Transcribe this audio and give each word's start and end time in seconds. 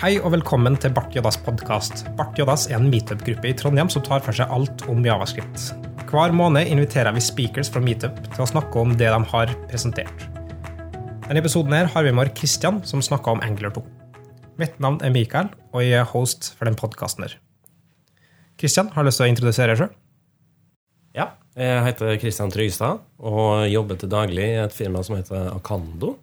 Hei 0.00 0.14
og 0.16 0.30
velkommen 0.32 0.78
til 0.80 0.94
Bart 0.96 1.12
Jodas 1.12 1.36
podkast. 1.44 2.06
Bart 2.16 2.38
Jodas 2.40 2.62
er 2.70 2.78
en 2.78 2.86
meetup-gruppe 2.88 3.50
i 3.50 3.52
Trondheim 3.52 3.90
som 3.92 4.00
tar 4.00 4.22
for 4.24 4.32
seg 4.32 4.48
alt 4.48 4.86
om 4.88 5.02
javascript. 5.04 5.74
Hver 6.08 6.32
måned 6.32 6.70
inviterer 6.72 7.12
vi 7.12 7.20
speakers 7.20 7.68
fra 7.68 7.82
Meetup 7.84 8.16
til 8.30 8.40
å 8.40 8.46
snakke 8.48 8.80
om 8.80 8.94
det 8.96 9.10
de 9.12 9.18
har 9.34 9.52
presentert. 9.68 10.24
Denne 11.26 11.42
episoden 11.42 11.76
her 11.76 11.90
har 11.92 12.06
vi 12.06 12.14
med 12.16 12.32
Kristian, 12.32 12.78
som 12.88 13.04
snakker 13.04 13.34
om 13.34 13.44
Angular 13.44 13.74
2. 13.76 13.82
Mitt 14.62 14.80
navn 14.80 14.96
er 15.04 15.12
Mikael, 15.12 15.52
og 15.76 15.84
jeg 15.84 16.00
er 16.00 16.08
host 16.14 16.48
for 16.54 16.70
den 16.70 16.80
podkasten 16.80 17.28
her. 17.28 17.36
Kristian, 18.56 18.88
har 18.96 19.04
du 19.04 19.10
lyst 19.10 19.20
til 19.20 19.28
å 19.28 19.30
introdusere 19.34 19.74
deg 19.74 19.82
sjøl? 19.82 19.92
Ja, 21.20 21.28
jeg 21.60 21.84
heter 21.90 22.16
Kristian 22.24 22.56
Trygstad 22.56 23.04
og 23.20 23.68
jobber 23.68 24.00
til 24.00 24.16
daglig 24.16 24.48
i 24.48 24.58
et 24.64 24.80
firma 24.80 25.04
som 25.04 25.20
heter 25.20 25.52
Akando. 25.52 26.16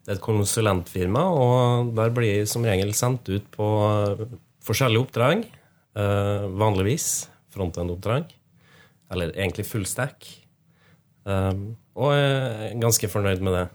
Det 0.00 0.14
er 0.14 0.16
et 0.16 0.24
konsulentfirma, 0.24 1.22
og 1.28 1.90
der 1.96 2.12
blir 2.14 2.40
jeg 2.40 2.48
som 2.48 2.64
regel 2.64 2.92
sendt 2.96 3.28
ut 3.28 3.46
på 3.52 3.66
forskjellige 4.64 5.04
oppdrag. 5.04 5.44
Eh, 5.98 6.46
vanligvis 6.60 7.26
frontend-oppdrag, 7.50 8.30
eller 9.10 9.34
egentlig 9.34 9.66
full 9.66 9.84
stack. 9.88 10.24
Eh, 11.26 11.60
og 12.00 12.14
jeg 12.14 12.70
er 12.70 12.80
ganske 12.80 13.10
fornøyd 13.10 13.44
med 13.44 13.58
det. 13.58 13.66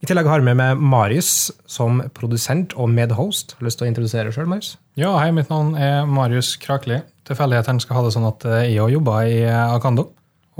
I 0.00 0.08
tillegg 0.08 0.30
har 0.30 0.40
vi 0.40 0.54
med 0.56 0.80
Marius 0.80 1.50
som 1.68 2.00
produsent 2.16 2.72
og 2.80 2.88
medhost. 2.88 3.52
Har 3.52 3.60
du 3.60 3.68
lyst 3.68 3.80
til 3.80 3.88
å 3.88 3.90
introdusere 3.90 4.28
deg 4.30 4.36
sjøl, 4.36 4.48
Marius? 4.48 4.76
Ja, 4.96 5.12
hei, 5.20 5.28
mitt 5.36 5.50
navn 5.52 5.74
er 5.76 6.06
Marius 6.08 6.54
Krakli. 6.60 7.02
Tilfeldighetene 7.28 7.84
skal 7.84 7.98
ha 7.98 8.06
det 8.06 8.14
sånn 8.14 8.28
at 8.30 8.46
jeg 8.62 8.80
òg 8.80 8.94
jobber 8.94 9.28
i 9.28 9.42
Akando. 9.50 10.08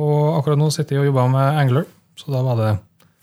Og 0.00 0.36
akkurat 0.36 0.60
nå 0.60 0.68
sitter 0.74 0.96
jeg 0.98 1.04
og 1.04 1.10
jobber 1.12 1.32
med 1.32 1.60
Angler, 1.62 1.88
så 2.20 2.34
da 2.34 2.44
var 2.44 2.60
det 2.60 2.70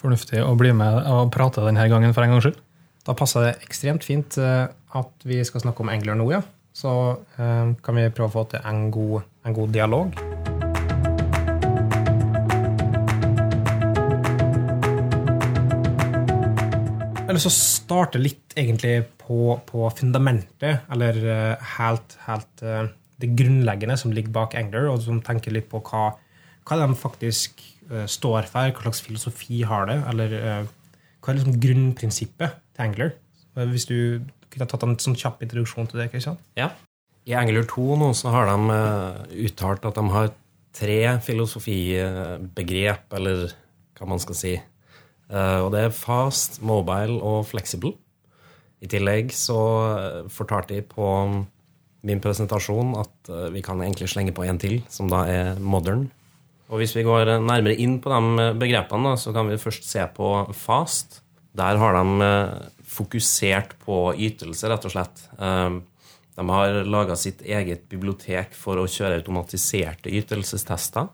fornuftig 0.01 0.43
å 0.45 0.53
bli 0.57 0.71
med 0.77 1.01
og 1.09 1.31
prate 1.33 1.63
denne 1.65 1.87
gangen 1.89 2.13
for 2.13 2.25
en 2.25 2.35
gangs 2.35 2.45
skyld. 2.45 2.59
Da 3.07 3.15
passer 3.17 3.47
det 3.47 3.53
ekstremt 3.65 4.05
fint 4.05 4.37
eh, 4.41 4.67
at 4.97 5.25
vi 5.25 5.39
skal 5.47 5.63
snakke 5.63 5.83
om 5.83 5.91
engler 5.93 6.17
nå, 6.19 6.27
ja. 6.35 6.43
Så 6.77 6.91
eh, 7.39 7.71
kan 7.83 7.97
vi 7.97 8.09
prøve 8.13 8.29
å 8.29 8.35
få 8.35 8.43
til 8.51 8.67
en 8.67 8.91
god, 8.93 9.25
en 9.47 9.55
god 9.57 9.73
dialog. 9.73 10.19
Jeg 17.17 17.31
har 17.31 17.35
lyst 17.35 17.49
til 17.49 17.51
å 17.51 17.57
starte 17.57 18.21
litt 18.21 18.53
egentlig 18.55 19.01
på, 19.19 19.57
på 19.67 19.89
fundamentet, 19.97 20.85
eller 20.93 21.17
eh, 21.25 21.73
helt, 21.79 22.19
helt 22.27 22.63
det 23.17 23.33
grunnleggende 23.33 23.97
som 23.97 24.13
ligger 24.13 24.35
bak 24.35 24.55
Angler, 24.59 24.91
og 24.91 25.01
som 25.03 25.23
tenker 25.25 25.55
litt 25.55 25.71
på 25.71 25.81
hva, 25.89 26.11
hva 26.67 26.79
de 26.81 26.97
faktisk 26.99 27.61
uh, 27.91 28.05
står 28.09 28.49
for, 28.51 28.71
hva 28.73 28.83
slags 28.87 29.03
filosofi 29.05 29.61
har 29.67 29.87
det, 29.89 29.97
eller 30.11 30.35
uh, 30.37 30.73
hva 31.21 31.31
er 31.31 31.39
liksom 31.39 31.59
grunnprinsippet 31.63 32.59
til 32.75 32.87
Angler? 32.87 33.13
Uh, 33.55 33.65
hvis 33.71 33.87
du 33.89 33.97
kunne 34.51 34.67
tatt 34.69 34.83
en 34.85 34.97
sånn 34.99 35.17
kjapp 35.17 35.43
introduksjon 35.43 35.89
til 35.91 36.01
det. 36.01 36.09
Kristian? 36.11 36.39
Ja. 36.59 36.71
I 37.27 37.35
Angler 37.35 37.67
2 37.67 37.97
nå 37.99 38.13
så 38.15 38.31
har 38.31 38.47
de 38.47 38.77
uttalt 39.43 39.83
at 39.85 39.97
de 39.97 40.03
har 40.13 40.29
tre 40.77 40.99
filosofibegrep, 41.25 43.07
eller 43.17 43.49
hva 43.97 44.07
man 44.07 44.21
skal 44.23 44.37
si. 44.37 44.53
og 45.27 45.67
det 45.73 45.81
er 45.83 45.95
fast, 45.97 46.61
mobile 46.63 47.17
og 47.19 47.41
flexible. 47.49 47.97
I 48.79 48.87
tillegg 48.87 49.33
så 49.35 49.57
fortalte 50.31 50.77
de 50.77 50.85
på 50.87 51.09
min 52.07 52.23
presentasjon 52.23 52.95
at 53.01 53.33
vi 53.51 53.65
kan 53.65 53.81
egentlig 53.83 54.07
slenge 54.13 54.31
på 54.37 54.47
en 54.47 54.61
til, 54.61 54.79
som 54.87 55.11
da 55.11 55.25
er 55.27 55.59
modern. 55.59 56.07
Og 56.67 56.81
Hvis 56.81 56.95
vi 56.97 57.05
går 57.07 57.37
nærmere 57.39 57.77
inn 57.79 57.99
på 58.03 58.11
de 58.11 58.47
begrepene, 58.59 59.15
så 59.15 59.31
kan 59.35 59.47
vi 59.47 59.59
først 59.61 59.87
se 59.87 60.03
på 60.15 60.31
fast. 60.51 61.21
Der 61.55 61.79
har 61.79 61.95
de 61.95 62.31
fokusert 62.83 63.77
på 63.85 64.11
ytelse, 64.13 64.67
rett 64.67 64.87
og 64.87 64.91
slett. 64.91 65.23
De 66.37 66.45
har 66.49 66.81
laga 66.83 67.15
sitt 67.15 67.39
eget 67.41 67.87
bibliotek 67.89 68.51
for 68.53 68.77
å 68.81 68.89
kjøre 68.91 69.21
automatiserte 69.21 70.11
ytelsestester. 70.11 71.07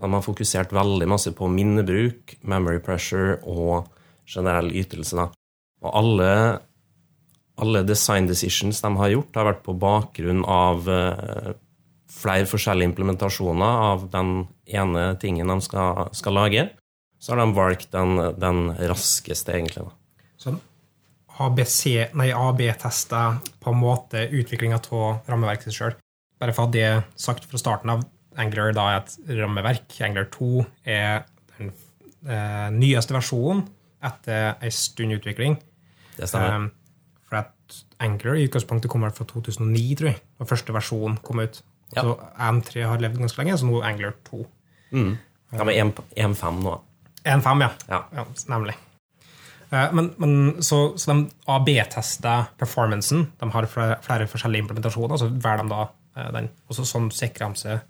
De 0.00 0.12
har 0.12 0.24
fokusert 0.24 0.72
veldig 0.76 1.08
masse 1.08 1.32
på 1.36 1.48
minnebruk, 1.48 2.36
memory 2.44 2.78
pressure 2.84 3.38
og 3.48 3.88
generell 4.28 4.68
ytelse. 4.76 5.30
Og 5.80 5.96
alle 5.96 6.30
alle 7.60 7.82
design 7.84 8.28
decisions 8.28 8.80
de 8.80 8.90
har 8.96 9.12
gjort, 9.12 9.34
har 9.36 9.48
vært 9.50 9.64
på 9.66 9.76
bakgrunn 9.80 10.44
av 10.48 10.86
uh, 10.88 11.50
flere 12.10 12.48
forskjellige 12.48 12.90
implementasjoner 12.90 13.84
av 13.90 14.08
den 14.12 14.34
ene 14.66 15.14
tingen 15.22 15.50
de 15.52 15.58
skal, 15.64 16.10
skal 16.16 16.36
lage. 16.36 16.66
Så 17.20 17.34
har 17.34 17.42
de 17.42 17.56
valgt 17.56 17.90
den, 17.92 18.16
den 18.40 18.70
raskeste, 18.90 19.52
egentlig. 19.54 19.86
Da. 19.86 20.22
Så 20.40 20.54
AB-testa 21.40 23.20
på 23.60 23.72
en 23.72 23.80
måte 23.80 24.26
utviklinga 24.28 24.80
av 24.80 25.28
rammeverket 25.28 25.72
sjøl. 25.76 25.94
Bare 26.40 26.52
for 26.56 26.64
å 26.64 26.68
ha 26.68 26.72
det 26.74 26.90
sagt 27.20 27.46
fra 27.48 27.60
starten 27.60 27.92
av, 27.92 28.04
Angler 28.40 28.72
da 28.76 28.86
er 28.92 29.00
et 29.00 29.16
rammeverk. 29.40 29.96
Angler 30.06 30.28
2 30.32 30.50
er 30.88 31.24
den 31.58 31.72
eh, 32.28 32.68
nyeste 32.72 33.16
versjonen 33.16 33.64
etter 34.06 34.54
en 34.54 34.74
stund 34.74 35.16
utvikling. 35.16 35.58
Det 36.16 36.28
stemmer. 36.30 36.54
Um, 36.56 36.68
for 37.26 37.40
at 37.42 37.80
Angler 38.00 38.38
i 38.38 38.46
utgangspunktet 38.46 38.90
kommer 38.92 39.12
fra 39.14 39.26
2009, 39.28 39.82
tror 39.98 40.12
jeg. 40.12 40.20
Og 40.40 40.48
første 40.48 40.76
versjon 40.76 41.18
kom 41.26 41.42
ut. 41.42 41.60
Ja. 41.96 42.04
Så 42.04 42.14
M3 42.38 42.84
har 42.86 43.02
levd 43.02 43.18
ganske 43.24 43.42
lenge, 43.42 43.56
så 43.58 43.66
nå 43.66 43.80
Angler 43.82 44.14
2. 44.28 44.44
Mm. 44.94 45.10
Ja, 45.50 45.64
men 45.64 45.92
1.5 45.94 46.62
nå. 46.62 46.76
1.5, 47.24 47.64
ja. 47.64 47.70
ja. 47.88 48.04
ja. 48.14 48.26
Nemlig. 48.52 48.76
Eh, 49.70 49.92
men, 49.92 50.10
men, 50.16 50.62
så, 50.62 50.98
så 50.98 51.12
de 51.12 51.30
AB-tester 51.50 52.50
performancen. 52.58 53.26
De 53.40 53.50
har 53.54 53.68
flere, 53.70 53.98
flere, 54.04 54.28
forskjellige 54.30 54.66
implementasjoner, 54.66 55.20
så 55.20 55.30
velger 55.30 55.64
de 55.64 55.72
da 55.74 55.82
eh, 56.16 56.30
den. 56.38 56.50
Og 56.68 56.78
så 56.78 56.86
sånn 56.88 57.10
sikrer 57.14 57.50
de 57.52 57.64
seg 57.64 57.82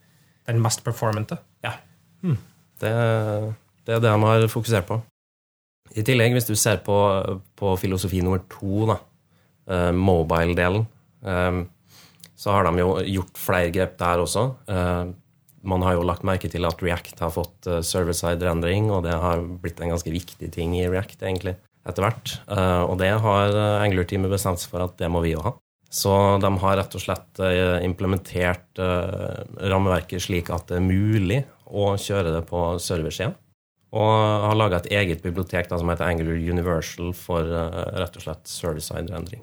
den 0.48 0.60
mest 0.64 0.84
performante. 0.84 1.40
Ja. 1.64 1.76
Mm. 2.24 2.38
Det, 2.80 2.92
det, 3.84 3.94
er 3.94 4.00
det 4.00 4.08
de 4.08 4.16
har 4.24 4.48
fokusert 4.52 4.88
på. 4.88 5.00
I 5.96 6.04
tillegg, 6.06 6.36
hvis 6.36 6.48
du 6.48 6.54
ser 6.58 6.80
på, 6.86 6.96
på 7.58 7.74
filosofi 7.80 8.20
nummer 8.22 8.42
to, 8.50 8.86
da, 8.88 8.96
uh, 9.72 9.90
mobile-delen, 9.96 10.84
så 12.40 12.54
har 12.54 12.64
de 12.64 12.80
jo 12.80 12.92
gjort 13.04 13.40
flere 13.40 13.72
grep 13.74 13.98
der 14.00 14.22
også. 14.22 14.46
Uh, 14.70 15.12
man 15.60 15.82
har 15.84 15.98
jo 15.98 16.06
lagt 16.08 16.24
merke 16.24 16.48
til 16.48 16.64
at 16.64 16.80
React 16.80 17.20
har 17.20 17.32
fått 17.34 17.68
uh, 17.68 17.80
server-side-rendring, 17.84 18.88
og 18.94 19.04
det 19.04 19.16
har 19.20 19.42
blitt 19.60 19.82
en 19.84 19.92
ganske 19.92 20.12
viktig 20.14 20.48
ting 20.54 20.78
i 20.78 20.86
React, 20.88 21.18
egentlig, 21.20 21.58
etter 21.88 22.04
hvert. 22.04 22.32
og 22.52 22.98
det 23.00 23.08
har 23.24 23.54
Angler-teamet 23.80 24.28
bestemt 24.28 24.60
seg 24.60 24.68
for 24.68 24.84
at 24.84 24.98
det 25.00 25.08
må 25.08 25.22
vi 25.24 25.32
jo 25.32 25.44
ha. 25.44 25.54
Så 25.90 26.12
de 26.38 26.50
har 26.62 26.76
rett 26.76 26.92
og 26.94 27.02
slett 27.02 27.40
implementert 27.82 28.78
rammeverket 28.78 30.22
slik 30.22 30.52
at 30.54 30.68
det 30.68 30.76
er 30.76 30.84
mulig 30.84 31.40
å 31.66 31.94
kjøre 31.98 32.36
det 32.36 32.44
på 32.52 32.60
serversiden. 32.84 33.32
Og 33.96 34.12
har 34.44 34.60
laga 34.60 34.78
et 34.78 34.92
eget 35.00 35.24
bibliotek 35.24 35.72
da, 35.72 35.80
som 35.80 35.88
heter 35.90 36.06
Angular 36.06 36.36
Universal 36.36 37.16
for 37.16 37.48
rett 37.48 38.20
og 38.20 38.28
slett 38.28 38.52
service-side-endring. 38.60 39.42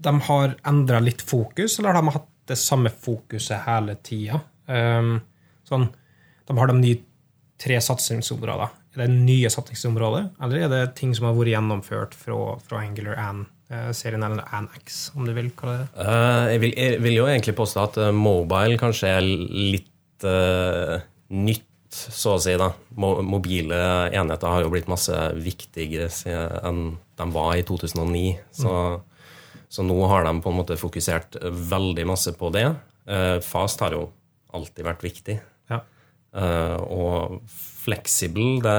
De 0.00 0.14
har 0.26 0.56
endra 0.68 1.00
litt 1.04 1.22
fokus, 1.22 1.78
eller 1.78 1.92
har 1.92 2.00
de 2.00 2.16
hatt 2.16 2.28
det 2.50 2.58
samme 2.58 2.90
fokuset 2.90 3.66
hele 3.66 3.96
tida? 4.06 4.40
Um, 4.66 5.18
sånn, 5.68 5.88
de 6.48 6.58
har 6.58 6.70
de 6.70 6.78
nye 6.80 7.00
tre 7.60 7.76
satsingsområder. 7.84 8.76
Er 8.96 9.04
det 9.04 9.10
nye 9.12 9.50
satsingsområder, 9.52 10.30
eller 10.42 10.64
er 10.64 10.72
det 10.72 10.82
ting 10.98 11.12
som 11.14 11.28
har 11.28 11.36
vært 11.36 11.52
gjennomført 11.52 12.16
fra, 12.18 12.38
fra 12.64 12.82
Angular 12.82 13.18
and 13.20 13.48
serien, 13.94 14.22
eller 14.26 14.42
Annex, 14.50 15.12
om 15.14 15.22
du 15.22 15.30
vil 15.30 15.52
kalle 15.54 15.76
det 15.84 16.02
uh, 16.02 16.48
jeg, 16.50 16.58
vil, 16.58 16.72
jeg, 16.74 16.96
vil, 17.04 17.18
jo 17.20 17.26
egentlig 17.30 17.54
påstå 17.54 17.84
at 17.84 17.98
mobile 18.16 18.80
kanskje 18.80 19.12
er 19.14 19.22
litt 19.22 20.26
uh, 20.26 20.96
nytt 21.30 21.68
så 21.90 22.36
å 22.36 22.40
si. 22.42 22.54
da. 22.58 22.70
Mobile 22.98 23.78
enheter 24.14 24.50
har 24.50 24.64
jo 24.64 24.72
blitt 24.72 24.90
masse 24.90 25.14
viktigere 25.42 26.10
enn 26.66 26.82
de 27.18 27.26
var 27.34 27.56
i 27.58 27.64
2009. 27.66 28.36
Så, 28.54 28.70
mm. 28.70 29.06
Så, 29.70 29.84
nå 29.86 29.96
har 30.10 30.26
de 30.26 30.34
på 30.42 30.50
en 30.50 30.58
måte 30.58 30.78
fokusert 30.80 31.38
veldig 31.70 32.06
masse 32.10 32.32
på 32.36 32.50
det. 32.54 32.66
Eh, 33.06 33.36
fast 33.44 33.82
har 33.84 33.94
jo 33.94 34.08
alltid 34.56 34.86
vært 34.86 35.04
viktig. 35.06 35.36
Ja. 35.70 35.82
Uh, 36.34 36.78
og 36.90 37.36
fleksibel, 37.84 38.58
det, 38.62 38.74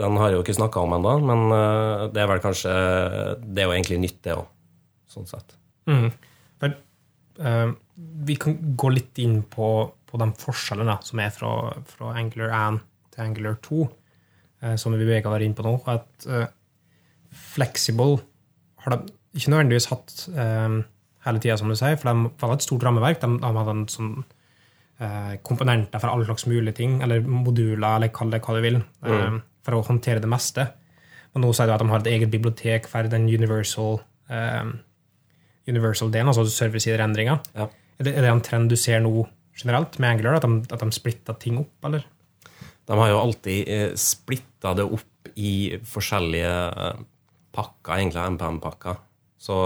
den 0.00 0.16
har 0.20 0.30
jeg 0.30 0.38
jo 0.38 0.42
ikke 0.44 0.56
snakka 0.56 0.82
om 0.84 0.96
ennå, 0.96 1.12
men 1.28 1.44
uh, 1.52 2.08
det 2.12 2.20
er 2.20 2.28
vel 2.28 2.42
kanskje 2.44 2.72
Det 3.40 3.62
er 3.62 3.68
jo 3.68 3.72
egentlig 3.72 4.00
nytt, 4.02 4.18
det 4.24 4.34
òg, 4.36 4.50
sånn 5.12 5.28
sett. 5.28 5.56
Mm. 5.88 6.08
Men, 6.64 6.76
uh, 7.44 7.72
vi 8.28 8.36
kan 8.40 8.56
gå 8.80 8.92
litt 8.96 9.20
inn 9.20 9.42
på 9.48 9.70
på 10.10 10.18
de 10.18 10.28
forskjellene 10.42 10.96
som 11.06 11.22
er 11.22 11.30
fra, 11.34 11.52
fra 11.86 12.14
Angular 12.18 12.52
1 12.56 12.80
til 13.14 13.24
Angular 13.24 13.58
2, 13.62 13.84
uh, 14.64 14.74
som 14.80 14.94
vi 14.96 15.04
beveger 15.04 15.30
oss 15.30 15.46
inn 15.46 15.56
på 15.56 15.66
nå. 15.66 15.76
At 15.90 16.26
uh, 16.26 16.48
Flexible 17.30 18.18
har 18.82 18.96
de 18.96 19.14
ikke 19.36 19.52
nødvendigvis 19.52 19.88
hatt 19.92 20.16
eh, 20.34 20.80
hele 21.26 21.42
tida, 21.42 21.56
som 21.60 21.70
du 21.70 21.76
sier, 21.78 21.98
for 22.00 22.10
de 22.10 22.32
hadde 22.42 22.58
et 22.58 22.66
stort 22.66 22.84
rammeverk. 22.86 23.20
De, 23.22 23.30
de 23.42 23.52
hadde 23.60 23.74
en 23.76 23.86
sånn 23.92 24.12
eh, 25.00 25.34
komponenter 25.46 26.02
for 26.02 26.12
alle 26.12 26.26
slags 26.28 26.46
mulige 26.50 26.78
ting, 26.80 27.00
eller 27.04 27.24
moduler, 27.24 27.88
eller 27.96 28.12
kall 28.14 28.32
det 28.34 28.42
hva 28.44 28.56
du 28.56 28.62
vil, 28.64 28.80
mm. 29.06 29.40
for 29.66 29.78
å 29.78 29.84
håndtere 29.90 30.22
det 30.22 30.30
meste. 30.30 30.68
Men 31.34 31.46
nå 31.46 31.52
sier 31.54 31.70
du 31.70 31.74
at 31.76 31.82
de 31.82 31.90
har 31.92 32.02
et 32.02 32.14
eget 32.14 32.32
bibliotek 32.32 32.88
for 32.90 33.10
den 33.10 33.28
universal 33.30 34.00
eh, 34.32 34.70
Universal-delen, 35.70 36.30
altså 36.32 36.46
serversideendringer. 36.50 37.42
Ja. 37.54 37.66
Er, 38.00 38.06
det, 38.06 38.14
er 38.16 38.24
det 38.24 38.30
en 38.32 38.40
trend 38.42 38.72
du 38.72 38.78
ser 38.80 39.02
nå 39.04 39.12
generelt 39.60 39.98
med 40.00 40.14
Angular, 40.14 40.38
at 40.38 40.46
de, 40.46 40.64
at 40.72 40.82
de 40.82 40.96
splitter 40.96 41.36
ting 41.38 41.60
opp, 41.60 41.76
eller? 41.86 42.06
De 42.88 42.96
har 42.98 43.10
jo 43.12 43.20
alltid 43.20 43.68
eh, 43.70 43.92
splitta 44.00 44.72
det 44.74 44.86
opp 44.88 45.30
i 45.38 45.76
forskjellige 45.86 46.54
eh, 46.70 47.04
pakker, 47.54 47.92
egentlig 48.00 48.24
MPM-pakker. 48.34 48.98
Så, 49.40 49.56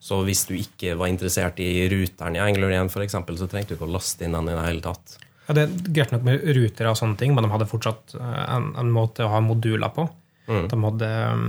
så 0.00 0.20
hvis 0.24 0.46
du 0.48 0.54
ikke 0.56 0.96
var 0.98 1.10
interessert 1.12 1.60
i 1.60 1.86
ruteren 1.92 2.38
i 2.38 2.42
Angular 2.42 2.72
1, 2.80 2.92
for 2.92 3.04
eksempel, 3.04 3.38
så 3.40 3.48
trengte 3.50 3.74
du 3.74 3.78
ikke 3.78 3.88
å 3.88 3.96
laste 3.98 4.24
inn 4.24 4.36
den 4.36 4.48
i 4.48 4.56
det 4.56 4.66
hele 4.66 4.84
tatt. 4.84 5.18
Ja, 5.48 5.56
det 5.56 5.64
er 5.64 5.92
greit 5.96 6.12
nok 6.12 6.26
med 6.26 6.44
rutere 6.56 6.92
og 6.92 6.98
sånne 7.00 7.16
ting, 7.20 7.32
men 7.36 7.46
de 7.46 7.52
hadde 7.52 7.68
fortsatt 7.70 8.16
eh, 8.18 8.44
en, 8.56 8.72
en 8.80 8.92
måte 8.92 9.24
å 9.24 9.32
ha 9.32 9.40
moduler 9.44 9.92
på. 9.94 10.08
De 10.48 10.76
hadde 10.80 11.08
um, 11.28 11.48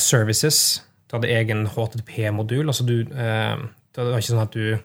services. 0.00 0.80
Du 1.08 1.18
hadde 1.18 1.32
egen 1.32 1.66
HTTP-modul. 1.68 2.64
Altså 2.64 2.86
du, 2.88 3.02
uh, 3.12 3.60
det 3.92 4.06
var 4.06 4.22
ikke 4.22 4.30
sånn 4.30 4.44
at 4.44 4.56
du 4.56 4.78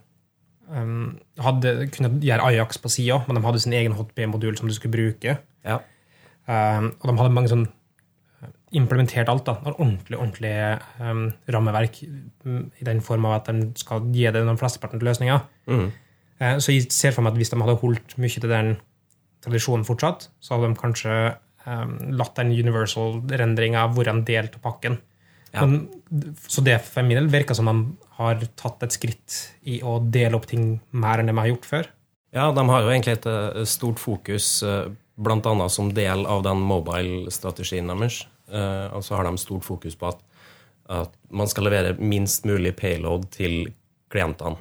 um, 0.67 1.13
hadde, 1.43 1.73
kunne 1.95 2.11
gjøre 2.23 2.49
Ajax 2.49 2.81
på 2.83 2.91
sida, 2.91 3.21
men 3.27 3.39
de 3.39 3.45
hadde 3.45 3.61
sin 3.63 3.75
egen 3.77 3.95
HTTP-modul 3.95 4.59
som 4.59 4.67
du 4.67 4.75
skulle 4.75 4.95
bruke. 4.95 5.37
Ja. 5.63 5.79
Um, 6.43 6.91
og 6.99 7.07
de 7.07 7.17
hadde 7.21 7.35
mange 7.35 7.51
sånn 7.51 7.67
implementert 8.77 9.29
alt. 9.31 9.45
da, 9.47 9.57
et 9.61 9.77
Ordentlig 9.77 10.17
ordentlig 10.19 10.53
um, 10.99 11.27
rammeverk 11.55 12.01
mm, 12.03 12.63
i 12.81 12.87
den 12.87 13.01
form 13.05 13.27
av 13.29 13.39
at 13.39 13.51
de 13.51 13.69
skal 13.79 14.07
gi 14.13 14.25
det 14.25 14.43
de 14.43 14.57
flesteparten 14.59 15.01
til 15.01 15.09
løsninger. 15.09 15.45
Mm. 15.69 15.87
Uh, 16.41 16.57
Så 16.57 16.75
jeg 16.75 16.91
ser 16.91 17.15
for 17.15 17.25
meg 17.25 17.33
at 17.33 17.41
hvis 17.41 17.53
de 17.53 17.61
hadde 17.61 17.79
holdt 17.81 18.17
mye 18.17 18.43
til 18.43 18.51
den 18.51 18.75
tradisjonen 19.43 19.87
fortsatt, 19.87 20.29
så 20.39 20.55
hadde 20.55 20.71
de 20.71 20.79
kanskje 20.79 21.17
um, 21.67 21.97
latt 22.17 22.37
den 22.39 22.53
universal-rendringa 22.53 23.87
være 23.95 24.15
en 24.17 24.23
del 24.27 24.49
av 24.49 24.61
pakken. 24.63 24.99
Ja. 25.53 25.67
Men, 25.67 25.85
så 26.49 26.63
det 26.65 26.79
for 26.81 27.05
min 27.05 27.19
del 27.19 27.29
virker 27.29 27.57
som 27.57 27.69
de 27.69 27.75
har 28.17 28.41
tatt 28.57 28.85
et 28.85 28.95
skritt 28.95 29.37
i 29.69 29.81
å 29.85 29.99
dele 30.01 30.37
opp 30.37 30.47
ting 30.49 30.79
mer 30.91 31.21
enn 31.21 31.29
de 31.29 31.37
har 31.37 31.51
gjort 31.51 31.69
før. 31.69 31.89
Ja, 32.33 32.49
de 32.49 32.63
har 32.65 32.81
jo 32.81 32.89
egentlig 32.89 33.19
et 33.19 33.27
eh, 33.29 33.63
stort 33.69 34.01
fokus, 34.01 34.47
bl.a. 34.65 34.93
blant 35.21 35.45
annet 35.45 35.73
som 35.73 35.91
del 35.93 36.25
av 36.25 36.41
den 36.45 36.63
mobile-strategien 36.65 37.91
deres. 37.91 38.23
Eh, 38.51 38.87
Og 38.93 39.03
så 39.03 39.15
har 39.15 39.23
de 39.27 39.37
stort 39.37 39.63
fokus 39.65 39.95
på 39.95 40.09
at, 40.11 40.23
at 40.89 41.13
man 41.31 41.47
skal 41.47 41.63
levere 41.69 41.95
minst 41.99 42.45
mulig 42.45 42.75
payload 42.75 43.29
til 43.31 43.73
klientene, 44.11 44.57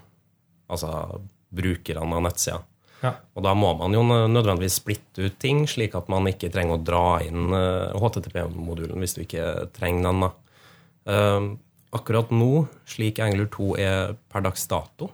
altså 0.70 1.20
brukerne 1.52 2.16
av 2.16 2.22
nettsida. 2.24 2.60
Ja. 3.02 3.16
Og 3.34 3.42
da 3.42 3.52
må 3.58 3.72
man 3.76 3.92
jo 3.92 4.04
nødvendigvis 4.06 4.78
splitte 4.78 5.26
ut 5.26 5.38
ting, 5.42 5.64
slik 5.66 5.96
at 5.98 6.08
man 6.08 6.28
ikke 6.30 6.52
trenger 6.54 6.78
å 6.78 6.84
dra 6.86 7.04
inn 7.26 7.50
eh, 7.52 7.98
HTTP-modulen 7.98 9.02
hvis 9.02 9.16
du 9.18 9.24
ikke 9.24 9.48
trenger 9.74 10.08
den. 10.08 10.22
da. 10.22 10.30
Eh, 11.10 11.50
Akkurat 11.92 12.30
nå, 12.32 12.68
slik 12.88 13.18
Angler 13.20 13.50
2 13.52 13.66
er 13.76 14.14
per 14.32 14.40
dags 14.40 14.62
dato 14.64 15.10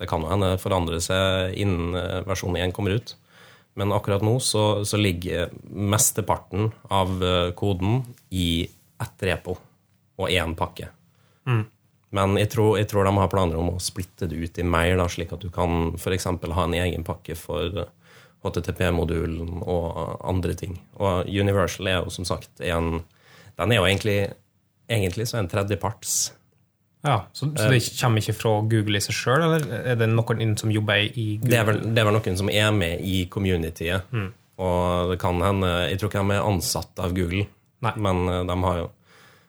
Det 0.00 0.08
kan 0.10 0.24
jo 0.24 0.30
hende 0.32 0.56
forandre 0.58 0.98
seg 0.98 1.52
innen 1.54 1.94
eh, 1.94 2.24
versjon 2.26 2.56
1 2.58 2.72
kommer 2.74 2.96
ut. 2.98 3.12
Men 3.76 3.92
akkurat 3.92 4.24
nå 4.24 4.38
så, 4.40 4.84
så 4.88 4.96
ligger 4.96 5.50
mesteparten 5.68 6.70
av 6.88 7.22
eh, 7.24 7.50
koden 7.58 8.02
i 8.32 8.66
ett 9.02 9.24
repo 9.28 9.58
og 10.16 10.30
én 10.32 10.54
pakke. 10.56 10.88
Men 12.16 12.38
jeg 12.40 12.48
tror, 12.54 12.78
jeg 12.80 12.88
tror 12.88 13.04
de 13.04 13.12
har 13.18 13.28
planer 13.28 13.58
om 13.60 13.74
å 13.74 13.82
splitte 13.82 14.28
det 14.30 14.38
ut 14.38 14.58
i 14.58 14.64
mer, 14.64 14.94
da, 14.96 15.08
slik 15.12 15.34
at 15.36 15.42
du 15.44 15.50
kan 15.52 15.92
f.eks. 15.98 16.28
ha 16.30 16.64
en 16.64 16.78
egen 16.78 17.04
pakke 17.04 17.36
for 17.36 17.82
eh, 17.82 17.92
HTTP-modulen 18.46 19.60
og 19.60 20.16
andre 20.24 20.54
ting. 20.56 20.78
Og 20.96 21.28
Universal 21.28 21.90
er 21.90 22.00
jo 22.00 22.14
som 22.14 22.28
sagt 22.28 22.62
en 22.64 23.02
Den 23.56 23.72
er 23.72 23.80
jo 23.80 23.86
egentlig 23.88 24.18
Egentlig 24.86 25.24
så 25.26 25.40
en 25.40 25.48
tredjeparts. 25.50 26.30
Ja, 27.06 27.20
så, 27.32 27.48
så 27.54 27.68
det 27.70 27.80
kommer 28.00 28.22
ikke 28.22 28.34
fra 28.36 28.52
Google 28.66 28.98
i 28.98 29.04
seg 29.04 29.14
sjøl, 29.14 29.44
eller 29.46 29.86
er 29.92 30.00
det 30.00 30.08
noen 30.10 30.56
som 30.58 30.72
jobber 30.74 31.04
i 31.06 31.26
Google? 31.36 31.52
Det 31.52 31.60
er, 31.60 31.68
vel, 31.68 31.80
det 31.86 32.02
er 32.02 32.08
vel 32.08 32.18
noen 32.18 32.40
som 32.40 32.50
er 32.50 32.74
med 32.74 33.06
i 33.06 33.20
communityet. 33.32 34.12
Og 34.56 35.10
det 35.12 35.18
kan 35.20 35.36
hende 35.44 35.68
Jeg 35.90 35.98
tror 36.00 36.08
ikke 36.08 36.22
de 36.24 36.36
er 36.38 36.46
ansatt 36.48 37.02
av 37.04 37.12
Google, 37.16 37.44
Nei. 37.84 37.92
men 38.00 38.22
eh, 38.32 38.44
de 38.48 38.56
har 38.64 38.78
jo 38.82 38.92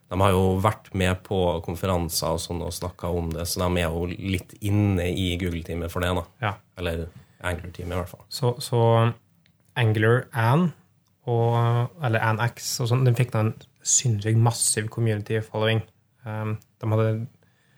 de 0.07 0.15
har 0.21 0.31
jo 0.31 0.43
vært 0.63 0.85
med 0.95 1.19
på 1.25 1.37
konferanser 1.65 2.37
og 2.37 2.39
sånn 2.39 2.61
og 2.63 2.71
snakka 2.71 3.09
om 3.11 3.27
det, 3.33 3.43
så 3.43 3.59
de 3.65 3.81
er 3.81 3.91
jo 3.91 4.05
litt 4.07 4.53
inne 4.63 5.09
i 5.11 5.33
Google-teamet 5.39 5.91
for 5.91 6.03
det. 6.03 6.13
da. 6.15 6.23
Ja. 6.45 6.51
Eller 6.79 7.09
Angler-teamet, 7.43 7.91
i 7.91 7.99
hvert 7.99 8.13
fall. 8.13 8.23
Så, 8.31 8.53
så 8.63 8.79
Angular 9.75 10.23
An, 10.31 10.69
og, 11.27 11.57
eller 11.99 12.23
AnX, 12.23 12.69
og 12.79 12.91
sånn, 12.93 13.03
den 13.03 13.19
fikk 13.19 13.33
da 13.35 13.43
en 13.43 13.51
sinnssykt 13.83 14.39
massiv 14.39 14.87
community 14.95 15.41
following. 15.43 15.83
Um, 16.23 16.55
de 16.79 16.91
hadde 16.93 17.09
eh, 17.11 17.19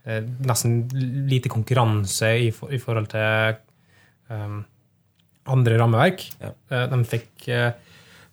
nesten 0.07 0.83
lite 1.29 1.51
konkurranse 1.51 2.31
i, 2.47 2.51
for, 2.55 2.71
i 2.73 2.79
forhold 2.81 3.09
til 3.11 3.57
um, 4.31 4.61
andre 5.49 5.77
rammeverk. 5.81 6.25
Ja. 6.41 6.53
Eh, 6.71 6.85
de 6.91 6.99
fikk 7.09 7.47
eh, 7.51 7.71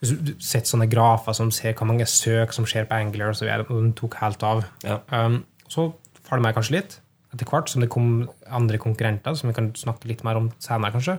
Hvis 0.01 0.13
du 0.13 0.33
sett 0.45 0.69
sånne 0.69 0.89
grafer 0.93 1.33
som 1.37 1.49
ser 1.55 1.73
hvor 1.73 1.89
mange 1.89 2.05
søk 2.11 2.53
som 2.53 2.67
skjer 2.69 2.85
på 2.89 2.99
Angular, 2.99 3.33
og 3.33 3.39
så 3.39 3.47
videre, 3.47 3.65
og 3.65 3.81
de 3.81 3.95
tok 3.97 4.19
helt 4.21 4.43
av. 4.45 4.61
Ja. 4.85 4.99
Um, 5.09 5.41
så 5.73 5.89
faller 6.27 6.51
jeg 6.51 6.59
kanskje 6.59 6.75
litt, 6.77 6.99
etter 7.33 7.49
hvert 7.49 7.73
som 7.73 7.81
det 7.81 7.89
kom 7.93 8.11
andre 8.45 8.81
konkurrenter, 8.83 9.35
som 9.39 9.49
vi 9.49 9.57
kan 9.57 9.71
snakke 9.79 10.11
litt 10.11 10.21
mer 10.27 10.37
om 10.37 10.51
senere, 10.61 10.93
kanskje. 10.93 11.17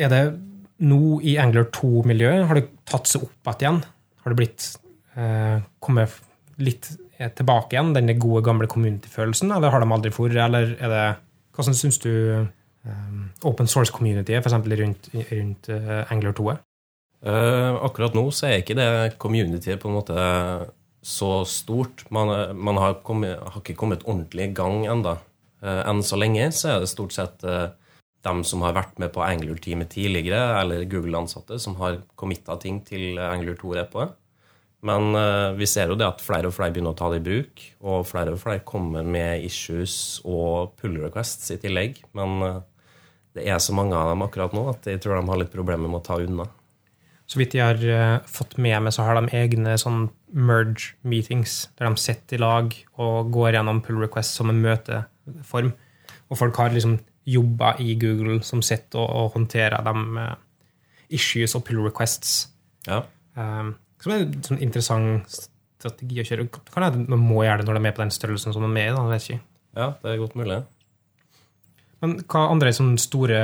Er 0.00 0.12
det 0.12 0.22
nå 0.80 1.18
i 1.24 1.36
Angler 1.40 1.68
2-miljøet, 1.76 2.46
har 2.48 2.58
det 2.58 2.70
tatt 2.88 3.08
seg 3.10 3.28
opp 3.28 3.52
igjen? 3.52 3.82
Har 4.24 4.32
det 4.32 4.40
blitt 4.40 4.70
eh, 5.20 5.60
kommet 5.84 6.16
litt 6.56 6.88
eh, 7.18 7.32
tilbake 7.36 7.76
igjen, 7.76 7.94
den 7.96 8.12
gode, 8.18 8.44
gamle 8.46 8.68
community-følelsen, 8.70 9.52
eller 9.56 9.72
har 9.74 9.82
de 9.82 9.92
aldri 9.96 10.12
for, 10.14 10.32
eller 10.32 10.76
er 10.76 10.92
det 10.92 11.06
Hvordan 11.56 11.72
syns 11.72 11.96
du 12.02 12.10
um, 12.84 13.20
open 13.48 13.64
source-communityet, 13.64 14.44
f.eks. 14.44 14.52
rundt, 14.52 15.06
rundt 15.30 15.68
uh, 15.72 16.02
Angler 16.12 16.34
2 16.36 16.50
er? 16.52 16.58
Eh, 17.24 17.76
akkurat 17.80 18.12
nå 18.12 18.26
så 18.28 18.50
er 18.50 18.60
ikke 18.60 18.76
det 18.76 19.16
communityet 19.16 19.80
på 19.80 19.88
en 19.88 19.96
måte 19.96 20.26
så 21.00 21.30
stort. 21.48 22.04
Man, 22.12 22.28
man 22.60 22.76
har, 22.76 22.98
kommet, 23.06 23.40
har 23.40 23.62
ikke 23.62 23.78
kommet 23.80 24.04
ordentlig 24.04 24.50
i 24.50 24.52
gang 24.52 24.84
ennå. 24.84 25.16
enn 25.64 26.04
så 26.04 26.20
lenge 26.20 26.50
så 26.52 26.74
er 26.74 26.84
det 26.84 26.92
stort 26.92 27.16
sett 27.16 27.48
uh, 27.48 27.70
dem 28.28 28.44
som 28.44 28.60
har 28.66 28.76
vært 28.76 29.00
med 29.00 29.14
på 29.14 29.24
Angler-teamet 29.24 29.94
tidligere, 29.96 30.60
eller 30.60 30.84
Google-ansatte, 30.84 31.56
som 31.62 31.78
har 31.80 32.02
committa 32.20 32.58
ting 32.60 32.82
til 32.84 33.16
Angler 33.16 33.56
2-repoet. 33.56 34.12
Men 34.86 35.16
uh, 35.16 35.56
vi 35.58 35.66
ser 35.68 35.90
jo 35.90 35.96
det 35.98 36.06
at 36.06 36.22
flere 36.22 36.50
og 36.50 36.54
flere 36.54 36.74
begynner 36.74 36.94
å 36.94 36.98
ta 36.98 37.08
det 37.10 37.22
i 37.22 37.26
bruk, 37.26 37.62
og 37.82 38.06
flere 38.06 38.34
og 38.36 38.42
flere 38.42 38.64
kommer 38.66 39.06
med 39.06 39.44
issues 39.46 40.20
og 40.24 40.76
pull 40.78 41.00
requests 41.02 41.50
i 41.54 41.58
tillegg. 41.62 41.98
Men 42.16 42.36
uh, 42.44 42.60
det 43.36 43.48
er 43.50 43.58
så 43.62 43.74
mange 43.76 43.96
av 43.98 44.12
dem 44.12 44.22
akkurat 44.26 44.54
nå 44.56 44.68
at 44.70 44.86
jeg 44.88 45.02
tror 45.02 45.18
de 45.18 45.26
har 45.30 45.40
litt 45.42 45.54
problemer 45.54 45.90
med 45.90 46.00
å 46.00 46.06
ta 46.06 46.20
unna. 46.22 46.46
Så 47.26 47.40
vidt 47.40 47.56
jeg 47.58 47.66
har 47.66 47.82
uh, 47.82 48.28
fått 48.30 48.54
med 48.62 48.84
meg, 48.86 48.94
så 48.94 49.08
har 49.08 49.18
de 49.18 49.32
egne 49.34 49.74
sånn 49.80 50.06
merge 50.36 50.94
meetings, 51.02 51.64
der 51.78 51.88
de 51.90 51.98
sitter 52.02 52.38
i 52.38 52.44
lag 52.44 52.76
og 53.02 53.32
går 53.34 53.56
gjennom 53.56 53.82
pull 53.82 53.98
requests 54.04 54.38
som 54.38 54.52
en 54.52 54.62
møteform. 54.62 55.72
Og 56.30 56.38
folk 56.38 56.60
har 56.62 56.74
liksom 56.74 57.00
jobber 57.26 57.80
i 57.82 57.96
Google 57.98 58.38
som 58.46 58.62
sitter 58.62 59.02
og, 59.02 59.10
og 59.10 59.34
håndterer 59.34 59.82
de 59.82 60.28
issues 61.16 61.56
og 61.58 61.64
pull 61.66 61.82
requests. 61.82 62.44
Ja. 62.86 63.02
Um, 63.34 63.74
som 64.06 64.14
er 64.14 64.24
en 64.24 64.46
sånn 64.46 64.62
interessant 64.62 65.36
strategi 65.80 66.22
å 66.22 66.26
kjøre. 66.26 66.46
Kan 66.70 66.86
jeg, 66.86 67.02
man 67.10 67.26
må 67.26 67.42
gjøre 67.44 67.60
det 67.60 67.68
når 67.68 67.76
de 67.76 67.82
er 67.82 67.86
med 67.88 67.96
på 67.98 68.04
den 68.04 68.14
størrelsen 68.14 68.54
som 68.54 68.64
de 68.64 68.70
er 68.80 68.92
i. 68.92 68.94
da, 68.94 69.02
vet 69.10 69.26
ikke. 69.26 69.42
ja, 69.76 69.90
det 70.02 70.12
er 70.12 70.22
godt 70.22 70.38
mulig. 70.38 70.62
Men 72.04 72.16
hva 72.28 72.46
andre 72.52 72.72
sånne 72.76 73.00
store 73.00 73.42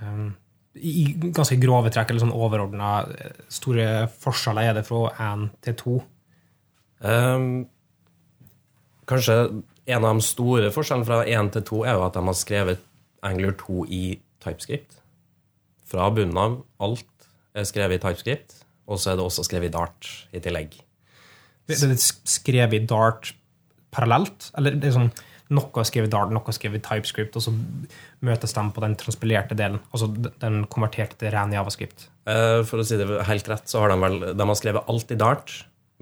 um, 0.00 0.28
I 0.74 1.04
ganske 1.36 1.58
grove 1.60 1.92
trekk, 1.94 2.10
eller 2.10 2.24
sånn 2.24 2.34
overordna 2.34 2.92
store 3.52 3.88
forskjeller 4.22 4.70
er 4.70 4.78
det 4.78 4.86
fra 4.88 5.08
1 5.30 5.48
til 5.66 5.76
2? 5.82 5.96
Um, 7.08 7.50
kanskje 9.08 9.36
en 9.88 10.04
av 10.04 10.18
de 10.18 10.24
store 10.26 10.72
forskjellene 10.74 11.08
fra 11.08 11.22
1 11.24 11.52
til 11.56 11.66
2 11.70 11.82
er 11.86 11.98
jo 11.98 12.06
at 12.08 12.16
de 12.18 12.24
har 12.26 12.38
skrevet 12.38 12.86
Angler 13.24 13.54
2 13.58 13.84
i 13.90 14.02
TypeScript. 14.44 15.00
Fra 15.88 16.10
bunnen 16.14 16.38
av. 16.38 16.58
Alt 16.84 17.28
er 17.56 17.66
skrevet 17.66 17.98
i 17.98 18.02
TypeScript, 18.02 18.60
og 18.88 19.00
så 19.00 19.12
er 19.12 19.18
det 19.20 19.26
også 19.28 19.44
skrevet 19.46 19.70
i 19.70 19.74
Dart 19.76 20.10
i 20.32 20.40
tillegg. 20.42 20.76
Det 21.68 21.76
er 21.84 21.96
skrevet 22.00 22.78
i 22.78 22.86
Dart 22.88 23.32
parallelt? 23.94 24.50
Eller 24.56 24.76
det 24.80 24.90
er 24.90 24.96
sånn 24.96 25.10
noe 25.48 25.80
er 25.80 25.86
skrevet 25.88 26.10
i 26.10 26.12
Dart, 26.12 26.32
noe 26.34 26.44
er 26.50 26.56
skrevet 26.56 26.82
i 26.82 26.84
TypeScript, 26.84 27.36
og 27.38 27.44
så 27.46 27.52
møtes 28.24 28.52
de 28.52 28.64
på 28.74 28.82
den 28.84 28.96
transpilerte 29.00 29.56
delen? 29.56 29.80
Altså 29.96 30.10
den 30.12 30.60
konverterte 30.68 31.16
til 31.20 31.32
ren 31.32 31.54
javascript? 31.56 32.08
Eh, 32.28 32.60
For 32.68 32.82
å 32.82 32.84
si 32.84 32.98
det 33.00 33.08
helt 33.28 33.48
rett, 33.48 33.68
så 33.70 33.80
har 33.80 33.94
de 33.94 33.98
vel 34.02 34.18
De 34.36 34.48
har 34.50 34.58
skrevet 34.60 34.92
alt 34.92 35.14
i 35.14 35.18
Dart, 35.20 35.54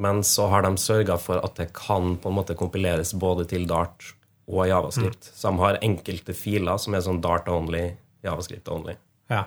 men 0.03 0.25
så 0.27 0.49
har 0.51 0.67
de 0.67 0.75
sørga 0.81 1.17
for 1.23 1.39
at 1.47 1.55
det 1.61 1.71
kan 1.79 2.17
på 2.19 2.31
en 2.31 2.39
måte 2.41 2.59
kompileres 2.59 3.15
både 3.15 3.47
til 3.49 3.69
Dart 3.71 4.13
og 4.51 4.67
Javascript. 4.69 5.31
Så 5.31 5.51
de 5.51 5.63
har 5.63 5.79
enkelte 5.83 6.35
filer 6.37 6.83
som 6.83 6.95
er 6.95 7.07
sånn 7.07 7.23
Dart 7.23 7.49
only, 7.51 7.89
Javascript 8.27 8.69
only. 8.69 8.97
Ja. 9.31 9.47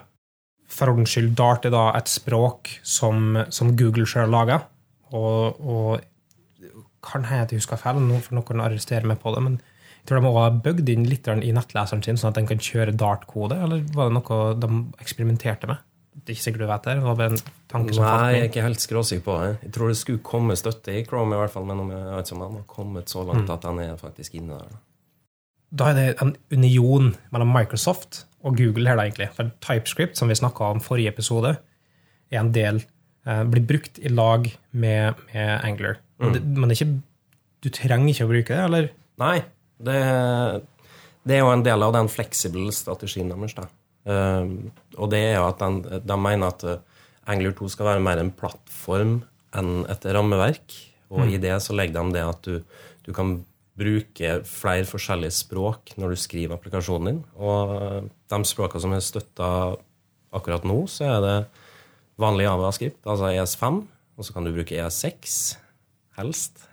For 0.70 0.92
ordens 0.92 1.14
skyld, 1.14 1.32
Dart 1.38 1.66
er 1.66 1.74
da 1.74 1.88
et 1.98 2.10
språk 2.10 2.70
som, 2.86 3.34
som 3.50 3.74
Google 3.78 4.06
sjøl 4.08 4.30
laga. 4.30 4.62
Og, 5.10 5.58
og 5.58 6.70
kan 7.04 7.26
hende 7.26 7.46
at 7.46 7.52
jeg 7.52 7.62
husker 7.62 7.80
feil, 7.80 8.00
får 8.22 8.36
noen 8.36 8.64
arrestere 8.64 9.08
meg 9.08 9.20
på 9.22 9.32
det, 9.34 9.42
men 9.44 9.60
jeg 10.00 10.08
tror 10.08 10.22
de 10.22 10.32
har 10.36 10.58
bygd 10.64 10.90
inn 10.92 11.06
litt 11.08 11.28
i 11.28 11.52
nettleseren 11.52 12.02
sin, 12.04 12.18
sånn 12.20 12.32
at 12.32 12.38
den 12.38 12.48
kan 12.48 12.60
kjøre 12.62 12.96
Dart-kode, 12.96 13.58
eller 13.64 13.82
var 13.96 14.08
det 14.08 14.16
noe 14.16 14.40
de 14.60 14.82
eksperimenterte 15.02 15.68
med? 15.70 15.82
Det 16.10 16.32
er 16.32 16.36
ikke 16.36 16.44
sikkert 16.44 16.64
du 16.64 16.68
vet 16.68 16.86
det. 16.86 16.94
det 16.98 17.04
var 17.04 17.18
bare 17.18 17.32
en 17.32 17.42
tanke 17.70 17.94
som 17.94 18.04
Nei, 18.04 18.30
jeg 18.34 18.40
er 18.40 18.48
ikke 18.48 18.64
helt 18.64 18.82
skråsikker 18.82 19.24
på 19.24 19.36
det. 19.40 19.50
Jeg 19.64 19.74
tror 19.76 19.92
det 19.92 19.98
skulle 20.00 20.22
komme 20.26 20.56
støtte 20.58 20.94
i 20.96 21.04
Chrome, 21.06 21.36
i 21.36 21.40
hvert 21.40 21.52
fall, 21.54 21.68
men 21.68 21.82
om 21.84 21.92
jeg 21.94 22.06
vet 22.06 22.30
ikke 22.30 22.36
om 22.36 22.42
den 22.44 22.56
har 22.58 22.64
kommet 22.74 23.12
så 23.12 23.24
langt 23.28 23.52
at 23.54 23.66
den 23.66 23.82
er 23.84 24.00
faktisk 24.00 24.36
inne 24.40 24.58
der. 24.58 24.80
Da 25.70 25.92
er 25.92 26.00
det 26.00 26.06
en 26.24 26.34
union 26.50 27.12
mellom 27.30 27.54
Microsoft 27.54 28.24
og 28.46 28.56
Google 28.56 28.88
her, 28.88 28.96
da, 28.98 29.06
egentlig. 29.06 29.28
For 29.36 29.52
TypeScript, 29.64 30.18
som 30.18 30.30
vi 30.30 30.38
snakka 30.38 30.72
om 30.74 30.82
forrige 30.84 31.12
episode, 31.12 31.54
er 32.30 32.40
en 32.40 32.52
del 32.54 32.82
eh, 33.26 33.42
blir 33.52 33.66
brukt 33.68 34.00
i 34.00 34.12
lag 34.12 34.48
med, 34.70 35.20
med 35.32 35.50
Angler. 35.66 36.00
Men, 36.20 36.36
det, 36.36 36.42
men 36.44 36.74
ikke, 36.74 36.88
du 37.64 37.70
trenger 37.74 38.12
ikke 38.12 38.28
å 38.28 38.32
bruke 38.32 38.54
det, 38.54 38.66
eller? 38.68 38.90
Nei, 39.20 39.36
det, 39.80 39.98
det 41.28 41.36
er 41.36 41.42
jo 41.44 41.52
en 41.52 41.66
del 41.66 41.84
av 41.84 41.94
den 41.96 42.10
fleksible 42.12 42.72
strategien 42.76 43.32
deres. 43.32 43.56
da. 43.58 43.68
Eh, 44.08 44.54
og 44.96 45.12
det 45.12 45.24
er 45.30 45.36
jo 45.38 45.48
at 45.48 45.60
de, 45.60 46.00
de 46.06 46.20
mener 46.20 46.54
at 46.54 46.64
eh, 46.68 46.86
Angler 47.30 47.52
2 47.56 47.68
skal 47.74 47.92
være 47.92 48.04
mer 48.04 48.22
en 48.22 48.32
plattform 48.34 49.20
enn 49.56 49.84
et 49.90 50.06
rammeverk. 50.06 50.78
Og 51.10 51.26
i 51.26 51.40
det 51.42 51.56
så 51.64 51.74
legger 51.74 51.98
de 51.98 52.14
det 52.14 52.22
at 52.22 52.46
du, 52.46 52.60
du 53.02 53.10
kan 53.14 53.40
bruke 53.80 54.32
flere 54.48 54.86
forskjellige 54.88 55.38
språk 55.38 55.94
når 56.00 56.12
du 56.12 56.20
skriver 56.20 56.56
applikasjonen 56.56 57.10
din. 57.10 57.22
Og 57.40 57.74
eh, 57.76 58.10
de 58.32 58.40
språkene 58.48 58.84
som 58.84 58.94
er 58.96 59.04
støtta 59.04 59.50
akkurat 60.36 60.66
nå, 60.68 60.82
så 60.90 61.08
er 61.08 61.24
det 61.24 61.36
vanlig 62.20 62.46
JavaScript, 62.46 63.00
altså 63.08 63.32
ES5. 63.32 63.82
Og 64.20 64.26
så 64.26 64.36
kan 64.36 64.44
du 64.44 64.52
bruke 64.52 64.76
ES6, 64.76 65.38
helst. 66.20 66.66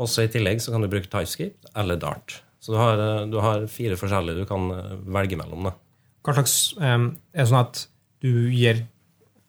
Også 0.00 0.24
i 0.24 0.30
tillegg 0.32 0.60
så 0.62 0.72
kan 0.74 0.84
du 0.84 0.90
bruke 0.92 1.08
TypeScript 1.08 1.70
eller 1.78 2.00
Dart. 2.00 2.40
Så 2.62 2.74
du 2.74 2.78
har, 2.78 3.00
eh, 3.00 3.26
du 3.30 3.40
har 3.42 3.66
fire 3.66 3.96
forskjellige 3.98 4.44
du 4.44 4.48
kan 4.48 4.70
eh, 4.70 4.96
velge 5.16 5.38
mellom. 5.40 5.68
da. 5.70 5.76
Hva 6.22 6.36
slags 6.36 6.56
um, 6.78 7.16
Er 7.34 7.42
det 7.42 7.50
sånn 7.50 7.64
at 7.64 7.86
du 8.22 8.30
gir 8.54 8.84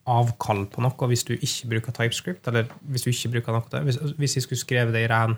avkall 0.10 0.66
på 0.72 0.82
noe 0.84 1.08
hvis 1.12 1.24
du 1.28 1.36
ikke 1.36 1.70
bruker 1.76 1.96
TypeScript? 1.96 2.48
Eller 2.50 2.72
hvis 2.90 3.06
du 3.06 3.12
ikke 3.12 3.36
bruker 3.38 3.60
noe? 3.60 3.84
Hvis, 3.86 4.00
hvis 4.18 4.38
jeg 4.40 4.48
skulle 4.48 4.64
skrevet 4.64 4.96
det 4.96 5.06
i 5.06 5.12
ren 5.12 5.38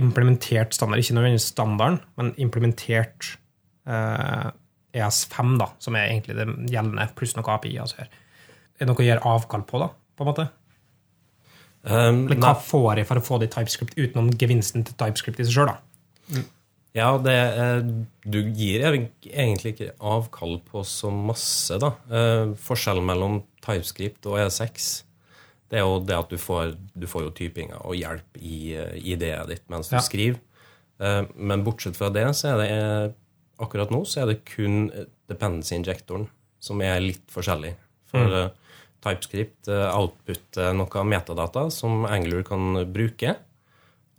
implementert 0.00 0.74
standard, 0.76 1.00
ikke 1.00 1.16
nødvendigvis 1.16 1.50
standarden, 1.54 2.00
men 2.20 2.34
implementert 2.42 3.32
eh, 3.88 4.50
ES5, 5.00 5.56
da, 5.60 5.70
som 5.82 5.96
er 5.96 6.10
egentlig 6.10 6.36
det 6.38 6.46
gjeldende, 6.70 7.08
pluss 7.16 7.36
noe 7.38 7.54
API. 7.54 7.76
Altså 7.80 8.02
her. 8.02 8.10
Er 8.76 8.84
det 8.84 8.90
noe 8.90 9.02
å 9.02 9.06
gjøre 9.06 9.34
avkall 9.34 9.64
på, 9.68 9.80
da? 9.82 9.90
på 10.16 10.24
en 10.24 10.30
måte? 10.30 10.48
Um, 11.80 12.26
Eller 12.28 12.40
hva 12.42 12.54
får 12.60 13.00
jeg 13.00 13.08
for 13.08 13.20
å 13.20 13.24
få 13.24 13.38
det 13.40 13.48
i 13.48 13.52
TypeScript 13.54 13.96
utenom 13.96 14.32
gevinsten 14.36 14.84
til 14.84 14.96
TypeScript 15.00 15.40
i 15.40 15.46
seg 15.48 15.56
sjøl? 15.56 15.70
Ja, 16.96 17.14
det, 17.22 17.36
eh, 17.62 17.80
du 18.26 18.40
gir 18.50 18.82
egentlig 18.82 19.72
ikke 19.72 19.92
avkall 20.02 20.58
på 20.66 20.82
så 20.84 21.12
masse, 21.14 21.78
da. 21.80 21.94
Eh, 22.10 22.52
Forskjellen 22.58 23.06
mellom 23.06 23.38
TypeScript 23.62 24.26
og 24.28 24.40
E6 24.42 24.90
det 25.70 25.78
er 25.78 25.84
jo 25.86 26.00
det 26.02 26.16
at 26.18 26.30
du 26.32 26.36
får, 26.40 26.72
du 26.98 27.06
får 27.06 27.28
jo 27.28 27.32
typinga 27.38 27.78
og 27.86 27.94
hjelp 27.94 28.38
i 28.42 28.74
eh, 28.74 28.96
ideet 29.14 29.48
ditt 29.52 29.66
mens 29.70 29.88
du 29.90 29.96
Ja. 29.96 30.02
skriver. 30.02 30.40
Eh, 31.00 31.22
Men 31.36 31.62
bortsett 31.64 31.96
fra 31.96 32.10
det, 32.10 32.24
så 32.36 32.52
er 32.54 32.56
det 32.58 32.70
eh, 32.74 33.12
akkurat 33.62 33.90
nå 33.94 34.02
så 34.08 34.22
er 34.22 34.32
det 34.32 34.44
kun 34.48 34.88
dependency-injektoren 35.30 36.26
som 36.60 36.80
er 36.82 36.98
litt 37.00 37.22
forskjellig. 37.32 37.74
For 38.10 38.26
mm. 38.26 38.50
TypeScript 39.00 39.68
outputter 39.70 40.74
noe 40.76 41.04
metadata 41.08 41.68
som 41.72 42.02
Angler 42.04 42.42
kan 42.44 42.82
bruke. 42.92 43.36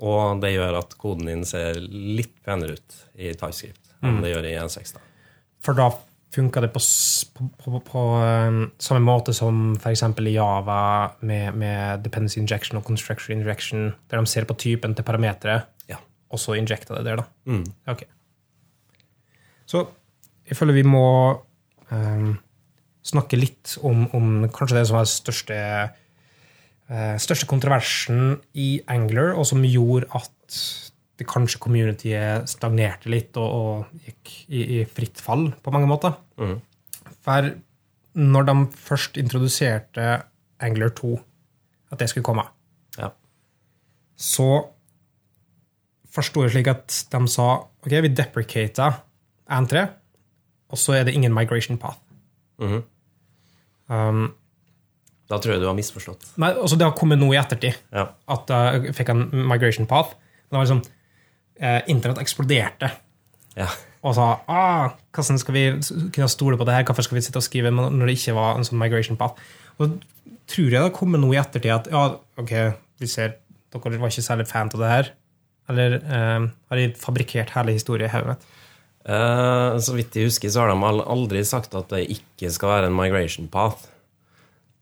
Og 0.01 0.39
det 0.41 0.55
gjør 0.55 0.79
at 0.79 0.95
koden 0.97 1.27
din 1.29 1.43
ser 1.45 1.77
litt 1.83 2.33
penere 2.45 2.79
ut 2.79 2.95
i 3.21 3.33
TypeScript 3.35 3.91
enn 4.01 4.21
det 4.23 4.31
gjør 4.31 4.47
i 4.49 4.55
E6. 4.57 4.95
da. 4.95 5.03
For 5.61 5.77
da 5.77 5.91
funka 6.31 6.61
det 6.63 6.71
på, 6.71 6.79
på, 7.35 7.47
på, 7.63 7.79
på 7.85 8.01
um, 8.23 8.61
samme 8.79 9.03
måte 9.03 9.33
som 9.35 9.73
f.eks. 9.75 10.03
i 10.21 10.35
Java 10.35 10.81
med, 11.27 11.57
med 11.59 12.05
dependency 12.05 12.39
injection 12.39 12.79
og 12.79 12.87
construction 12.87 13.35
injection, 13.37 13.91
der 14.09 14.21
de 14.21 14.31
ser 14.31 14.47
på 14.47 14.55
typen 14.59 14.95
til 14.95 15.07
parameteret, 15.07 15.67
Ja. 15.91 15.99
og 16.31 16.39
så 16.39 16.55
injekter 16.55 16.95
det 16.95 17.05
der, 17.05 17.23
da. 17.23 17.23
Mm. 17.45 17.65
Okay. 17.87 18.07
Så 19.67 19.85
jeg 20.47 20.57
føler 20.57 20.79
vi 20.79 20.87
må 20.87 21.07
um, 21.91 22.37
snakke 23.03 23.39
litt 23.39 23.77
om, 23.83 24.07
om 24.15 24.47
kanskje 24.51 24.79
det 24.79 24.87
som 24.87 25.01
er 25.01 25.09
største, 25.09 25.59
uh, 26.91 27.15
største 27.19 27.47
kontroversen 27.49 28.37
i 28.53 28.81
Angler, 28.87 29.35
og 29.35 29.47
som 29.51 29.67
gjorde 29.67 30.07
at 30.15 30.61
det 31.21 31.27
kanskje 31.29 31.59
communityet 31.61 32.49
stagnerte 32.49 33.09
litt 33.13 33.37
og, 33.37 33.51
og 33.61 34.03
gikk 34.07 34.31
i, 34.49 34.61
i 34.79 34.85
fritt 34.89 35.21
fall 35.21 35.51
på 35.61 35.73
mange 35.73 35.87
måter. 35.89 36.15
Mm. 36.41 36.57
For 37.21 37.51
når 38.17 38.47
de 38.49 38.55
først 38.89 39.17
introduserte 39.21 40.07
Angler 40.61 40.89
2, 40.97 41.13
at 41.93 42.01
det 42.01 42.09
skulle 42.11 42.25
komme, 42.27 42.43
Ja. 42.99 43.11
så 44.19 44.47
forsto 46.11 46.43
jeg 46.43 46.51
slik 46.57 46.67
at 46.71 46.97
de 47.13 47.21
sa 47.31 47.45
ok, 47.85 47.93
vi 48.03 48.11
deprecater 48.11 48.97
N3, 49.51 49.85
og 50.71 50.79
så 50.79 50.97
er 50.99 51.07
det 51.07 51.13
ingen 51.17 51.33
migration 51.35 51.77
path. 51.79 51.99
Mhm. 52.61 52.83
Um, 53.91 54.21
Da 55.31 55.37
tror 55.39 55.53
jeg 55.55 55.61
du 55.61 55.67
har 55.67 55.75
misforstått. 55.75 56.25
nei, 56.37 56.49
altså 56.53 56.75
Det 56.77 56.83
har 56.87 56.95
kommet 56.95 57.19
nå 57.19 57.31
i 57.33 57.37
ettertid 57.39 57.75
Ja. 57.91 58.09
at 58.27 58.47
jeg 58.49 58.93
fikk 58.95 59.09
en 59.09 59.29
migration 59.47 59.85
path. 59.87 60.15
Men 60.49 60.51
det 60.51 60.57
var 60.59 60.65
liksom 60.65 60.83
Internett 61.91 62.21
eksploderte 62.23 62.91
Ja. 63.57 63.67
og 64.01 64.15
sa 64.17 64.27
ah, 64.49 64.93
hvordan 65.13 65.37
skal 65.41 65.53
vi 65.53 65.63
kunne 66.15 66.29
stole 66.31 66.57
på 66.57 66.65
det 66.65 66.73
her, 66.73 66.85
hvorfor 66.87 67.05
skal 67.05 67.19
vi 67.19 67.23
sitte 67.25 67.37
og 67.41 67.45
skrive 67.45 67.69
når 67.75 68.07
det 68.07 68.15
ikke 68.17 68.33
var 68.37 68.57
en 68.57 68.65
sånn 68.65 68.79
migration 68.81 69.19
path? 69.19 69.37
Og 69.77 69.99
tror 70.49 70.67
jeg 70.67 70.77
det 70.79 70.85
har 70.87 70.95
kommet 70.95 71.21
noe 71.21 71.35
i 71.35 71.41
ettertid 71.41 71.73
at 71.75 71.89
ja, 71.91 72.05
ok, 72.41 72.53
vi 73.01 73.09
ser 73.11 73.35
dere 73.71 73.99
var 74.01 74.11
ikke 74.11 74.25
særlig 74.25 74.47
fan 74.49 74.71
av 74.73 74.81
det 74.81 74.89
her. 74.91 75.11
Eller 75.71 75.93
eh, 76.01 76.47
har 76.71 76.79
de 76.79 76.89
fabrikkert 76.99 77.53
hele 77.55 77.75
historien 77.77 78.09
i 78.09 78.11
hodet? 78.11 78.41
Eh, 79.07 79.77
så 79.81 79.95
vidt 79.95 80.17
jeg 80.17 80.27
husker, 80.27 80.51
så 80.51 80.65
har 80.65 80.73
de 80.73 81.03
aldri 81.05 81.43
sagt 81.47 81.75
at 81.77 81.89
det 81.93 82.03
ikke 82.17 82.51
skal 82.53 82.73
være 82.75 82.89
en 82.91 82.97
migration 82.97 83.47
path. 83.51 83.87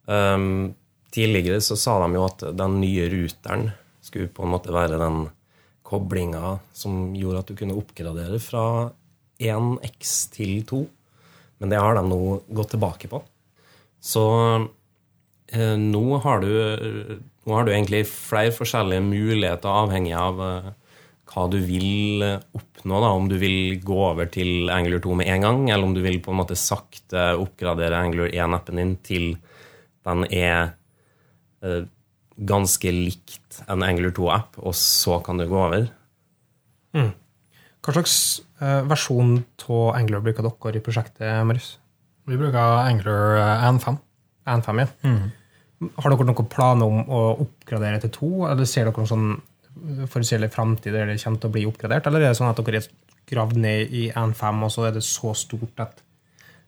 Um, 0.09 0.73
tidligere 1.13 1.61
så 1.61 1.77
sa 1.77 1.99
de 2.01 2.17
jo 2.17 2.23
at 2.25 2.41
den 2.57 2.79
nye 2.81 3.05
ruteren 3.11 3.67
skulle 4.01 4.31
på 4.33 4.41
en 4.45 4.53
måte 4.55 4.73
være 4.73 4.97
den 4.97 5.27
koblinga 5.89 6.59
som 6.75 7.15
gjorde 7.17 7.43
at 7.43 7.51
du 7.51 7.57
kunne 7.57 7.77
oppgradere 7.77 8.39
fra 8.43 8.63
1X 9.39 10.15
til 10.35 10.61
2. 10.69 10.83
Men 11.59 11.73
det 11.73 11.79
har 11.81 11.97
de 11.97 12.05
nå 12.07 12.21
gått 12.55 12.73
tilbake 12.75 13.09
på. 13.11 13.21
Så 13.99 14.25
eh, 15.51 15.75
nå, 15.79 16.03
har 16.23 16.43
du, 16.43 16.51
nå 17.43 17.55
har 17.57 17.65
du 17.67 17.73
egentlig 17.73 18.05
flere 18.11 18.53
forskjellige 18.55 19.03
muligheter 19.03 19.81
avhengig 19.81 20.15
av 20.15 20.39
eh, 20.45 20.69
hva 21.29 21.45
du 21.51 21.59
vil 21.65 22.23
eh, 22.25 22.39
oppnå. 22.55 23.01
Da. 23.03 23.11
Om 23.11 23.29
du 23.31 23.37
vil 23.41 23.79
gå 23.83 23.99
over 24.11 24.29
til 24.31 24.71
Angler 24.73 25.03
2 25.03 25.19
med 25.19 25.31
en 25.33 25.47
gang, 25.47 25.63
eller 25.69 25.89
om 25.89 25.95
du 25.95 26.01
vil 26.05 26.21
på 26.23 26.33
en 26.33 26.41
måte 26.41 26.57
sakte 26.59 27.31
oppgradere 27.39 27.99
Angler 27.99 28.31
1-appen 28.31 28.79
din 28.79 28.95
til 29.05 29.31
den 30.07 30.25
er 30.31 30.75
eh, 31.65 31.83
ganske 32.39 32.91
likt 32.93 33.59
en 33.67 33.83
Angler 33.83 34.13
2-app, 34.15 34.59
og 34.63 34.75
så 34.77 35.19
kan 35.25 35.39
du 35.39 35.47
gå 35.49 35.57
over. 35.59 35.89
Hva 36.95 37.95
slags 37.95 38.15
eh, 38.61 38.81
versjon 38.87 39.37
av 39.69 39.91
Angler 39.97 40.23
bruker 40.23 40.45
dere 40.45 40.79
i 40.79 40.83
prosjektet, 40.83 41.27
Marius? 41.47 41.77
Vi 42.29 42.37
bruker 42.39 42.59
Angler 42.83 43.39
eh, 43.39 43.67
N5. 43.69 43.99
N5, 44.49 44.81
ja. 44.83 45.13
Har 45.99 46.11
dere 46.11 46.27
noen 46.27 46.49
planer 46.51 46.89
om 46.89 47.05
å 47.07 47.21
oppgradere 47.45 48.01
til 48.03 48.11
to, 48.15 48.31
eller 48.49 48.67
ser 48.67 48.89
dere 48.89 48.99
noen 48.99 49.11
sånn 49.13 49.29
forutsigelig 50.11 50.49
framtid 50.51 50.91
der 50.91 51.07
det 51.07 51.21
kommer 51.21 51.39
til 51.39 51.51
å 51.51 51.55
bli 51.55 51.63
oppgradert, 51.69 52.09
eller 52.09 52.25
er 52.25 52.33
det 52.33 52.39
sånn 52.39 52.51
at 52.51 52.59
dere 52.59 52.81
er 52.81 52.89
gravd 53.29 53.59
ned 53.61 53.93
i 53.95 54.09
N5, 54.11 54.65
og 54.65 54.73
så 54.73 54.89
er 54.89 54.97
det 54.97 55.05
så 55.07 55.31
stort 55.37 55.83
at 55.85 56.01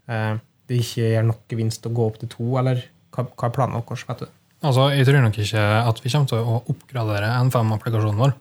eh, 0.07 0.37
det 0.69 0.79
ikke 0.79 1.09
gir 1.09 1.25
nok 1.27 1.43
gevinst 1.51 1.87
å 1.89 1.93
gå 1.95 2.05
opp 2.07 2.21
til 2.21 2.31
to, 2.31 2.47
eller 2.61 2.85
hva, 3.11 3.25
hva 3.27 3.49
er 3.49 3.55
planen 3.57 3.81
deres? 3.81 4.05
vet 4.07 4.23
du? 4.23 4.40
Altså, 4.62 4.91
Jeg 4.94 5.08
tror 5.08 5.24
nok 5.24 5.38
ikke 5.41 5.62
at 5.89 6.00
vi 6.03 6.12
kommer 6.13 6.30
til 6.30 6.38
å 6.46 6.60
oppgradere 6.70 7.32
N5-applikasjonen 7.48 8.20
vår. 8.22 8.34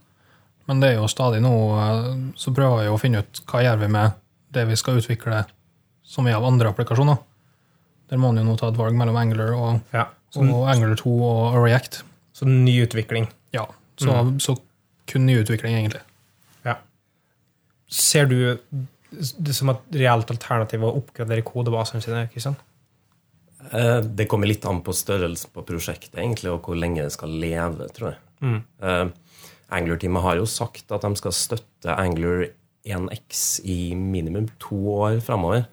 Men 0.69 0.83
det 0.83 0.91
er 0.93 0.99
jo 1.01 1.09
stadig 1.11 1.41
nå 1.43 1.53
eh, 1.81 2.11
så 2.39 2.53
prøver 2.55 2.85
vi 2.85 2.93
å 2.93 2.99
finne 3.01 3.23
ut 3.25 3.41
hva 3.51 3.63
gjør 3.65 3.81
vi 3.81 3.89
med 3.91 4.19
det 4.55 4.67
vi 4.69 4.77
skal 4.79 5.01
utvikle 5.01 5.45
som 6.07 6.27
er 6.29 6.37
av 6.37 6.45
andre 6.47 6.71
applikasjoner. 6.71 7.19
Der 8.11 8.19
må 8.21 8.31
man 8.33 8.43
jo 8.43 8.49
nå 8.51 8.57
ta 8.59 8.69
et 8.71 8.79
valg 8.79 8.97
mellom 8.99 9.17
Angler 9.19 9.55
og, 9.57 9.81
Ja. 9.95 10.09
Så, 10.31 10.45
og 10.47 10.69
Angler 10.71 10.95
2 10.99 11.11
og 11.27 11.57
React. 11.65 12.03
så 12.37 12.47
ny 12.47 12.77
utvikling. 12.85 13.27
Ja, 13.53 13.65
så, 13.99 14.21
så 14.39 14.55
kun 15.11 15.25
nyutvikling, 15.27 15.75
egentlig. 15.75 16.03
Ja. 16.67 16.77
Ser 17.91 18.29
du 18.31 18.37
det 19.11 19.55
som 19.57 19.73
et 19.73 19.81
reelt 19.99 20.31
alternativ 20.31 20.85
å 20.87 20.93
oppgradere 21.01 21.43
kodebasene 21.43 22.03
sine? 22.05 22.29
Kristian? 22.31 22.55
Eh, 23.73 24.01
Det 24.01 24.27
kommer 24.29 24.49
litt 24.49 24.65
an 24.67 24.83
på 24.85 24.95
størrelsen 24.97 25.53
på 25.55 25.65
prosjektet 25.67 26.19
egentlig, 26.19 26.53
og 26.53 26.65
hvor 26.65 26.79
lenge 26.79 27.05
det 27.05 27.15
skal 27.15 27.35
leve, 27.43 27.89
tror 27.95 28.13
jeg. 28.13 28.23
Mm. 28.41 28.61
Uh, 28.81 29.11
Angler-teamet 29.77 30.25
har 30.25 30.39
jo 30.41 30.47
sagt 30.49 30.93
at 30.97 31.05
de 31.05 31.11
skal 31.21 31.35
støtte 31.37 31.93
Angler 31.93 32.47
1X 32.89 33.61
i 33.69 33.93
minimum 33.95 34.49
to 34.63 34.79
år 34.97 35.21
framover. 35.25 35.67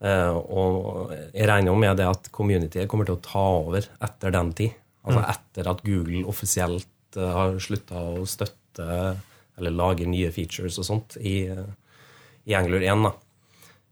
Uh, 0.00 0.36
og 0.36 1.14
jeg 1.32 1.48
regner 1.48 1.72
jo 1.72 1.80
med 1.80 1.96
det 2.00 2.08
at 2.08 2.28
communityet 2.32 2.88
kommer 2.88 3.08
til 3.08 3.16
å 3.16 3.24
ta 3.24 3.46
over 3.62 3.88
etter 4.04 4.36
den 4.36 4.52
tid. 4.56 4.76
Altså 5.00 5.24
etter 5.32 5.70
at 5.72 5.80
Google 5.86 6.26
offisielt 6.28 7.16
har 7.16 7.56
slutta 7.64 8.02
å 8.20 8.26
støtte 8.28 8.86
eller 9.60 9.72
lage 9.74 10.06
nye 10.08 10.28
features 10.32 10.76
og 10.80 10.86
sånt 10.86 11.16
i, 11.20 11.48
i 12.48 12.54
Angler 12.56 12.84
1. 12.84 13.08
da. 13.08 13.14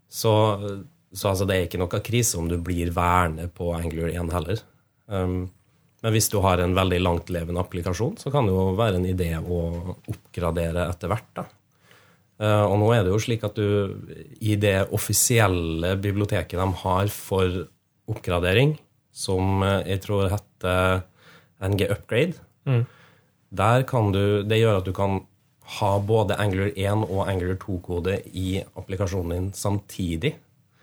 Så, 0.09 0.33
så 1.12 1.31
altså, 1.31 1.47
det 1.49 1.57
er 1.57 1.69
ikke 1.69 1.81
noe 1.81 2.00
krise 2.05 2.38
om 2.41 2.49
du 2.50 2.59
blir 2.61 2.91
værende 2.95 3.49
på 3.53 3.71
Angler 3.77 4.11
1 4.12 4.33
heller. 4.35 4.65
Um, 5.07 5.47
men 6.05 6.15
hvis 6.15 6.29
du 6.31 6.38
har 6.45 6.61
en 6.62 6.77
veldig 6.77 6.99
langtlevende 7.03 7.62
applikasjon, 7.62 8.19
så 8.21 8.31
kan 8.31 8.47
det 8.47 8.55
jo 8.55 8.75
være 8.79 9.00
en 9.00 9.09
idé 9.09 9.33
å 9.41 9.62
oppgradere 10.11 10.85
etter 10.93 11.11
hvert. 11.11 11.31
da. 11.41 11.47
Uh, 12.38 12.65
og 12.69 12.77
nå 12.83 12.91
er 12.95 13.07
det 13.07 13.15
jo 13.15 13.23
slik 13.23 13.47
at 13.49 13.57
du 13.59 13.97
i 14.38 14.55
det 14.61 14.77
offisielle 14.95 15.97
biblioteket 15.99 16.61
de 16.61 16.69
har 16.85 17.11
for 17.11 17.65
oppgradering, 18.09 18.77
som 19.11 19.65
uh, 19.65 19.81
jeg 19.88 20.05
tror 20.05 20.31
heter 20.35 21.03
NG 21.65 21.88
Upgrade, 21.91 22.38
Mm. 22.69 22.85
der 23.49 23.83
kan 23.88 24.12
du, 24.12 24.43
det 24.45 24.61
gjør 24.61 24.81
at 24.81 24.85
du 24.85 24.93
kan 24.93 25.23
ha 25.79 25.91
både 26.00 26.37
Angler 26.41 26.73
1 26.77 27.07
og 27.09 27.29
Angler 27.29 27.57
2-kode 27.61 28.19
i 28.37 28.61
applikasjonen 28.77 29.35
din 29.35 29.49
samtidig. 29.57 30.35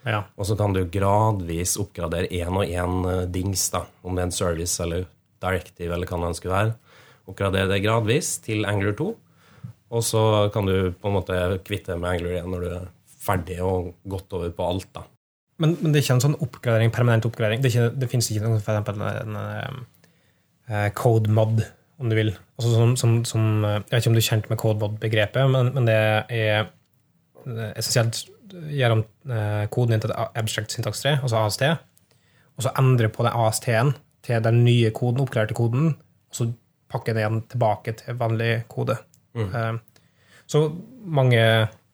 Ja. 0.05 0.23
Og 0.37 0.47
så 0.47 0.57
kan 0.59 0.73
du 0.75 0.83
gradvis 0.91 1.75
oppgradere 1.81 2.29
én 2.29 2.53
og 2.53 2.69
én 2.69 3.29
dings, 3.33 3.67
da, 3.73 3.85
om 4.05 4.15
det 4.15 4.23
er 4.23 4.29
en 4.29 4.35
service 4.35 4.77
eller 4.83 5.07
directive 5.41 5.93
eller 5.93 6.09
hva 6.09 6.19
det 6.21 6.49
å 6.49 6.53
være. 6.53 6.75
Oppgradere 7.25 7.71
det 7.71 7.81
gradvis 7.81 8.35
til 8.45 8.67
Angler 8.69 8.93
2, 8.97 9.07
og 9.95 10.03
så 10.05 10.21
kan 10.53 10.69
du 10.69 10.91
på 10.93 11.09
en 11.09 11.17
måte 11.17 11.39
kvitte 11.65 11.97
med 11.97 12.15
Angler 12.15 12.39
1 12.41 12.51
når 12.51 12.63
du 12.65 12.69
er 12.75 12.87
ferdig 13.25 13.59
og 13.65 13.93
gått 14.09 14.33
over 14.37 14.53
på 14.53 14.69
alt. 14.69 14.89
da. 14.93 15.05
Men, 15.61 15.77
men 15.79 15.93
det 15.93 15.99
er 15.99 16.05
ikke 16.05 16.17
en 16.17 16.25
sånn 16.25 16.37
oppgradering, 16.43 16.91
permanent 16.93 17.25
oppgradering. 17.29 17.63
Det, 17.63 17.71
ikke, 17.71 17.89
det 17.95 18.09
finnes 18.11 18.29
ikke 18.31 18.43
noe, 18.43 18.61
for 18.63 18.75
eksempel 18.75 19.01
en, 19.07 19.37
en, 19.39 19.83
en 20.67 20.95
code 20.97 21.31
mod, 21.31 21.63
om 22.01 22.11
du 22.11 22.17
vil. 22.17 22.33
Altså 22.59 22.73
som, 22.73 22.95
som, 22.99 23.17
som, 23.27 23.45
eh, 23.63 23.77
jeg 23.79 23.93
vet 23.93 24.01
ikke 24.01 24.11
om 24.11 24.17
du 24.17 24.21
er 24.21 24.29
kjent 24.29 24.49
med 24.51 24.61
code 24.61 24.81
mod-begrepet, 24.83 25.51
men, 25.53 25.71
men 25.77 25.87
det 25.87 25.95
er 25.95 26.25
eh, 26.35 27.69
essensielt 27.71 28.25
gjør 28.71 28.97
om 28.97 29.03
eh, 29.31 29.65
koden 29.73 29.95
din 29.95 30.03
til 30.03 30.13
et 30.13 30.37
abstract 30.39 30.75
syntax 30.75 31.01
3, 31.03 31.17
altså 31.21 31.41
AST, 31.41 31.63
og 32.55 32.65
så 32.65 32.73
endre 32.79 33.09
på 33.11 33.25
den 33.25 33.35
AST-en 33.35 33.93
til 34.25 34.43
den 34.43 34.63
nye 34.65 34.91
koden, 34.95 35.21
oppgraderte 35.23 35.57
koden, 35.57 35.89
og 36.29 36.37
så 36.37 36.49
pakker 36.91 37.13
den 37.13 37.23
igjen 37.23 37.41
tilbake 37.51 37.95
til 37.99 38.19
vanlig 38.19 38.51
kode. 38.71 38.97
Eh, 39.35 39.73
så 40.47 40.67
mange 41.05 41.41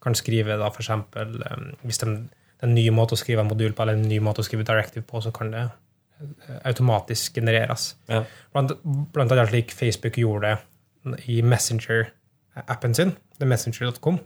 kan 0.01 0.17
skrive 0.17 0.57
da 0.59 0.69
eksempel, 0.69 1.41
eh, 1.45 1.67
hvis 1.85 2.01
de, 2.03 2.15
det 2.15 2.67
er 2.67 2.69
en 2.69 2.77
ny 2.77 2.87
måte 2.93 3.17
å 3.17 3.21
skrive 3.21 3.43
en 3.43 3.51
modul 3.51 3.73
på, 3.73 3.85
eller 3.85 3.99
en 3.99 4.09
ny 4.09 4.19
måte 4.23 4.43
å 4.43 4.47
skrive 4.47 4.67
directive 4.67 5.05
på, 5.07 5.21
så 5.23 5.33
kan 5.35 5.53
det 5.53 5.69
automatisk 6.69 7.39
genereres. 7.39 7.95
Ja. 8.09 8.23
Blant, 8.53 8.75
blant 9.13 9.31
annet 9.33 9.49
slik 9.49 9.71
Facebook 9.73 10.19
gjorde 10.21 10.51
det 10.51 11.25
i 11.33 11.39
Messenger-appen 11.41 12.93
sin, 12.93 13.15
det 13.37 13.47
er 13.47 13.49
messenger.com. 13.49 14.19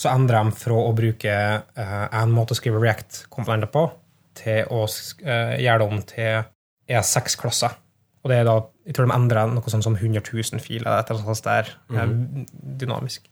Så 0.00 0.08
endrer 0.08 0.40
de 0.40 0.56
fra 0.56 0.78
å 0.80 0.92
bruke 0.96 1.32
eh, 1.60 2.04
en 2.16 2.32
måte 2.32 2.54
å 2.54 2.58
skrive 2.58 2.80
React-komponenter 2.80 3.68
på, 3.72 3.84
til 4.40 4.70
å 4.72 4.86
eh, 4.86 5.56
gjøre 5.60 5.82
det 5.82 5.88
om 5.88 6.04
til 6.08 6.38
E6-klasser. 6.90 7.74
Og 8.20 8.32
det 8.32 8.38
er 8.40 8.46
da, 8.48 8.54
jeg 8.88 8.96
tror 8.96 9.08
de 9.08 9.16
endrer 9.16 9.52
noe 9.52 9.72
sånn 9.72 9.84
som 9.84 9.96
100 9.98 10.22
000 10.24 10.62
filer, 10.64 10.88
etter 10.94 11.20
sånt 11.20 11.44
der, 11.44 11.68
eh, 11.92 12.14
dynamisk. 12.80 13.28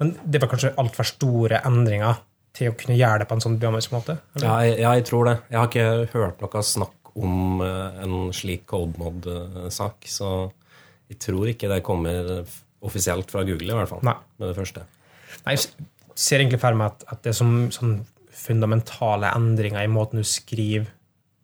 Men 0.00 0.14
det 0.24 0.40
var 0.40 0.52
kanskje 0.52 0.74
altfor 0.80 1.08
store 1.08 1.60
endringer 1.68 2.22
til 2.56 2.72
å 2.72 2.76
kunne 2.80 2.96
gjøre 2.96 3.22
det 3.22 3.28
på 3.28 3.36
en 3.36 3.44
sånn 3.44 3.58
dynamisk 3.60 3.92
måte? 3.92 4.16
Ja, 4.40 4.58
jeg, 4.64 4.78
ja, 4.80 4.94
jeg 4.96 5.04
tror 5.08 5.28
det. 5.28 5.34
Jeg 5.52 5.60
har 5.60 5.68
ikke 5.68 6.14
hørt 6.14 6.40
noe 6.44 6.62
snakk 6.64 7.12
om 7.16 7.60
en 7.64 8.14
slik 8.36 8.64
coldmod-sak, 8.68 10.08
så 10.08 10.30
jeg 11.12 11.20
tror 11.20 11.52
ikke 11.52 11.68
det 11.72 11.82
kommer 11.84 12.40
offisielt 12.84 13.32
fra 13.32 13.44
Google, 13.44 13.72
i 13.72 13.78
hvert 13.78 13.92
fall. 13.92 14.04
Nei. 14.04 14.16
Med 14.40 14.50
det 14.50 14.56
første. 14.56 14.84
Nei, 15.46 15.56
ser 16.16 16.42
egentlig 16.42 16.60
for 16.62 16.78
meg 16.78 16.92
at, 16.92 17.06
at 17.12 17.24
det 17.24 17.32
er 17.32 17.38
som, 17.38 17.54
sånn 17.74 17.96
fundamentale 18.36 19.30
endringer 19.36 19.84
i 19.84 19.90
måten 19.90 20.20
du 20.20 20.28
skriver 20.28 20.92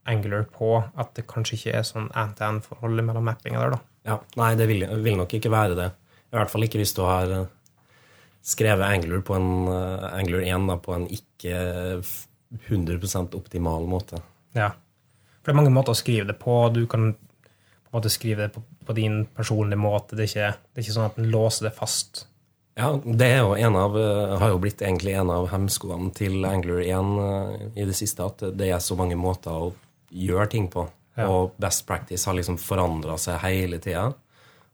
Angular 0.08 0.44
på, 0.50 0.74
at 0.98 1.12
det 1.14 1.28
kanskje 1.30 1.56
ikke 1.58 1.74
er 1.78 1.84
sånn 1.86 2.08
end-to-end-forhold 2.18 3.04
mellom 3.06 3.28
mappinga 3.28 3.60
der, 3.62 3.76
da. 3.76 3.82
Ja, 4.08 4.16
Nei, 4.40 4.54
det 4.58 4.66
vil, 4.66 4.82
vil 5.04 5.18
nok 5.20 5.34
ikke 5.38 5.52
være 5.52 5.76
det. 5.78 5.90
I 6.32 6.38
hvert 6.38 6.50
fall 6.50 6.66
ikke 6.66 6.80
hvis 6.80 6.94
du 6.96 7.04
har 7.06 7.30
eh, 7.30 7.50
skrevet 8.42 8.82
Angular, 8.88 9.22
på 9.22 9.36
en 9.38 9.50
eh, 9.70 10.06
Angler 10.10 10.42
1 10.48 10.66
da, 10.70 10.78
på 10.82 10.96
en 10.96 11.06
ikke 11.06 11.60
100% 12.68 13.36
optimal 13.38 13.86
måte. 13.88 14.18
Ja. 14.56 14.72
For 15.38 15.50
det 15.50 15.54
er 15.54 15.60
mange 15.60 15.74
måter 15.74 15.94
å 15.94 15.98
skrive 15.98 16.26
det 16.32 16.38
på. 16.42 16.56
Du 16.74 16.82
kan 16.90 17.12
på 17.14 17.92
en 17.92 17.98
måte 17.98 18.12
skrive 18.12 18.46
det 18.46 18.56
på, 18.56 18.62
på 18.88 18.96
din 18.98 19.22
personlige 19.36 19.80
måte. 19.80 20.18
Det 20.18 20.26
er, 20.26 20.30
ikke, 20.32 20.50
det 20.72 20.80
er 20.80 20.86
ikke 20.86 20.96
sånn 20.98 21.10
at 21.10 21.18
den 21.18 21.30
låser 21.30 21.68
det 21.68 21.74
fast. 21.76 22.24
Ja, 22.78 22.88
det 23.04 23.28
er 23.28 23.42
jo 23.42 23.52
en 23.54 23.76
av, 23.76 23.96
eh, 24.00 24.38
har 24.40 24.52
jo 24.54 24.60
blitt 24.62 24.80
egentlig 24.80 25.12
en 25.18 25.30
av 25.30 25.50
hemskoene 25.52 26.12
til 26.16 26.44
Angler 26.48 26.80
1 26.80 27.18
eh, 27.20 27.66
i 27.82 27.84
det 27.84 27.96
siste, 27.98 28.24
at 28.24 28.44
det 28.56 28.70
er 28.72 28.80
så 28.80 28.96
mange 28.96 29.18
måter 29.20 29.52
å 29.52 29.72
gjøre 30.08 30.48
ting 30.54 30.68
på. 30.72 30.86
Ja. 31.18 31.28
Og 31.28 31.52
best 31.60 31.84
practice 31.86 32.24
har 32.24 32.36
liksom 32.38 32.56
forandra 32.60 33.18
seg 33.20 33.42
hele 33.44 33.80
tida. 33.82 34.14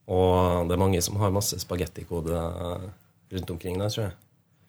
Og 0.08 0.68
det 0.68 0.76
er 0.76 0.80
mange 0.80 1.00
som 1.04 1.18
har 1.20 1.34
masse 1.34 1.58
spagettikode 1.60 2.38
eh, 2.38 2.88
rundt 3.34 3.50
omkring 3.50 3.80
der, 3.80 3.90
tror 3.92 4.06
jeg. 4.06 4.16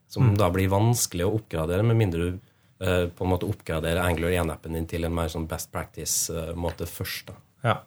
Som 0.10 0.34
da 0.40 0.50
blir 0.50 0.72
vanskelig 0.72 1.28
å 1.28 1.36
oppgradere, 1.38 1.86
med 1.86 2.00
mindre 2.00 2.26
du 2.26 2.40
eh, 2.82 3.06
på 3.14 3.26
en 3.26 3.32
måte 3.32 3.48
oppgraderer 3.48 4.02
Angler 4.02 4.34
1-appen 4.42 4.74
din 4.74 4.90
til 4.90 5.06
en 5.06 5.14
mer 5.14 5.30
sånn 5.32 5.48
best 5.50 5.70
practice-måte 5.76 6.90
først. 6.90 7.30
da. 7.30 7.38
Ja. 7.70 7.78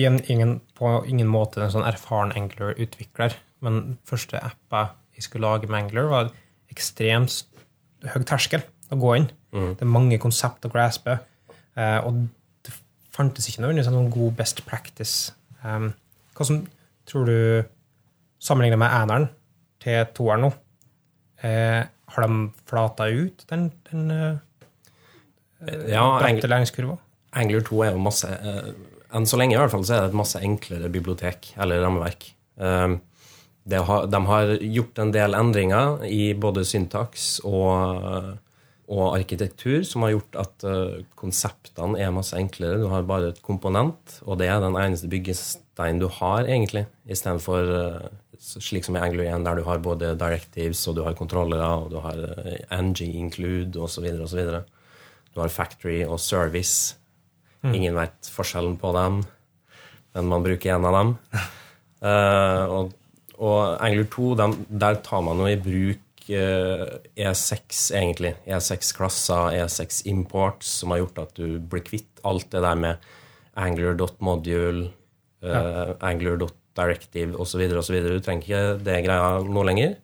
Ingen, 0.00 0.60
på 0.78 0.94
ingen 1.10 1.28
måte 1.28 1.60
en 1.60 1.72
sånn 1.74 1.84
erfaren 1.84 2.32
Angler-utvikler, 2.38 3.36
men 3.64 3.98
første 4.08 4.40
appa 4.40 4.90
jeg 5.16 5.26
skulle 5.26 5.48
lage 5.48 5.68
med 5.68 5.82
Angler, 5.82 6.08
var 6.08 6.30
ekstremt 6.72 7.42
høy 8.08 8.22
terskel 8.28 8.62
å 8.90 8.98
gå 9.00 9.16
inn. 9.18 9.28
Det 9.50 9.82
er 9.84 9.90
mange 9.90 10.18
konsept 10.22 10.64
å 10.64 10.70
graspe, 10.72 11.18
eh, 11.76 11.98
og 12.06 12.22
det 12.64 12.74
fantes 13.12 13.48
ikke 13.50 13.64
noe 13.64 13.74
noen 13.74 14.12
god 14.14 14.36
best 14.38 14.62
practice. 14.68 15.34
Um, 15.64 15.90
hva 16.38 16.46
som 16.46 16.62
tror 17.08 17.28
du, 17.28 17.38
Sammenligna 18.40 18.78
med 18.80 18.88
eneren 18.88 19.26
til 19.84 19.98
toeren 20.16 20.46
nå, 20.46 20.48
eh, 21.44 21.82
har 21.84 22.24
de 22.24 22.38
flata 22.70 23.10
ut 23.12 23.42
den, 23.50 23.66
den 23.90 24.06
eh, 24.14 24.38
Ja, 25.92 26.06
bratte 26.16 26.48
læringskurva? 26.48 26.96
Angler 27.36 27.60
2 27.66 27.82
er 27.84 27.92
jo 27.92 28.00
masse 28.00 28.30
Enn 29.12 29.28
så 29.28 29.36
lenge 29.36 29.54
i 29.54 29.60
hvert 29.60 29.74
fall 29.74 29.84
så 29.84 29.98
er 29.98 30.06
det 30.06 30.12
et 30.14 30.18
masse 30.22 30.40
enklere 30.40 30.88
bibliotek 30.88 31.50
eller 31.60 31.82
rammeverk. 31.84 32.30
Eh, 32.62 32.96
har, 32.96 32.96
de 33.68 34.20
har 34.26 34.54
gjort 34.60 34.98
en 34.98 35.12
del 35.12 35.36
endringer 35.36 36.04
i 36.08 36.32
både 36.38 36.64
syntaks 36.64 37.40
og, 37.44 38.38
og 38.90 39.12
arkitektur 39.14 39.84
som 39.86 40.02
har 40.02 40.16
gjort 40.16 40.38
at 40.40 40.64
eh, 40.66 41.02
konseptene 41.18 42.00
er 42.00 42.14
masse 42.14 42.34
enklere. 42.38 42.80
Du 42.82 42.88
har 42.90 43.06
bare 43.06 43.30
et 43.30 43.42
komponent, 43.44 44.16
og 44.24 44.40
det 44.40 44.48
er 44.50 44.62
den 44.64 44.78
eneste 44.80 45.10
byggesteinen 45.12 46.00
du 46.02 46.08
har, 46.10 46.48
egentlig, 46.48 46.86
istedenfor 47.06 47.70
uh, 47.70 48.08
slik 48.40 48.88
som 48.88 48.96
i 48.98 49.02
Angler 49.04 49.28
1, 49.30 49.44
der 49.46 49.60
du 49.60 49.66
har 49.68 49.82
både 49.84 50.14
directives, 50.18 50.82
og 50.90 50.98
du 50.98 51.04
har 51.06 51.18
kontrollere, 51.18 51.68
og 51.84 51.92
du 51.92 52.00
har 52.02 52.18
uh, 52.18 52.80
NG 52.80 53.06
include, 53.12 53.78
osv., 53.78 54.08
osv. 54.24 54.42
Du 55.30 55.42
har 55.44 55.54
factory 55.54 56.00
og 56.02 56.18
service. 56.20 56.96
Ingen 57.62 57.94
vet 57.94 58.30
forskjellen 58.32 58.78
på 58.80 58.90
dem, 58.96 59.20
men 60.16 60.30
man 60.32 60.42
bruker 60.42 60.74
en 60.74 60.88
av 60.88 60.96
dem. 60.96 61.14
Uh, 62.00 62.64
og, 62.74 62.96
og 63.40 63.80
Angler 63.80 64.06
2, 64.12 64.30
dem, 64.36 64.54
der 64.68 65.00
tar 65.04 65.22
man 65.24 65.40
jo 65.40 65.48
i 65.48 65.58
bruk 65.60 66.28
eh, 66.28 66.84
E6, 67.16 67.86
egentlig. 67.96 68.34
E6-klasser, 68.44 69.56
E6 69.62 70.02
imports, 70.12 70.74
som 70.82 70.92
har 70.92 71.00
gjort 71.02 71.22
at 71.24 71.40
du 71.40 71.56
blir 71.72 71.84
kvitt 71.86 72.20
alt 72.28 72.50
det 72.52 72.60
der 72.66 72.76
med 72.76 73.08
angler.module, 73.60 74.90
uh, 75.44 75.94
angler.directive 76.06 77.34
osv. 77.40 77.64
osv. 77.80 77.96
Du 78.04 78.20
trenger 78.24 78.44
ikke 78.44 78.62
det 78.84 79.00
greia 79.08 79.40
nå 79.44 79.64
lenger. 79.66 79.96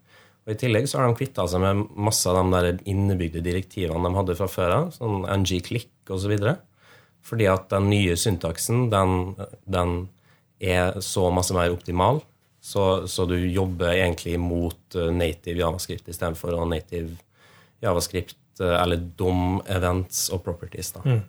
Og 0.46 0.54
I 0.54 0.58
tillegg 0.60 0.88
så 0.88 1.00
har 1.00 1.10
de 1.10 1.18
kvitta 1.18 1.46
seg 1.50 1.62
med 1.62 1.84
masse 2.08 2.30
av 2.30 2.38
de 2.38 2.54
der 2.54 2.80
innebygde 2.88 3.42
direktivene 3.44 4.06
de 4.06 4.18
hadde 4.18 4.36
fra 4.38 4.48
før 4.50 4.74
av, 4.76 4.90
sånn 4.94 5.24
ng-click 5.26 6.12
osv. 6.14 6.36
Fordi 7.26 7.48
at 7.50 7.68
den 7.72 7.88
nye 7.90 8.16
syntaksen, 8.18 8.86
den, 8.92 9.34
den 9.66 9.96
er 10.62 11.00
så 11.04 11.28
masse 11.34 11.54
mer 11.56 11.74
optimal. 11.74 12.22
Så, 12.66 13.06
så 13.06 13.28
du 13.30 13.36
jobber 13.38 13.92
egentlig 13.92 14.34
mot 14.42 14.96
eh, 14.98 15.12
native 15.14 15.60
javascript 15.60 16.08
istedenfor 16.10 16.56
å 16.56 16.64
native 16.66 17.14
javascript 17.84 18.62
eh, 18.62 18.74
eller 18.80 19.04
DOM, 19.18 19.60
events 19.70 20.26
og 20.34 20.42
properties. 20.46 20.90
da. 20.96 21.04
Mm. 21.06 21.22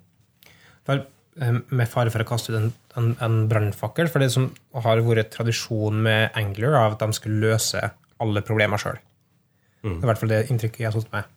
Vel, 0.89 1.03
med 1.69 1.85
fare 1.91 2.09
for 2.09 2.23
å 2.23 2.25
kaste 2.25 2.49
ut 2.49 2.57
en, 2.57 2.71
en, 2.97 3.11
en 3.21 3.37
brannfakkel, 3.51 4.09
for 4.09 4.23
det 4.23 4.31
som 4.33 4.49
har 4.81 5.03
vært 5.05 5.29
tradisjon 5.35 6.01
med 6.07 6.33
Angler, 6.39 6.73
er 6.73 6.95
at 6.95 7.03
de 7.03 7.13
skulle 7.13 7.43
løse 7.43 7.83
alle 8.23 8.41
problemer 8.41 8.81
sjøl. 8.81 8.97
Det 9.83 9.91
er 9.93 10.07
i 10.07 10.09
hvert 10.09 10.19
fall 10.19 10.31
det 10.33 10.45
inntrykket 10.49 10.81
jeg 10.81 10.89
har 10.89 10.95
satt 10.97 11.13
meg. 11.13 11.27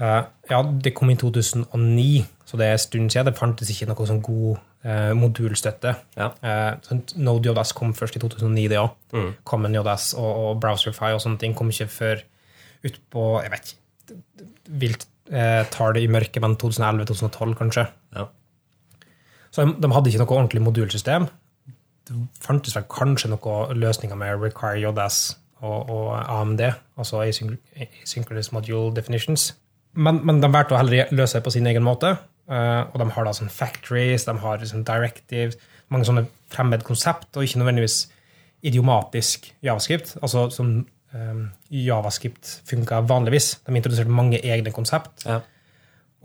Uh, 0.00 0.24
ja, 0.48 0.60
det 0.64 0.94
kom 0.96 1.12
i 1.12 1.16
2009, 1.20 2.24
så 2.48 2.58
det 2.58 2.66
er 2.66 2.74
en 2.74 2.82
stund 2.82 3.12
siden. 3.12 3.28
Det 3.28 3.38
fantes 3.38 3.70
ikke 3.72 3.88
noe 3.90 4.08
sånn 4.08 4.22
god 4.24 4.58
eh, 4.84 5.12
modulstøtte. 5.16 5.94
Ja. 6.16 6.30
Eh, 6.42 6.72
sånn 6.86 7.02
Node 7.26 7.50
JS 7.52 7.72
kom 7.76 7.92
først 7.96 8.16
i 8.16 8.22
2009, 8.22 8.66
det 8.72 8.78
òg. 8.80 8.94
Mm. 9.16 9.30
Common 9.44 9.74
JS 9.78 10.12
og, 10.20 10.30
og 10.44 10.60
Browserify 10.62 11.12
og 11.16 11.22
sånne 11.24 11.40
ting 11.42 11.54
kom 11.58 11.70
ikke 11.72 11.88
før 11.92 12.22
utpå 12.88 13.24
Jeg 13.44 13.50
vet 13.52 13.72
ikke. 13.74 14.18
Vilt 14.80 15.06
eh, 15.30 15.64
tar 15.70 15.92
det 15.96 16.04
i 16.06 16.10
mørket, 16.10 16.40
men 16.44 16.56
2011-2012, 16.56 17.54
kanskje. 17.58 17.86
Ja. 18.16 18.28
Så 19.50 19.66
de, 19.66 19.74
de 19.82 19.90
hadde 19.92 20.10
ikke 20.12 20.22
noe 20.22 20.36
ordentlig 20.38 20.62
modulsystem. 20.64 21.26
Det 22.08 22.16
fantes 22.42 22.74
vel 22.78 22.86
kanskje 22.90 23.28
noen 23.32 23.76
løsninger 23.82 24.16
med 24.18 24.40
Require 24.42 24.80
JS 24.80 25.18
og, 25.60 25.90
og 25.92 26.06
AMD, 26.22 26.62
altså 26.96 27.20
Async- 27.26 27.58
Asynchronous 28.02 28.48
Module 28.56 28.94
Definitions. 28.96 29.50
Men, 29.92 30.22
men 30.24 30.38
de 30.40 30.48
valgte 30.54 30.76
å 30.76 30.80
heller 30.80 31.10
løse 31.12 31.36
det 31.38 31.44
på 31.44 31.52
sin 31.52 31.66
egen 31.68 31.84
måte. 31.84 32.14
Eh, 32.50 32.80
og 32.90 32.96
de 33.00 33.08
har 33.14 33.26
da 33.26 33.34
sånn 33.36 33.52
factories, 33.52 34.26
de 34.28 34.36
har 34.42 34.64
sånn 34.68 34.86
directives, 34.86 35.58
mange 35.90 36.06
sånne 36.08 36.26
fremmed 36.52 36.84
konsept, 36.86 37.30
og 37.36 37.46
ikke 37.46 37.62
nødvendigvis 37.62 38.04
idiomatisk 38.66 39.50
javascript. 39.64 40.16
Altså 40.20 40.48
som 40.54 40.72
um, 41.14 41.44
javascript 41.72 42.60
funka 42.68 43.00
vanligvis. 43.08 43.54
De 43.66 43.74
introduserte 43.74 44.12
mange 44.12 44.40
egne 44.44 44.72
konsept. 44.74 45.24
Ja. 45.26 45.40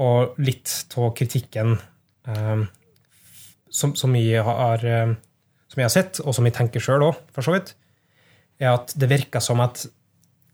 Og 0.04 0.36
litt 0.44 0.74
av 1.00 1.14
kritikken 1.16 1.78
um, 2.28 2.66
som, 3.72 3.96
som, 3.96 4.16
jeg 4.20 4.44
har, 4.46 4.84
som 5.72 5.82
jeg 5.82 5.88
har 5.88 5.94
sett, 5.94 6.20
og 6.24 6.36
som 6.36 6.46
jeg 6.48 6.56
tenker 6.56 6.84
sjøl 6.84 7.08
òg, 7.10 7.24
for 7.36 7.48
så 7.48 7.56
vidt, 7.56 7.74
er 8.62 8.76
at 8.76 8.94
det 8.96 9.10
virker 9.12 9.44
som 9.44 9.64
at 9.64 9.86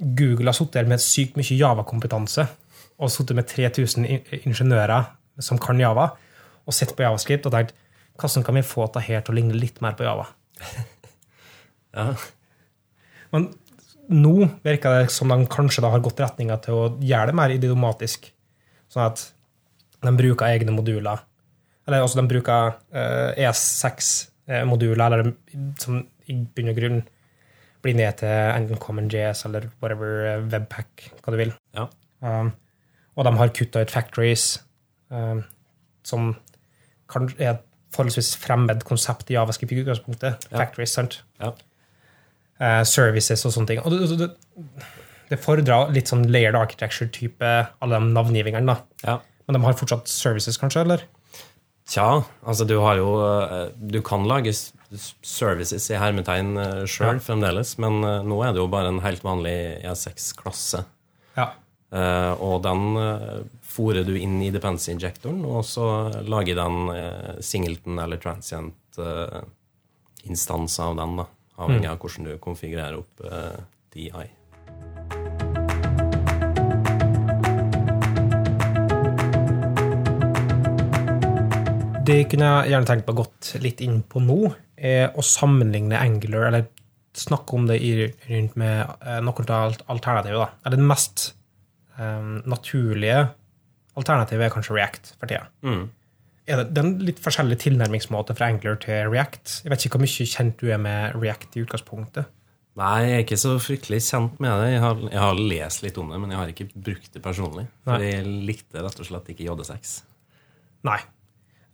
Google 0.01 0.49
har 0.49 0.57
sittet 0.57 0.89
med 0.89 1.01
sykt 1.03 1.37
mye 1.37 1.57
Java-kompetanse, 1.57 2.47
og 3.01 3.11
sittet 3.13 3.37
med 3.37 3.49
3000 3.49 4.07
ingeniører 4.41 5.11
som 5.43 5.59
kan 5.61 5.79
Java, 5.81 6.11
og 6.65 6.75
sett 6.75 6.93
på 6.95 7.05
Javascript 7.05 7.47
og 7.49 7.55
tenkt 7.55 7.75
hvordan 8.21 8.45
kan 8.45 8.57
vi 8.59 8.65
få 8.65 8.85
dette 8.85 9.01
her 9.07 9.23
til 9.25 9.33
å 9.33 9.37
ligne 9.39 9.57
litt 9.57 9.81
mer 9.83 9.97
på 9.97 10.07
Java? 10.07 10.29
Ja. 11.91 12.13
Men 13.35 13.49
nå 14.07 14.45
virker 14.63 14.93
det 14.95 15.09
som 15.11 15.27
de 15.27 15.43
kanskje 15.51 15.81
da 15.83 15.89
har 15.91 15.99
gått 16.03 16.21
retninga 16.23 16.55
til 16.63 16.77
å 16.77 16.85
gjøre 17.03 17.31
det 17.31 17.35
mer 17.35 17.51
idiomatisk. 17.51 18.29
Sånn 18.87 19.09
at 19.09 19.25
de 19.99 20.13
bruker 20.15 20.47
egne 20.47 20.71
moduler. 20.71 21.19
Eller 21.87 22.03
altså 22.03 22.21
de 22.21 22.31
bruker 22.31 22.77
eh, 22.95 23.43
ES6-moduler, 23.43 25.17
eller 25.17 25.33
som 25.83 25.99
i 26.31 26.37
bunn 26.55 26.71
og 26.71 26.79
grunn 26.79 27.01
blir 27.81 27.97
ned 27.97 28.19
til 28.21 28.31
enten 28.31 28.79
CommonJS 28.81 29.45
eller 29.49 29.69
whatever 29.81 30.25
eh, 30.29 30.43
webpack, 30.51 31.09
hva 31.21 31.33
du 31.33 31.39
vil. 31.41 31.53
Ja. 31.77 31.87
Um, 32.21 32.53
og 33.17 33.25
de 33.27 33.33
har 33.39 33.55
kutta 33.57 33.83
ut 33.83 33.93
factories, 33.93 34.53
som 36.07 36.31
kan, 37.11 37.27
er 37.37 37.53
et 37.57 37.63
forholdsvis 37.91 38.33
fremmed 38.39 38.83
konsept 38.87 39.29
i 39.31 39.35
javascript 39.35 39.73
i 39.75 39.81
utgangspunktet. 39.83 40.45
Factories, 40.51 40.93
sant? 40.95 41.17
Ja. 41.41 41.51
eh, 42.61 42.83
services 42.87 43.43
og 43.45 43.51
sånne 43.55 43.67
ting. 43.73 43.81
Og 43.83 43.91
det, 43.91 44.17
det, 44.21 44.29
det 45.31 45.39
fordrer 45.43 45.91
litt 45.91 46.07
sånn 46.11 46.23
layered 46.31 46.55
architecture-type, 46.59 47.49
alle 47.83 47.99
de 47.99 48.13
navngivingene. 48.15 48.65
da. 48.75 48.77
ja. 49.07 49.17
Men 49.47 49.57
de 49.57 49.63
har 49.65 49.73
fortsatt 49.75 50.07
services, 50.07 50.55
kanskje? 50.61 50.85
eller? 50.85 51.01
Tja, 51.91 52.21
altså 52.47 52.63
du 52.69 52.77
har 52.79 52.95
jo 53.01 53.07
eh, 53.25 53.71
Du 53.91 53.97
kan 54.05 54.23
lage 54.29 54.53
services 55.25 55.89
i 55.91 55.97
hermetegn 55.99 56.53
sjøl 56.87 57.17
Ja. 57.17 57.23
fremdeles, 57.25 57.73
men 57.81 57.97
eh, 58.07 58.21
nå 58.23 58.37
er 58.45 58.53
det 58.53 58.61
jo 58.61 58.67
bare 58.71 58.93
en 58.93 59.01
helt 59.03 59.23
vanlig 59.25 59.81
E6-klasse. 59.83 60.85
Ja. 61.35 61.49
Eh, 61.91 62.31
og 62.39 62.61
den 62.63 62.85
fòrer 63.71 64.03
du 64.07 64.13
inn 64.19 64.37
i 64.43 64.51
dependency-injektoren, 64.53 65.41
og 65.47 65.63
så 65.67 65.85
lager 66.27 66.59
den 66.59 66.91
uh, 66.91 67.39
singleton 67.39 68.01
eller 68.03 68.21
transient-instanser 68.21 69.49
instans 70.23 70.79
av 70.79 70.95
den, 70.99 71.15
da, 71.17 71.25
avhengig 71.61 71.89
av 71.89 71.97
hvordan 72.01 72.27
du 72.29 72.35
konfigurerer 72.41 72.99
opp 72.99 73.23
uh, 73.25 73.57
DI. 73.93 74.27
Det 82.01 82.23
kunne 82.31 82.47
jeg 82.49 82.71
gjerne 82.73 82.89
tenkt 82.89 83.05
på 83.07 83.15
gått 83.15 83.51
litt 83.61 83.81
inn 83.85 84.01
på 84.09 84.21
nå, 84.23 84.39
er 84.75 85.11
å 85.13 85.23
sammenligne 85.25 85.99
Angular, 86.01 86.47
eller 86.49 86.65
snakke 87.17 87.57
om 87.57 87.67
det 87.69 87.77
i, 87.83 87.91
rundt 88.29 88.55
med 88.59 88.79
eh, 89.05 89.19
noen 89.21 89.51
av 89.53 89.75
alternativet. 89.91 90.39
da. 90.39 90.47
er 90.65 90.73
det 90.73 90.87
mest 90.89 91.25
um, 91.99 92.39
naturlige 92.49 93.27
alternativet 93.99 94.47
er 94.47 94.53
kanskje 94.53 94.75
React 94.77 95.15
for 95.17 95.31
tida. 95.31 95.47
Mm. 95.65 95.89
Er 96.49 96.61
det, 96.61 96.67
det 96.73 96.81
er 96.81 96.87
en 96.87 96.93
litt 97.05 97.21
forskjellig 97.21 97.57
tilnærmingsmåte 97.61 98.35
fra 98.37 98.49
Angular 98.51 98.79
til 98.81 99.09
React. 99.11 99.61
Jeg 99.63 99.73
vet 99.73 99.85
ikke 99.85 99.97
hvor 99.97 100.05
mye 100.05 100.29
kjent 100.33 100.61
du 100.61 100.71
er 100.73 100.81
med 100.81 101.17
React 101.21 101.57
i 101.57 101.65
utgangspunktet. 101.65 102.29
Nei, 102.79 102.91
jeg 103.03 103.15
er 103.15 103.25
ikke 103.25 103.39
så 103.39 103.55
fryktelig 103.59 103.99
kjent 104.05 104.37
med 104.41 104.61
det. 104.63 104.69
Jeg 104.71 104.83
har, 104.83 105.01
jeg 105.11 105.19
har 105.19 105.39
lest 105.39 105.81
litt 105.83 105.97
om 105.99 106.11
det, 106.11 106.19
men 106.23 106.31
jeg 106.31 106.39
har 106.39 106.51
ikke 106.53 106.69
brukt 106.71 107.09
det 107.13 107.23
personlig. 107.23 107.65
For 107.85 108.03
jeg 108.03 108.23
likte 108.47 108.83
rett 108.83 109.01
og 109.03 109.09
slett 109.09 109.33
ikke 109.33 109.49
JD6. 109.49 109.97
Nei. 110.87 111.01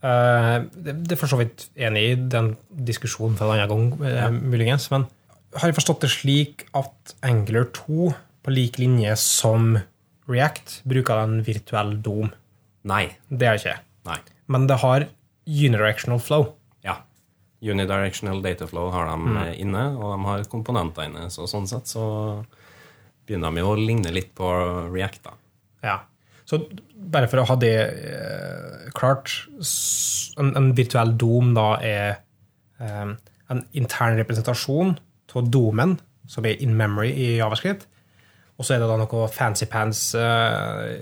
Uh, 0.02 0.66
det, 0.74 0.96
det 1.06 1.16
er 1.16 1.20
for 1.22 1.30
så 1.30 1.40
vidt 1.40 1.68
enig 1.74 2.04
i 2.12 2.16
den 2.34 2.52
diskusjonen 2.88 3.38
fra 3.38 3.50
en 3.50 3.64
annen 3.64 3.94
gang, 3.94 4.10
ja. 4.10 4.30
muligens. 4.34 4.90
Men 4.94 5.06
har 5.58 5.70
jeg 5.70 5.78
forstått 5.78 6.04
det 6.06 6.12
slik 6.14 6.66
at 6.78 7.16
Angular 7.26 7.70
2, 7.78 8.10
på 8.48 8.54
lik 8.54 8.78
linje 8.82 9.14
som 9.20 9.76
React, 10.28 10.82
bruker 10.86 11.22
en 11.24 11.42
virtuell 11.46 11.96
dom? 12.04 12.32
Nei. 12.88 13.06
Det 13.30 13.40
det 13.40 13.54
ikke. 13.62 13.78
Nei. 14.06 14.18
Men 14.48 14.68
det 14.68 14.78
har 14.84 15.06
unidirectional 15.48 16.20
flow. 16.20 16.50
Ja. 16.84 16.98
Unidirectional 17.64 18.42
data 18.44 18.68
flow 18.68 18.92
har 18.92 19.08
de 19.08 19.18
Mm. 19.24 19.38
eh, 19.38 19.60
inne, 19.62 19.86
og 19.98 20.18
de 20.18 20.26
har 20.26 20.44
komponenter 20.52 21.06
inne. 21.08 21.30
Så 21.32 21.48
sånn 21.48 21.68
sett 21.68 21.88
så 21.88 22.46
begynner 23.28 23.54
de 23.54 23.60
jo 23.62 23.74
å 23.74 23.80
ligne 23.80 24.12
litt 24.14 24.34
på 24.36 24.48
React, 24.94 25.24
da. 25.24 25.32
Ja. 25.84 25.98
Så 26.46 26.62
bare 26.96 27.28
for 27.28 27.42
å 27.42 27.48
ha 27.50 27.56
det 27.60 27.74
eh, 27.76 28.90
klart 28.96 29.48
en, 30.40 30.54
en 30.56 30.74
virtuell 30.74 31.12
dom 31.20 31.54
da 31.58 31.74
er 31.84 32.20
eh, 32.80 33.16
en 33.50 33.66
intern 33.74 34.16
representasjon 34.18 34.98
av 35.36 35.50
domen, 35.52 36.00
som 36.26 36.46
er 36.46 36.56
in 36.64 36.76
memory 36.76 37.12
i 37.12 37.38
Javascript. 37.38 37.86
Og 38.58 38.66
så 38.66 38.74
er 38.74 38.82
det 38.82 38.90
da 38.90 38.98
noe 38.98 39.28
fancy 39.30 39.68
pants 39.70 40.02
eh, 40.18 40.96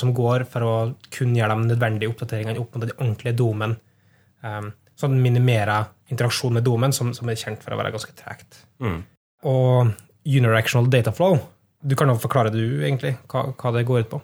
som 0.00 0.14
går 0.16 0.44
for 0.50 0.66
å 0.66 0.72
kun 1.14 1.36
gjøre 1.36 1.54
de 1.54 1.68
nødvendige 1.70 2.10
oppdateringene 2.10 2.58
opp 2.58 2.74
mot 2.74 2.82
den 2.82 2.96
ordentlige 2.96 3.36
domen. 3.38 3.76
Um, 4.42 4.72
så 4.98 5.06
den 5.06 5.22
minimerer 5.22 5.92
interaksjon 6.10 6.56
med 6.58 6.66
domen, 6.66 6.92
som, 6.92 7.12
som 7.14 7.30
er 7.30 7.38
kjent 7.38 7.62
for 7.62 7.72
å 7.72 7.78
være 7.78 7.92
ganske 7.94 8.16
tregt. 8.18 8.64
Mm. 8.82 8.98
Og 9.46 9.92
unirectional 10.26 10.90
data 10.90 11.14
flow, 11.14 11.38
du 11.80 11.94
kan 11.96 12.10
jo 12.10 12.18
forklare 12.20 12.52
du 12.52 12.82
egentlig 12.82 13.14
hva, 13.30 13.46
hva 13.54 13.72
det 13.76 13.86
går 13.88 14.02
ut 14.02 14.10
på. 14.10 14.20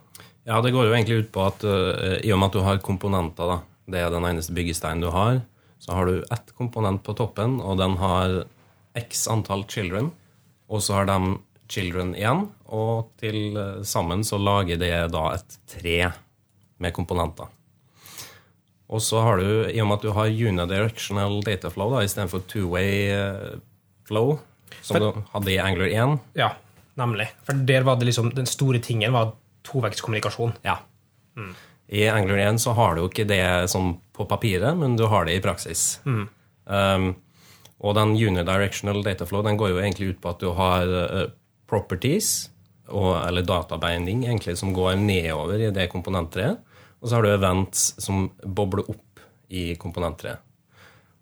Ja, 0.46 0.58
det 0.62 0.74
går 0.74 0.88
jo 0.88 0.94
egentlig 0.96 1.22
ut 1.22 1.32
på 1.34 1.46
at 1.46 1.62
uh, 1.64 2.18
i 2.18 2.34
og 2.34 2.42
med 2.42 2.50
at 2.50 2.58
du 2.58 2.66
har 2.66 2.82
komponenter, 2.82 3.54
da, 3.54 3.60
det 3.94 4.02
er 4.02 4.12
den 4.12 4.26
eneste 4.26 4.54
byggesteinen 4.56 5.06
du 5.06 5.12
har, 5.14 5.40
så 5.78 5.94
har 5.94 6.10
du 6.10 6.24
ett 6.34 6.50
komponent 6.58 7.04
på 7.06 7.14
toppen, 7.14 7.60
og 7.62 7.78
den 7.78 7.94
har 8.02 8.42
x 8.98 9.26
antall 9.30 9.64
children, 9.70 10.10
og 10.66 10.82
så 10.82 10.98
har 10.98 11.08
de 11.08 11.36
children 11.68 12.14
igjen, 12.16 12.46
og 12.72 13.10
til 13.20 13.56
eh, 13.56 13.82
sammen 13.86 14.24
så 14.26 14.38
lager 14.38 14.78
det 14.80 14.92
da 15.14 15.24
et 15.34 15.56
tre 15.70 16.12
med 16.78 16.92
komponenter. 16.96 17.48
Og 18.86 19.00
så 19.02 19.18
har 19.24 19.40
du, 19.42 19.48
i 19.72 19.80
og 19.82 19.88
med 19.90 19.96
at 19.98 20.04
du 20.06 20.12
har 20.14 20.30
unidirectional 20.30 21.40
data 21.46 21.70
flow 21.74 21.90
da, 21.96 22.04
istedenfor 22.06 22.44
two-way 22.46 23.08
eh, 23.10 23.56
flow, 24.06 24.36
som 24.82 24.96
For- 25.00 25.00
du 25.16 25.24
hadde 25.32 25.52
i 25.54 25.58
Angler 25.62 25.90
1, 25.90 26.18
Ja, 26.38 26.52
nemlig. 27.00 27.26
For 27.46 27.58
der 27.66 27.82
var 27.86 27.98
det 27.98 28.06
liksom, 28.12 28.30
den 28.36 28.46
store 28.46 28.78
tingen 28.78 29.12
var 29.16 29.32
tovektskommunikasjon. 29.66 30.54
Ja. 30.62 30.78
I 31.90 32.06
Angler 32.10 32.38
1 32.46 32.60
så 32.62 32.72
har 32.78 32.94
du 32.94 33.02
jo 33.04 33.08
ikke 33.10 33.26
det 33.28 33.42
sånn 33.70 33.96
på 34.16 34.24
papiret, 34.30 34.76
men 34.78 34.94
du 34.98 35.04
har 35.10 35.26
det 35.26 35.34
i 35.36 35.42
praksis. 35.44 35.98
Um, 36.06 37.10
og 37.78 37.94
den 37.98 38.14
unidirectional 38.16 39.02
data 39.04 39.26
flow 39.28 39.42
den 39.44 39.58
går 39.60 39.74
jo 39.74 39.82
egentlig 39.82 40.08
ut 40.14 40.20
på 40.22 40.30
at 40.32 40.40
du 40.42 40.48
har 40.56 40.86
eh, 41.02 41.26
properties, 41.70 42.50
og, 42.86 43.16
eller 43.26 43.46
databinding, 43.46 44.24
egentlig, 44.28 44.56
som 44.60 44.74
går 44.74 44.98
nedover 45.00 45.66
i 45.66 45.72
det 45.74 45.88
komponenttreet. 45.92 46.62
Og 47.02 47.08
så 47.08 47.18
har 47.18 47.26
du 47.26 47.32
events 47.32 47.88
som 48.02 48.28
bobler 48.40 48.86
opp 48.88 49.22
i 49.52 49.74
komponenttreet. 49.78 50.42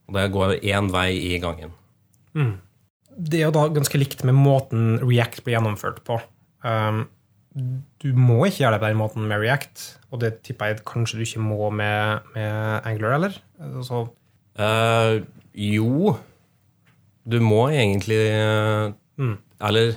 Og 0.05 0.17
det 0.17 0.29
går 0.35 0.59
én 0.61 0.91
vei 0.93 1.09
i 1.33 1.39
gangen. 1.41 1.73
Det 3.15 3.41
er 3.41 3.47
jo 3.47 3.57
da 3.57 3.67
ganske 3.73 3.99
likt 3.99 4.25
med 4.27 4.37
måten 4.37 4.99
React 5.01 5.45
blir 5.45 5.57
gjennomført 5.57 6.03
på. 6.05 6.19
Um, 6.65 7.07
du 8.03 8.11
må 8.17 8.43
ikke 8.45 8.65
gjøre 8.65 8.77
det 8.77 8.83
på 8.83 8.91
den 8.91 9.01
måten 9.01 9.29
med 9.31 9.41
React, 9.41 9.85
og 10.13 10.21
det 10.25 10.35
tipper 10.45 10.73
jeg 10.73 10.85
kanskje 10.89 11.21
du 11.21 11.25
ikke 11.25 11.45
må 11.47 11.71
med, 11.73 12.27
med 12.37 12.85
Angler, 12.85 13.17
eller? 13.17 13.41
Altså, 13.63 14.07
Uh, 14.55 15.25
jo, 15.59 16.13
du 17.27 17.41
må 17.43 17.65
egentlig 17.75 18.21
uh, 18.39 18.93
Mm. 19.19 19.39
Eller 19.63 19.95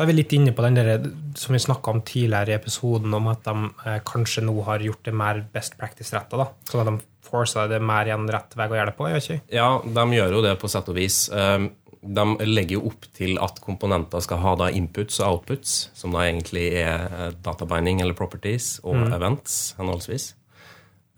da 0.00 0.06
er 0.06 0.08
vi 0.08 0.14
litt 0.16 0.32
inne 0.32 0.54
på 0.56 0.62
den 0.64 0.78
der, 0.78 1.02
som 1.36 1.52
vi 1.52 1.58
snakka 1.60 1.92
om 1.92 1.98
tidligere 2.08 2.54
i 2.54 2.56
episoden, 2.56 3.12
om 3.12 3.26
at 3.28 3.42
de 3.44 3.66
eh, 3.84 3.98
kanskje 4.08 4.40
nå 4.46 4.54
har 4.64 4.80
gjort 4.80 5.02
det 5.04 5.12
mer 5.12 5.42
best 5.52 5.74
practice-retta. 5.76 6.46
Sånn 6.70 6.80
at 6.80 6.88
de 6.88 7.26
forsa 7.28 7.66
det 7.68 7.82
mer 7.84 8.08
igjen 8.08 8.24
rett 8.32 8.56
vei 8.56 8.70
å 8.70 8.78
gjøre 8.78 8.94
det 8.94 8.96
på. 8.96 9.08
Ikke. 9.18 9.36
Ja, 9.52 9.66
de 9.84 10.04
gjør 10.16 10.38
jo 10.38 10.40
det 10.46 10.54
på 10.62 10.70
sett 10.72 10.88
og 10.88 10.96
vis. 10.96 11.26
Eh, 11.28 11.68
De 12.00 12.24
legger 12.48 12.78
jo 12.78 12.86
opp 12.88 13.04
til 13.12 13.36
at 13.44 13.60
komponenter 13.60 14.24
skal 14.24 14.40
ha 14.40 14.54
da 14.56 14.70
inputs 14.72 15.20
og 15.20 15.34
outputs, 15.34 15.90
som 15.92 16.16
da 16.16 16.24
egentlig 16.24 16.70
er 16.80 17.04
eh, 17.04 17.34
databinding 17.44 18.00
eller 18.00 18.16
properties 18.16 18.78
og 18.80 19.12
events, 19.12 19.74
henholdsvis. 19.76 20.30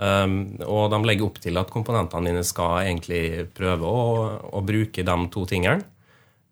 Um, 0.03 0.57
og 0.67 0.89
de 0.91 0.99
legger 1.07 1.29
opp 1.29 1.39
til 1.39 1.61
at 1.61 1.71
komponentene 1.71 2.33
dine 2.33 2.43
skal 2.43 2.81
egentlig 2.89 3.47
prøve 3.55 3.87
å, 3.87 4.03
å 4.51 4.67
bruke 4.67 5.07
de 5.07 5.17
to 5.31 5.47
tingene. 5.47 5.87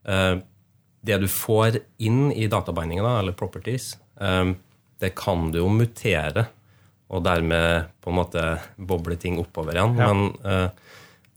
Eh, 0.06 0.36
det 1.06 1.18
du 1.22 1.28
får 1.32 1.80
inn 2.04 2.30
i 2.32 2.48
databindingen, 2.50 3.06
eller 3.06 3.36
properties, 3.36 3.94
um, 4.20 4.54
det 5.00 5.14
kan 5.16 5.48
du 5.52 5.62
jo 5.62 5.68
mutere, 5.72 6.46
og 7.10 7.24
dermed 7.24 7.88
på 8.04 8.12
en 8.12 8.18
måte 8.20 8.42
boble 8.76 9.16
ting 9.18 9.38
oppover 9.40 9.74
igjen. 9.74 9.96
Ja. 9.98 10.10
Men 10.12 10.28
eh, 10.46 10.90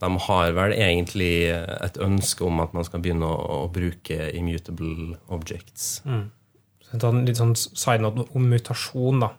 de 0.04 0.10
har 0.28 0.52
vel 0.54 0.76
egentlig 0.76 1.48
et 1.50 1.98
ønske 2.04 2.46
om 2.46 2.60
at 2.62 2.76
man 2.78 2.86
skal 2.86 3.02
begynne 3.02 3.26
å, 3.26 3.64
bruke 3.74 4.28
immutable 4.38 5.16
objects. 5.34 6.04
Så 6.04 6.94
en 6.94 7.02
sånn- 7.02 7.24
litt 7.26 7.40
sånn 7.40 7.56
side 7.56 8.04
note 8.04 8.28
om 8.36 8.46
mutasjon, 8.52 9.24
da. 9.24 9.32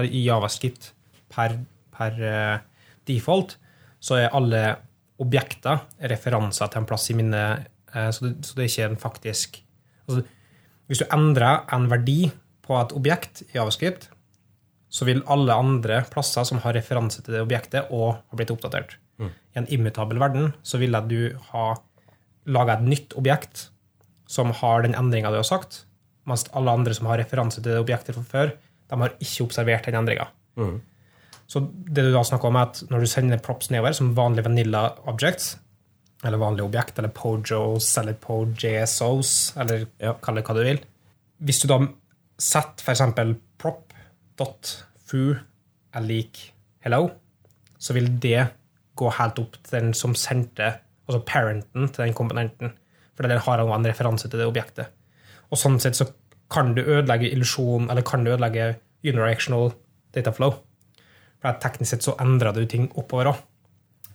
I 0.00 0.22
Javascript 0.24 0.92
per, 1.28 1.58
per 1.92 2.22
eh, 2.22 2.58
default 3.04 3.56
så 4.00 4.20
er 4.22 4.32
alle 4.36 4.62
objekter 5.18 5.82
referanser 6.12 6.70
til 6.70 6.80
en 6.80 6.88
plass 6.88 7.10
i 7.10 7.16
minnet, 7.18 7.66
eh, 7.66 7.72
så, 8.12 8.26
det, 8.26 8.34
så 8.44 8.56
det 8.56 8.64
er 8.64 8.70
ikke 8.70 8.88
en 8.90 9.00
faktisk 9.00 9.60
altså, 10.06 10.22
Hvis 10.86 11.00
du 11.02 11.06
endrer 11.14 11.64
en 11.74 11.88
verdi 11.90 12.30
på 12.66 12.76
et 12.78 12.92
objekt 12.98 13.42
i 13.46 13.56
Javascript, 13.56 14.08
så 14.90 15.06
vil 15.06 15.24
alle 15.30 15.54
andre 15.54 16.00
plasser 16.10 16.46
som 16.46 16.60
har 16.62 16.76
referanse 16.76 17.22
til 17.22 17.34
det 17.34 17.42
objektet, 17.42 17.90
og 17.90 18.18
har 18.18 18.38
blitt 18.38 18.52
oppdatert. 18.54 18.96
I 19.56 19.60
en 19.60 19.68
immutabel 19.72 20.20
verden 20.20 20.52
så 20.66 20.78
ville 20.78 21.00
du 21.08 21.34
ha 21.50 21.66
laga 22.46 22.76
et 22.76 22.86
nytt 22.86 23.16
objekt 23.18 23.68
som 24.30 24.50
har 24.60 24.82
den 24.84 24.94
endringa 24.98 25.30
du 25.30 25.38
har 25.40 25.46
sagt, 25.46 25.84
mens 26.26 26.46
alle 26.58 26.74
andre 26.74 26.94
som 26.94 27.08
har 27.10 27.20
referanse 27.22 27.62
til 27.62 27.72
det 27.72 27.82
objektet 27.82 28.16
fra 28.16 28.26
før, 28.26 28.52
de 28.90 28.98
har 29.02 29.14
ikke 29.18 29.46
observert 29.46 29.86
den 29.86 29.98
endringa. 29.98 30.28
Så 31.46 31.62
det 31.66 32.02
du 32.02 32.10
da 32.14 32.24
snakker 32.26 32.50
om, 32.50 32.58
er 32.58 32.70
at 32.70 32.82
når 32.90 33.04
du 33.04 33.10
sender 33.10 33.42
props 33.42 33.70
nedover 33.70 33.94
som 33.94 34.14
vanlige 34.16 34.46
vanilla 34.48 34.88
objects, 35.06 35.56
eller 36.24 36.38
vanlige 36.40 36.64
objekt, 36.66 36.98
eller 36.98 37.12
pojos, 37.14 37.98
eller 37.98 38.14
pojsos, 38.14 39.52
eller 39.56 39.86
Ja. 40.00 40.14
kall 40.14 40.34
det 40.36 40.44
hva 40.44 40.54
du 40.54 40.62
vil 40.64 40.80
Hvis 41.42 41.60
du 41.60 41.68
da 41.68 41.78
setter 42.38 42.82
f.eks. 42.82 43.36
prop.fu 43.58 45.36
er 45.94 46.00
lik 46.00 46.52
hello, 46.80 47.10
så 47.78 47.92
vil 47.92 48.08
det 48.20 48.48
gå 48.96 49.10
helt 49.12 49.38
opp 49.38 49.58
til 49.62 49.80
den 49.80 49.92
som 49.94 50.14
sendte, 50.14 50.80
altså 51.06 51.20
parenten 51.24 51.88
til 51.92 52.04
den 52.06 52.14
komponenten. 52.14 52.72
For 53.14 53.22
den 53.26 53.38
har 53.38 53.58
en 53.60 53.84
referanse 53.84 54.28
til 54.30 54.38
det 54.40 54.46
objektet. 54.46 54.88
Og 55.50 55.58
sånn 55.58 55.78
sett 55.80 55.96
så 55.96 56.08
kan 56.50 56.74
du 56.74 56.82
ødelegge 56.82 57.30
illusjon, 57.32 57.90
eller 57.90 58.02
kan 58.02 58.24
du 58.24 58.32
ødelegge 58.32 58.76
unirectional 59.04 59.72
data 60.14 60.32
flow. 60.32 60.54
For 61.42 61.58
teknisk 61.60 61.90
sett 61.90 62.06
så 62.06 62.16
endrer 62.22 62.54
du 62.54 62.64
ting 62.66 62.88
oppover 62.96 63.32
òg. 63.32 63.42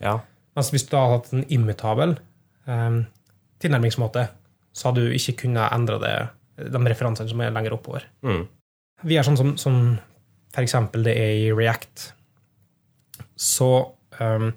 Ja. 0.02 0.20
Mens 0.58 0.72
hvis 0.74 0.86
du 0.88 0.96
hadde 0.98 1.16
hatt 1.16 1.34
en 1.36 1.46
immutabel 1.54 2.16
um, 2.68 3.04
tilnærmingsmåte, 3.64 4.28
så 4.76 4.90
hadde 4.90 5.06
du 5.06 5.16
ikke 5.16 5.46
kunnet 5.46 5.72
endre 5.76 6.00
det, 6.02 6.16
de 6.72 6.82
referansene 6.92 7.32
som 7.32 7.44
er 7.44 7.54
lenger 7.56 7.76
oppover. 7.76 8.08
Mm. 8.26 8.44
Vi 9.08 9.18
er 9.18 9.26
sånn 9.26 9.40
som, 9.40 9.54
som 9.60 9.78
eksempel 10.60 11.06
det 11.08 11.16
er 11.18 11.38
i 11.40 11.48
React. 11.56 12.12
Så 13.40 13.72
um, 14.20 14.52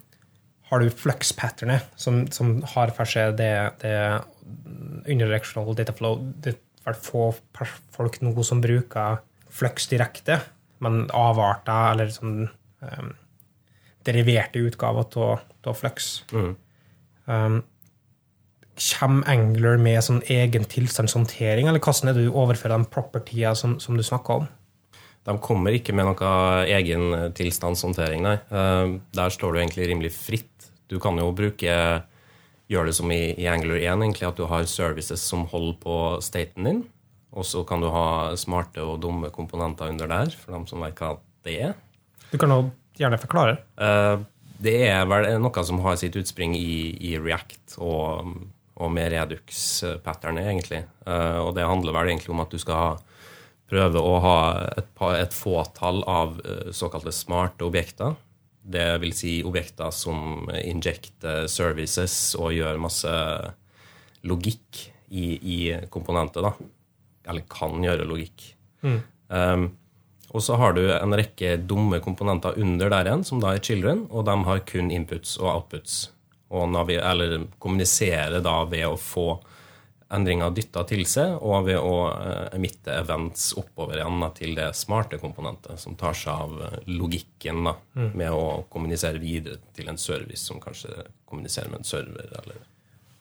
har 0.70 0.83
du 0.83 0.90
flux-patternet, 0.90 1.87
som, 2.00 2.24
som 2.35 2.57
har 2.74 2.92
for 2.96 3.09
seg 3.09 3.37
det, 3.38 3.54
det 3.85 3.94
unidirectional 5.07 5.76
data 5.76 5.94
flow. 5.96 6.18
Det 6.42 6.57
er 6.85 6.98
få 6.98 7.30
folk 7.94 8.20
nå 8.20 8.35
som 8.44 8.62
bruker 8.64 9.22
flux 9.54 9.87
direkte, 9.92 10.40
men 10.85 11.07
avarter 11.14 11.92
eller 11.94 12.11
sånn 12.12 12.48
um, 12.83 13.12
deriverte 14.07 14.62
utgaver 14.64 15.07
av 15.64 15.79
flux. 15.79 16.25
Mm. 16.33 16.51
Um, 17.27 17.62
Kommer 18.75 19.29
Angler 19.31 19.79
med 19.79 20.03
sånn 20.03 20.19
egen 20.27 20.64
tilstandshåndtering, 20.67 21.69
eller 21.71 21.79
hvordan 21.79 22.11
er 22.11 22.17
det 22.17 22.25
du 22.27 22.35
overfører 22.35 22.81
de 22.83 22.90
propertier 22.90 23.55
som, 23.55 23.77
som 23.79 23.95
du 23.95 24.03
snakker 24.03 24.43
om? 24.43 24.49
De 25.25 25.37
kommer 25.40 25.77
ikke 25.77 25.95
med 25.95 26.09
noe 26.09 26.33
egen 26.67 27.14
tilstandshåndtering, 27.38 28.25
nei. 28.27 28.35
Eh, 28.51 28.97
Der 29.14 29.31
står 29.33 29.55
du 29.55 29.61
egentlig 29.61 29.87
rimelig 29.88 30.11
fritt. 30.17 30.67
Du 30.90 30.99
kan 31.01 31.17
jo 31.23 31.31
bruke 31.37 31.77
Gjøre 32.73 32.88
det 32.88 32.97
som 32.97 33.11
i, 33.12 33.35
i 33.37 33.45
Angler 33.45 33.77
1, 33.77 34.01
egentlig, 34.01 34.25
at 34.25 34.38
du 34.40 34.47
har 34.49 34.64
services 34.64 35.21
som 35.21 35.43
holder 35.51 35.75
på 35.83 35.97
staten 36.25 36.64
din. 36.64 36.79
Og 37.37 37.45
så 37.45 37.61
kan 37.69 37.83
du 37.83 37.90
ha 37.93 38.33
smarte 38.40 38.81
og 38.81 39.03
dumme 39.03 39.29
komponenter 39.35 39.90
under 39.93 40.09
der, 40.09 40.33
for 40.33 40.57
dem 40.57 40.64
som 40.71 40.81
vet 40.81 40.97
hva 40.97 41.11
det 41.45 41.59
er. 41.69 41.75
Du 42.33 42.38
kan 42.40 42.55
jo 42.55 42.71
gjerne 42.98 43.18
forklare. 43.20 43.59
Eh, 43.78 44.16
Det 44.64 44.76
er 44.88 45.04
vel 45.11 45.26
noe 45.42 45.64
som 45.66 45.80
har 45.85 45.96
sitt 46.00 46.14
utspring 46.16 46.54
i, 46.57 46.94
i 47.11 47.16
React 47.18 47.74
og, 47.83 48.28
og 48.78 48.92
med 48.94 49.11
Redux-patternet, 49.12 50.46
egentlig. 50.46 50.85
Eh, 51.07 51.38
Og 51.42 51.54
det 51.57 51.66
handler 51.66 51.92
vel 51.96 52.12
egentlig 52.12 52.30
om 52.33 52.40
at 52.44 52.50
du 52.54 52.59
skal 52.62 52.74
ha, 52.78 52.92
prøve 53.70 53.98
å 54.00 54.14
ha 54.22 54.37
et, 54.78 54.88
par, 54.94 55.16
et 55.18 55.35
fåtall 55.35 56.02
av 56.07 56.38
eh, 56.44 56.70
såkalte 56.72 57.12
smarte 57.12 57.66
objekter. 57.66 58.14
Det 58.64 58.87
vil 59.02 59.12
si 59.12 59.42
objekter 59.44 59.90
som 59.92 60.46
injecter 60.57 61.44
services 61.52 62.14
og 62.38 62.54
gjør 62.57 62.78
masse 62.80 63.11
logikk 64.24 64.87
i, 65.11 65.26
i 65.37 65.59
komponentet, 65.92 66.40
da. 66.46 66.54
Eller 67.28 67.44
kan 67.50 67.76
gjøre 67.85 68.07
logikk. 68.09 68.46
Um, 69.28 69.66
og 70.35 70.42
så 70.42 70.59
har 70.59 70.75
du 70.75 70.83
en 70.90 71.14
rekke 71.14 71.55
dumme 71.62 72.01
komponenter 72.03 72.59
under 72.59 72.90
der 72.90 73.07
igjen, 73.07 73.25
som 73.27 73.40
da 73.42 73.55
er 73.55 73.62
children, 73.62 74.05
og 74.11 74.27
de 74.27 74.35
har 74.49 74.64
kun 74.66 74.90
inputs 74.90 75.37
og 75.38 75.51
outputs. 75.53 75.99
Og 76.55 76.75
eller 76.90 77.47
kommuniserer 77.62 78.42
da 78.42 78.57
ved 78.66 78.87
å 78.87 78.97
få 78.99 79.29
endringer 80.14 80.51
dytta 80.55 80.85
til 80.90 81.05
seg, 81.09 81.37
og 81.38 81.68
ved 81.68 81.79
å 81.79 81.94
eh, 82.11 82.57
emitte 82.59 82.92
events 82.94 83.53
oppover 83.59 83.99
igjen 83.99 84.27
til 84.37 84.55
det 84.59 84.68
smarte 84.77 85.18
komponentet, 85.23 85.79
som 85.81 85.97
tar 85.99 86.18
seg 86.18 86.35
av 86.35 86.61
eh, 86.66 86.77
logikken 86.90 87.64
da, 87.70 87.75
med 88.12 88.31
å 88.35 88.64
kommunisere 88.70 89.23
videre 89.23 89.62
til 89.75 89.90
en 89.90 89.99
service 89.99 90.44
som 90.51 90.61
kanskje 90.62 90.92
kommuniserer 91.31 91.73
med 91.73 91.83
en 91.83 91.90
server, 91.94 92.31
eller 92.42 92.62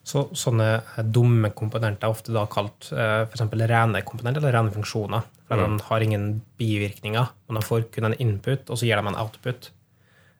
Så, 0.04 0.26
sånne 0.36 0.82
dumme 1.06 1.54
komponenter 1.56 2.10
er 2.10 2.12
ofte 2.12 2.34
da 2.36 2.44
kalt 2.52 2.90
f.eks. 2.92 3.46
rene 3.54 4.02
komponenter 4.04 4.42
eller 4.44 4.58
rene 4.58 4.74
funksjoner. 4.74 5.30
For 5.54 5.78
De 5.78 5.88
har 5.90 6.06
ingen 6.06 6.28
bivirkninger, 6.60 7.32
men 7.48 7.60
de 7.60 7.66
får 7.66 7.88
kun 7.94 8.10
en 8.10 8.20
input, 8.20 8.70
og 8.70 8.80
så 8.80 8.88
gir 8.88 9.00
de 9.00 9.12
en 9.12 9.20
output. 9.20 9.72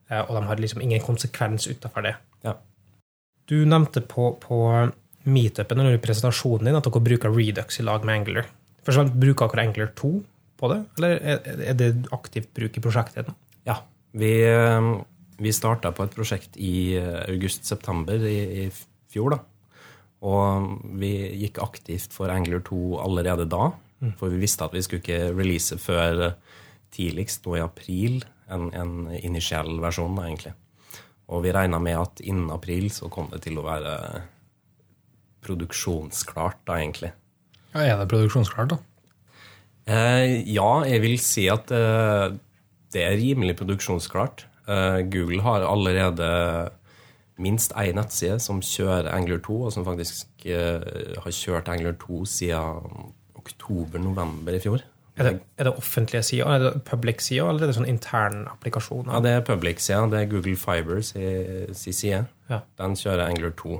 Eh, 0.10 0.22
og 0.22 0.36
de 0.36 0.44
har 0.50 0.62
liksom 0.62 0.84
ingen 0.84 1.04
konsekvens 1.04 1.68
utenfor 1.70 2.06
det. 2.06 2.16
Ja. 2.46 2.58
Du 3.50 3.58
nevnte 3.70 4.02
på, 4.02 4.34
på 4.42 4.60
meetupen 5.24 5.80
eller 5.80 6.02
presentasjonen 6.04 6.68
din 6.68 6.78
at 6.80 6.88
dere 6.88 7.04
bruker 7.04 7.34
Redux 7.34 7.80
i 7.80 7.88
lag 7.88 8.06
med 8.06 8.22
Angler. 8.22 8.52
Først 8.84 8.98
og 8.98 9.02
fremst, 9.02 9.20
Bruker 9.22 9.54
dere 9.54 9.68
Angler 9.68 9.94
2 9.96 10.12
på 10.60 10.70
det, 10.72 10.82
eller 10.98 11.16
er, 11.34 11.50
er 11.72 11.80
det 11.80 11.90
aktivt 12.16 12.52
bruk 12.56 12.78
i 12.78 12.84
prosjektet? 12.84 13.32
Ja. 13.68 13.80
Vi, 14.14 14.34
eh, 14.48 14.90
vi 15.44 15.56
starta 15.56 15.94
på 15.96 16.06
et 16.06 16.16
prosjekt 16.16 16.60
i 16.60 16.96
eh, 17.00 17.24
august-september 17.32 18.28
i, 18.28 18.38
i 18.66 18.68
fjor, 19.14 19.38
da. 19.38 19.42
Og 20.24 20.68
vi 21.02 21.12
gikk 21.42 21.60
aktivt 21.64 22.14
for 22.16 22.32
Angler 22.32 22.62
2 22.64 23.00
allerede 23.04 23.48
da. 23.52 23.72
For 24.20 24.34
vi 24.34 24.42
visste 24.42 24.66
at 24.66 24.76
vi 24.76 24.82
skulle 24.84 25.04
ikke 25.04 25.32
release 25.38 25.78
før 25.80 26.34
tidligst 26.94 27.46
nå 27.48 27.58
i 27.58 27.64
april 27.64 28.22
en, 28.52 28.70
en 28.76 28.94
initiell 29.16 29.80
versjon, 29.82 30.16
da, 30.18 30.28
egentlig. 30.28 30.54
Og 31.34 31.44
vi 31.46 31.54
regna 31.56 31.80
med 31.82 31.98
at 31.98 32.22
innen 32.24 32.52
april 32.54 32.90
så 32.94 33.10
kom 33.12 33.30
det 33.32 33.44
til 33.46 33.58
å 33.60 33.66
være 33.66 33.96
produksjonsklart, 35.44 36.62
da, 36.68 36.80
egentlig. 36.80 37.14
Ja, 37.74 37.86
er 37.86 38.02
det 38.04 38.10
produksjonsklart, 38.12 38.76
da? 38.76 38.82
Eh, 39.84 40.44
ja, 40.48 40.70
jeg 40.88 41.02
vil 41.04 41.18
si 41.20 41.48
at 41.52 41.72
eh, 41.76 42.36
det 42.96 43.04
er 43.04 43.20
rimelig 43.20 43.58
produksjonsklart. 43.60 44.46
Eh, 44.68 45.02
Google 45.12 45.42
har 45.44 45.66
allerede 45.68 46.30
minst 47.42 47.74
én 47.80 47.98
nettside 47.98 48.38
som 48.44 48.62
kjører 48.64 49.12
Angler 49.12 49.42
2, 49.44 49.58
og 49.68 49.74
som 49.76 49.88
faktisk 49.88 50.46
eh, 50.46 51.18
har 51.20 51.36
kjørt 51.36 51.72
Angler 51.74 51.98
2 52.00 52.24
siden 52.30 53.12
oktober-november 53.44 54.58
i 54.58 54.64
fjor. 54.64 54.84
Er 55.14 55.28
det, 55.28 55.34
er 55.62 55.68
det 55.68 55.76
offentlige 55.78 56.24
sider, 56.26 56.50
er 56.50 56.64
det 56.64 56.84
public-sider, 56.88 57.46
eller 57.46 57.68
er 57.68 57.70
det 57.70 57.78
sånn 57.78 57.90
intern 57.90 58.48
applikasjoner? 58.50 59.12
Ja, 59.14 59.20
Det 59.22 59.34
er 59.36 59.44
public-sida. 59.46 60.08
Det 60.10 60.22
er 60.24 60.30
Google 60.32 60.58
Fibers 60.58 61.12
i 61.14 61.28
sin 61.78 61.94
side. 61.94 62.24
Ja. 62.50 62.64
Den 62.82 62.98
kjører 62.98 63.28
Angler 63.28 63.54
2. 63.60 63.78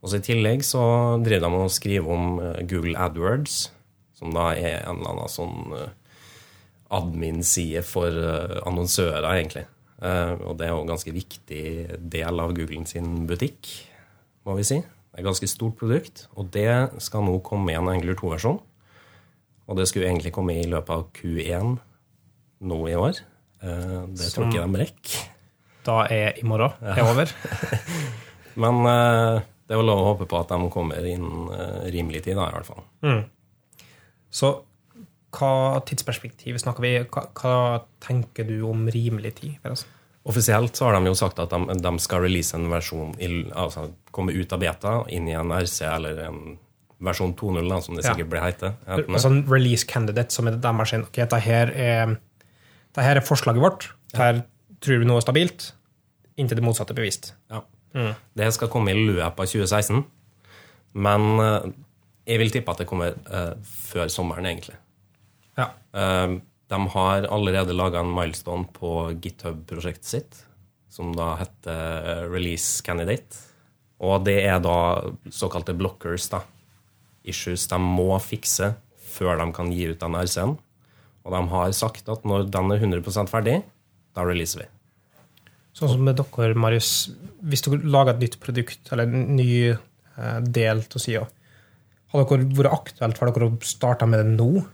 Og 0.00 0.14
I 0.16 0.20
tillegg 0.24 0.64
så 0.64 0.82
driver 1.24 1.48
de 1.48 1.62
og 1.64 1.72
skriver 1.72 2.12
om 2.12 2.38
eh, 2.40 2.60
Google 2.68 2.96
AdWords, 2.96 3.70
som 4.16 4.36
da 4.36 4.50
er 4.52 4.82
en 4.84 5.00
eller 5.00 5.14
annen 5.14 5.32
sånn 5.32 5.74
eh, 5.76 5.90
admin-side 6.96 7.82
for 7.86 8.08
eh, 8.12 8.60
annonsører, 8.68 9.28
egentlig. 9.32 9.66
Og 10.00 10.54
det 10.56 10.64
er 10.64 10.70
jo 10.72 10.80
en 10.80 10.88
ganske 10.88 11.12
viktig 11.12 11.64
del 12.08 12.40
av 12.40 12.54
Google 12.56 12.86
sin 12.88 13.26
butikk, 13.28 13.68
må 14.48 14.54
vi 14.56 14.64
si. 14.64 14.78
Det 14.80 15.18
er 15.18 15.20
et 15.20 15.26
ganske 15.26 15.48
stort 15.50 15.76
produkt, 15.76 16.22
og 16.40 16.48
det 16.54 16.70
skal 17.04 17.26
nå 17.26 17.34
komme 17.44 17.68
med 17.68 17.82
en 17.82 17.90
Angler 17.92 18.16
2-versjon. 18.16 18.62
Og 19.70 19.78
det 19.78 19.86
skulle 19.88 20.08
egentlig 20.10 20.32
komme 20.34 20.56
i 20.58 20.66
løpet 20.66 20.90
av 20.96 21.04
Q1 21.14 21.76
nå 22.70 22.78
i 22.90 22.96
år. 22.98 23.20
Eh, 23.62 24.00
Det 24.18 24.32
tror 24.34 24.48
ikke 24.48 24.64
de 24.66 24.80
rekker. 24.82 25.20
Da 25.86 26.00
er 26.12 26.34
i 26.36 26.44
morgen 26.44 26.74
er 26.82 27.04
over. 27.06 27.30
Men 28.62 28.80
eh, 28.90 29.36
det 29.68 29.76
er 29.76 29.80
jo 29.80 29.86
lov 29.86 30.02
å 30.02 30.08
håpe 30.10 30.26
på 30.28 30.40
at 30.40 30.50
de 30.50 30.58
kommer 30.74 31.06
innen 31.06 31.46
eh, 31.54 31.86
rimelig 31.94 32.24
tid, 32.26 32.36
da, 32.36 32.48
i 32.50 32.56
hvert 32.58 32.68
fall. 32.68 32.82
Så 34.30 34.50
hva 35.30 35.78
tidsperspektiv 35.86 36.58
snakker 36.58 36.82
vi? 36.82 36.92
Hva, 37.06 37.22
hva 37.38 37.54
tenker 38.02 38.48
du 38.48 38.56
om 38.66 38.88
rimelig 38.90 39.36
tid? 39.38 39.56
Altså? 39.62 39.86
Offisielt 40.26 40.76
så 40.76 40.88
har 40.88 40.98
de 40.98 41.06
jo 41.08 41.14
sagt 41.16 41.38
at 41.40 41.54
de, 41.54 41.78
de 41.80 41.92
skal 42.02 42.24
release 42.26 42.52
en 42.58 42.66
versjon, 42.70 43.14
i, 43.22 43.30
altså 43.54 43.86
komme 44.12 44.34
ut 44.34 44.52
av 44.52 44.60
beta, 44.60 44.96
inn 45.14 45.30
i 45.30 45.36
en 45.38 45.54
RC 45.54 45.86
eller 45.86 46.18
en 46.26 46.42
versjon 47.00 47.34
2.0, 47.34 47.68
da, 47.68 47.80
som 47.80 47.96
det 47.96 48.04
Ja. 48.04 48.14
sikkert 48.14 48.30
blir 48.30 48.42
hete. 48.44 48.74
hetende. 48.86 49.14
Altså 49.16 49.30
en 49.30 49.44
release 49.48 49.86
candidate 49.86 50.32
som 50.32 50.48
er 50.48 50.56
deres 50.56 50.88
sin. 50.90 51.02
Ok, 51.02 51.12
dette 51.12 51.40
her 51.40 51.70
er, 51.70 52.06
dette 52.92 53.04
her 53.04 53.16
er 53.16 53.20
forslaget 53.20 53.60
vårt. 53.60 53.90
Her 54.14 54.44
tror 54.80 54.98
vi 54.98 55.04
noe 55.04 55.16
er 55.16 55.24
stabilt, 55.24 55.72
inntil 56.36 56.56
det 56.56 56.64
motsatte 56.64 56.92
er 56.92 57.00
bevist. 57.00 57.32
Ja. 57.50 57.62
Det 58.36 58.52
skal 58.54 58.68
komme 58.68 58.92
i 58.92 58.94
løpet 58.94 59.40
av 59.40 59.46
2016, 59.46 60.04
men 60.94 61.40
eh, 61.40 61.72
jeg 62.26 62.38
vil 62.38 62.52
tippe 62.54 62.70
at 62.70 62.78
det 62.78 62.86
kommer 62.86 63.16
uh, 63.32 63.56
før 63.64 64.06
sommeren, 64.12 64.46
egentlig. 64.46 64.76
Ja. 65.58 65.70
Uh, 65.90 66.38
de 66.70 66.78
har 66.94 67.26
allerede 67.26 67.74
laga 67.74 67.98
en 68.04 68.14
milestone 68.14 68.68
på 68.76 69.10
GitHub-prosjektet 69.18 70.06
sitt, 70.06 70.44
som 70.88 71.10
da 71.16 71.32
heter 71.40 72.28
Release 72.30 72.84
Candidate. 72.86 73.40
Og 74.00 74.22
det 74.24 74.38
er 74.46 74.60
da 74.62 74.76
såkalte 75.34 75.74
blockers, 75.74 76.28
da. 76.30 76.44
Issues 77.28 77.66
de 77.70 77.78
må 77.82 78.12
fikse 78.22 78.72
før 79.10 79.40
de 79.40 79.48
kan 79.54 79.70
gi 79.74 79.90
ut 79.90 80.00
den 80.00 80.16
RC-en. 80.16 80.56
Og 81.26 81.34
de 81.34 81.40
har 81.52 81.72
sagt 81.76 82.08
at 82.08 82.24
når 82.26 82.48
den 82.52 82.72
er 82.72 82.80
100% 82.80 83.30
ferdig, 83.32 83.60
da 84.16 84.24
releaser 84.26 84.64
vi. 84.64 84.68
Sånn 85.76 85.92
som 85.92 86.02
med 86.04 86.18
dere, 86.18 86.56
Marius. 86.58 87.10
Hvis 87.46 87.62
dere 87.66 87.82
lager 87.84 88.16
et 88.16 88.24
nytt 88.24 88.40
produkt 88.42 88.90
eller 88.92 89.06
en 89.06 89.36
ny 89.36 89.50
eh, 89.70 90.40
del 90.42 90.82
til 90.90 91.04
sida, 91.04 91.26
hadde 92.10 92.26
dere 92.32 92.48
vært 92.58 92.74
aktuelt 92.74 93.20
for 93.20 93.30
dere 93.30 93.50
å 93.50 93.60
starte 93.66 94.08
med 94.10 94.24
det 94.24 94.34
nå? 94.34 94.64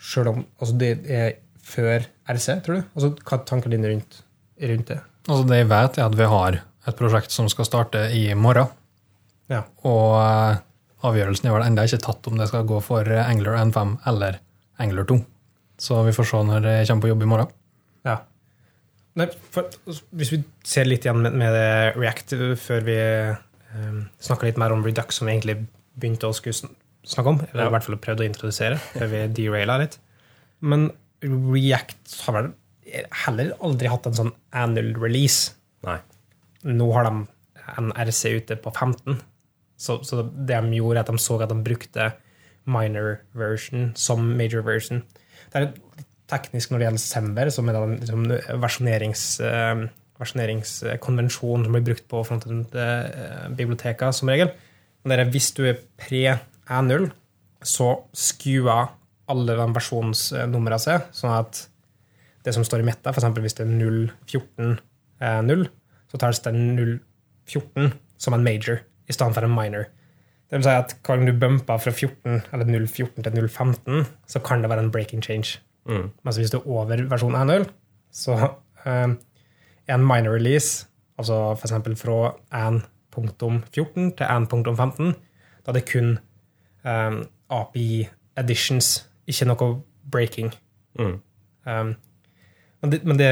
Selv 0.00 0.32
om 0.32 0.42
altså 0.58 0.74
det 0.80 0.90
er 1.12 1.38
før 1.70 2.06
RC, 2.32 2.48
tror 2.64 2.80
du? 2.80 2.82
Altså, 2.96 3.12
hva 3.20 3.36
er 3.36 3.46
tankene 3.46 3.76
dine 3.76 3.92
rundt, 3.92 4.20
rundt 4.72 4.90
det? 4.90 4.98
Altså 5.28 5.44
Det 5.46 5.60
jeg 5.60 5.70
vet, 5.70 5.98
er 5.98 6.08
at 6.08 6.18
vi 6.18 6.28
har 6.32 6.58
et 6.60 6.98
prosjekt 6.98 7.34
som 7.34 7.48
skal 7.52 7.68
starte 7.68 8.06
i 8.16 8.24
morgen. 8.34 8.72
Ja. 9.52 9.64
Og 9.86 10.16
eh, 10.18 10.62
avgjørelsen 11.06 11.48
er 11.48 11.56
vel 11.56 11.66
ennå 11.66 11.84
ikke 11.86 12.02
tatt 12.04 12.28
om 12.28 12.38
det 12.40 12.48
skal 12.50 12.66
gå 12.68 12.80
for 12.84 13.08
Angler 13.22 13.56
N5 13.60 13.96
eller 14.10 14.40
Angler 14.80 15.06
2. 15.08 15.18
Så 15.80 16.02
vi 16.04 16.12
får 16.16 16.28
se 16.28 16.42
når 16.44 16.68
jeg 16.68 16.90
kommer 16.90 17.06
på 17.06 17.12
jobb 17.12 17.24
i 17.24 17.30
morgen. 17.30 17.54
Ja. 18.08 18.18
Nei, 19.18 19.26
for, 19.52 19.70
hvis 20.16 20.32
vi 20.34 20.42
ser 20.66 20.88
litt 20.88 21.06
igjen 21.06 21.22
med, 21.24 21.36
med 21.40 21.56
React 21.96 22.36
før 22.60 22.84
vi 22.86 22.98
um, 23.74 24.04
snakker 24.22 24.50
litt 24.50 24.60
mer 24.60 24.74
om 24.74 24.84
Redux, 24.86 25.18
som 25.18 25.28
vi 25.28 25.34
egentlig 25.34 25.56
begynte 26.00 26.28
å 26.28 26.36
skulle 26.36 26.70
snakke 27.08 27.32
om, 27.32 27.40
eller 27.48 27.70
i 27.70 27.74
hvert 27.74 27.88
fall 27.88 28.00
prøvde 28.00 28.24
å 28.24 28.28
introdusere, 28.28 28.78
før 28.92 29.10
vi 29.12 29.24
deraila 29.40 29.80
litt. 29.82 29.96
Men 30.60 30.90
React 31.24 32.16
har 32.26 32.36
vel 32.36 32.52
heller 33.24 33.52
aldri 33.64 33.90
hatt 33.90 34.08
en 34.08 34.16
sånn 34.16 34.32
annual 34.56 34.94
release. 35.00 35.54
Nei. 35.86 35.98
Nå 36.68 36.90
har 36.94 37.08
de 37.08 37.24
en 37.78 37.92
RC 37.94 38.36
ute 38.40 38.56
på 38.60 38.72
15, 38.72 39.20
så, 39.80 40.00
så 40.04 40.22
det 40.22 40.58
de 40.60 40.76
gjorde, 40.76 40.98
er 40.98 41.04
at 41.04 41.10
de 41.12 41.22
så 41.22 41.38
at 41.40 41.50
de 41.50 41.62
brukte 41.64 42.10
minor 42.68 43.22
version 43.32 43.90
som 43.96 44.20
major 44.36 44.62
version. 44.66 45.02
Det 45.52 45.62
er 45.62 45.70
teknisk 46.30 46.70
når 46.70 46.78
det 46.78 46.86
gjelder 46.86 47.02
Sember, 47.02 47.50
som 47.50 47.70
er 47.70 47.78
en 47.78 47.96
liksom, 47.98 48.26
versjonerings, 48.62 49.24
uh, 49.40 49.86
versjoneringskonvensjon 50.20 51.64
som 51.64 51.76
blir 51.76 51.86
brukt 51.88 52.06
på 52.10 52.22
frontend-biblioteker 52.28 54.12
som 54.14 54.30
regel. 54.30 54.52
Men 55.08 55.24
hvis 55.32 55.50
du 55.56 55.64
er 55.70 55.80
pre-E0, 56.00 57.08
så 57.64 57.88
skuer 58.16 58.92
alle 59.30 59.56
de 59.56 59.66
versjonsnumrene 59.76 60.80
seg, 60.82 61.08
sånn 61.16 61.32
at 61.38 61.64
det 62.44 62.54
som 62.56 62.64
står 62.66 62.82
i 62.82 62.88
meta, 62.88 63.12
f.eks. 63.12 63.26
hvis 63.40 63.56
det 63.58 63.66
er 63.66 63.72
0.14.0, 63.72 65.66
så 66.10 66.20
tas 66.20 66.40
det 66.44 66.54
0.14 66.56 67.92
som 68.20 68.36
en 68.36 68.44
major 68.44 68.80
i 69.10 69.16
stedet 69.16 69.34
for 69.34 69.46
en 69.46 69.54
minor. 69.54 69.90
Det 70.50 70.58
vil 70.58 70.66
si 70.66 70.74
at 70.74 70.96
Kan 71.06 71.26
du 71.26 71.32
bumper 71.34 71.78
fra 71.78 71.90
14, 71.90 72.42
eller 72.52 72.66
0.14 72.66 73.22
til 73.22 73.36
0.15, 73.38 74.06
så 74.26 74.38
kan 74.42 74.62
det 74.62 74.70
være 74.70 74.86
en 74.86 74.92
breaking 74.94 75.22
change. 75.22 75.60
Mens 76.24 76.36
hvis 76.36 76.50
du 76.50 76.58
er 76.58 76.68
over 76.68 77.02
versjon 77.10 77.34
1.0, 77.34 77.68
så 78.12 78.36
er 78.84 79.14
er 79.90 79.94
en 79.94 80.06
minor 80.06 80.34
release, 80.34 80.86
altså 81.18 81.54
f.eks. 81.54 81.72
fra 82.00 82.34
1.14 82.54 83.60
til 83.74 84.24
1.15, 84.24 85.12
da 85.66 85.72
er 85.72 85.72
det 85.72 85.86
kun 85.92 86.18
um, 86.84 87.24
API 87.50 88.08
additions, 88.36 89.10
ikke 89.26 89.48
noe 89.50 89.82
breaking. 90.12 90.52
Mm. 90.98 91.18
Um, 91.66 91.94
men, 92.82 92.92
det, 92.92 93.04
men 93.04 93.18
det 93.18 93.30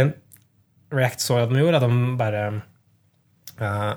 React 0.92 1.20
så 1.20 1.36
at 1.36 1.50
de 1.50 1.60
gjorde, 1.60 1.76
at 1.76 1.82
de 1.84 2.16
bare 2.18 2.44
eh, 3.60 3.94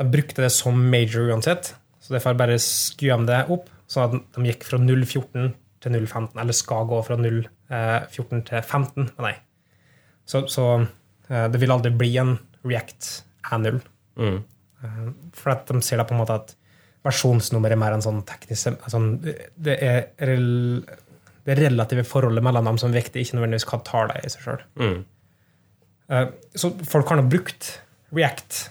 De 0.00 0.06
brukte 0.10 0.42
det 0.42 0.50
som 0.52 0.78
major 0.90 1.30
uansett. 1.30 1.74
Så 2.04 2.12
derfor 2.12 2.36
bare 2.36 2.58
skrur 2.60 3.14
de 3.14 3.30
det 3.30 3.44
opp, 3.54 3.70
sånn 3.88 4.10
at 4.10 4.34
de 4.36 4.48
gikk 4.50 4.66
fra 4.68 4.80
0.14 4.82 5.54
til 5.84 5.94
0.15. 5.94 6.34
Eller 6.40 6.56
skal 6.56 6.88
gå 6.90 6.98
fra 7.06 7.16
0.14 7.20 8.42
til 8.50 8.60
15. 8.60 9.06
Men 9.06 9.28
nei. 9.28 9.36
Så, 10.28 10.44
så 10.52 10.66
eh, 10.80 11.46
det 11.52 11.60
vil 11.62 11.72
aldri 11.72 11.94
bli 11.96 12.10
en 12.20 12.34
React 12.64 13.08
A0. 13.52 13.80
Mm. 14.20 14.36
Eh, 14.84 15.00
For 15.36 15.54
at 15.54 15.72
de 15.72 15.80
ser 15.84 16.00
da 16.00 16.08
på 16.08 16.16
en 16.16 16.22
måte 16.24 16.36
at 16.42 16.54
versjonsnummer 17.04 17.72
er 17.72 17.80
mer 17.80 17.96
en 17.96 18.04
sånn 18.04 18.22
teknisk 18.24 18.86
sånn, 18.88 19.10
Det 19.20 19.74
er 19.76 20.06
rel, 20.24 20.84
det 21.44 21.58
relative 21.60 22.06
forholdet 22.08 22.44
mellom 22.44 22.70
dem 22.70 22.78
som 22.80 22.88
er 22.92 23.02
viktig, 23.02 23.20
ikke 23.20 23.36
nødvendigvis 23.36 23.68
hva 23.68 23.80
tallet 23.84 24.16
er 24.20 24.24
i 24.24 24.32
seg 24.32 24.46
sjøl. 24.46 24.62
Mm. 24.80 25.02
Så 26.56 26.70
folk 26.88 27.12
har 27.12 27.20
nå 27.20 27.26
brukt 27.28 27.68
React 28.16 28.62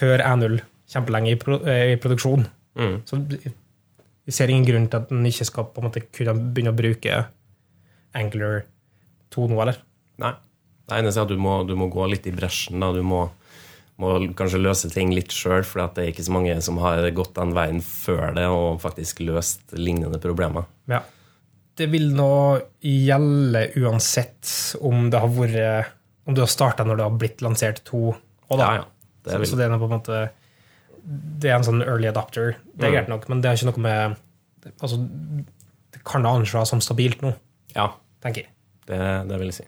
før 0.00 0.24
E0 0.24 0.60
kjempelenge 0.90 1.34
i, 1.34 1.38
pro, 1.38 1.60
eh, 1.68 1.94
i 1.94 1.98
produksjon. 2.00 2.46
Mm. 2.80 3.00
Så 3.06 3.20
vi 3.28 4.34
ser 4.34 4.50
ingen 4.50 4.66
grunn 4.66 4.88
til 4.90 5.02
at 5.02 5.12
en 5.14 5.26
ikke 5.26 5.46
skal 5.48 5.68
på 5.70 5.82
en 5.82 5.88
måte 5.88 6.04
kunne 6.14 6.36
begynne 6.54 6.74
å 6.74 6.78
bruke 6.78 7.24
Angular 8.16 8.64
2 9.34 9.50
nå, 9.50 9.60
eller? 9.62 9.78
Nei. 10.22 10.34
Det 10.90 10.98
eneste 10.98 11.22
er 11.22 11.28
at 11.28 11.30
du 11.30 11.38
må, 11.38 11.60
du 11.66 11.76
må 11.78 11.86
gå 11.90 12.08
litt 12.10 12.26
i 12.26 12.34
bresjen. 12.34 12.82
da. 12.82 12.90
Du 12.90 13.04
må, 13.06 13.22
må 14.02 14.16
kanskje 14.38 14.58
løse 14.58 14.90
ting 14.90 15.12
litt 15.14 15.30
sjøl, 15.34 15.62
for 15.66 15.86
det 15.94 16.02
er 16.02 16.10
ikke 16.10 16.26
så 16.26 16.34
mange 16.34 16.56
som 16.66 16.80
har 16.82 17.06
gått 17.14 17.36
den 17.38 17.54
veien 17.54 17.78
før 17.84 18.34
det 18.34 18.48
og 18.50 18.80
faktisk 18.82 19.22
løst 19.22 19.76
lignende 19.78 20.18
problemer. 20.22 20.66
Ja. 20.90 21.04
Det 21.78 21.86
vil 21.92 22.10
nå 22.12 22.32
gjelde 22.84 23.68
uansett 23.78 24.50
om 24.84 25.06
det 25.08 25.20
har 25.22 25.30
vært 25.32 25.96
Om 26.28 26.34
du 26.36 26.42
har 26.42 26.50
starta 26.52 26.84
når 26.84 26.98
det 26.98 27.04
har 27.06 27.14
blitt 27.18 27.40
lansert 27.42 27.78
to. 27.86 28.10
Og 28.50 28.58
da. 28.58 28.66
Ja, 28.66 28.82
ja. 28.82 28.99
Det 29.24 29.32
så, 29.36 29.50
så 29.52 29.56
det 29.60 29.66
er 29.66 29.78
på 29.78 29.88
en 29.88 29.96
måte 29.98 30.20
Det 31.40 31.50
er 31.50 31.56
en 31.56 31.64
sånn 31.64 31.82
early 31.82 32.08
adapter. 32.10 32.56
Det 32.76 32.84
er 32.86 32.90
Mm. 32.90 32.96
greit 32.98 33.08
nok, 33.08 33.28
men 33.28 33.40
det 33.40 33.48
er 33.50 33.56
ikke 33.56 33.70
noe 33.72 33.82
med 33.84 34.16
Altså, 34.82 34.98
det 35.92 36.02
kan 36.04 36.22
da 36.22 36.34
anses 36.36 36.68
som 36.68 36.80
stabilt 36.84 37.22
nå, 37.24 37.30
ja, 37.74 37.86
tenker 38.20 38.42
jeg. 38.44 38.50
det, 38.86 38.98
det 39.30 39.38
vil 39.40 39.48
jeg 39.48 39.54
si. 39.54 39.64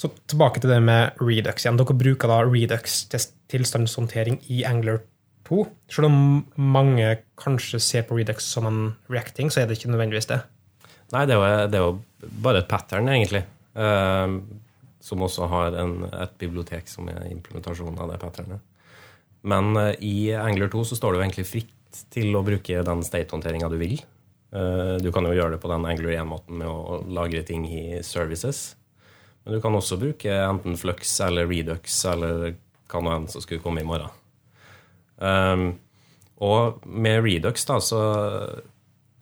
Så 0.00 0.08
tilbake 0.26 0.58
til 0.60 0.70
det 0.72 0.80
med 0.82 1.12
Redux 1.20 1.66
igjen. 1.66 1.76
Dere 1.76 1.94
bruker 1.94 2.28
da 2.28 2.38
Redux 2.48 3.04
til 3.12 3.20
tilstandshåndtering 3.52 4.40
i 4.48 4.62
Angler 4.64 5.02
2. 5.44 5.66
Selv 5.92 6.08
om 6.08 6.46
mange 6.56 7.18
kanskje 7.36 7.78
ser 7.78 8.02
på 8.08 8.16
Redux 8.16 8.48
som 8.48 8.66
en 8.66 8.80
reacting, 9.12 9.50
så 9.52 9.60
er 9.60 9.66
det 9.68 9.76
ikke 9.78 9.92
nødvendigvis 9.92 10.26
det. 10.32 10.40
Nei, 11.12 11.26
er 11.28 11.68
det 11.68 11.76
er 11.78 11.84
jo 11.84 12.00
bare 12.42 12.62
et 12.64 12.68
pattern, 12.72 13.06
egentlig. 13.12 13.44
Uh, 13.76 14.40
som 15.00 15.20
også 15.22 15.46
har 15.50 15.76
en, 15.82 16.04
et 16.08 16.34
bibliotek 16.40 16.88
som 16.88 17.08
er 17.12 17.28
implementasjonen 17.30 18.00
av 18.00 18.10
det 18.14 18.20
patternet. 18.22 18.60
Men 19.42 19.76
eh, 19.76 19.94
i 20.00 20.16
Angler 20.38 20.70
2 20.72 20.84
så 20.90 20.98
står 20.98 21.12
det 21.12 21.20
jo 21.20 21.24
egentlig 21.26 21.48
fritt 21.50 22.02
til 22.12 22.32
å 22.38 22.44
bruke 22.46 22.84
den 22.86 23.02
state-håndteringa 23.04 23.68
du 23.72 23.78
vil. 23.80 23.98
Eh, 24.54 24.96
Du 25.02 25.10
kan 25.12 25.26
jo 25.26 25.34
gjøre 25.34 25.56
det 25.56 25.62
på 25.62 25.70
den 25.72 25.86
Angular 25.88 26.22
1-måten 26.22 26.58
med 26.60 26.68
å 26.68 27.02
lagre 27.08 27.42
ting 27.46 27.66
i 27.68 28.02
services. 28.06 28.76
Men 29.44 29.56
du 29.56 29.62
kan 29.64 29.74
også 29.74 29.98
bruke 29.98 30.30
enten 30.30 30.76
Flux 30.78 31.16
eller 31.24 31.48
Redux 31.50 32.04
eller 32.06 32.54
hva 32.92 33.00
nå 33.02 33.14
enn 33.16 33.30
som 33.32 33.42
skulle 33.42 33.62
komme 33.64 33.82
i 33.82 33.88
morgen. 33.88 34.12
Um, 35.22 35.64
og 36.42 36.82
med 36.86 37.22
Redux 37.24 37.64
da, 37.66 37.78
så 37.82 38.00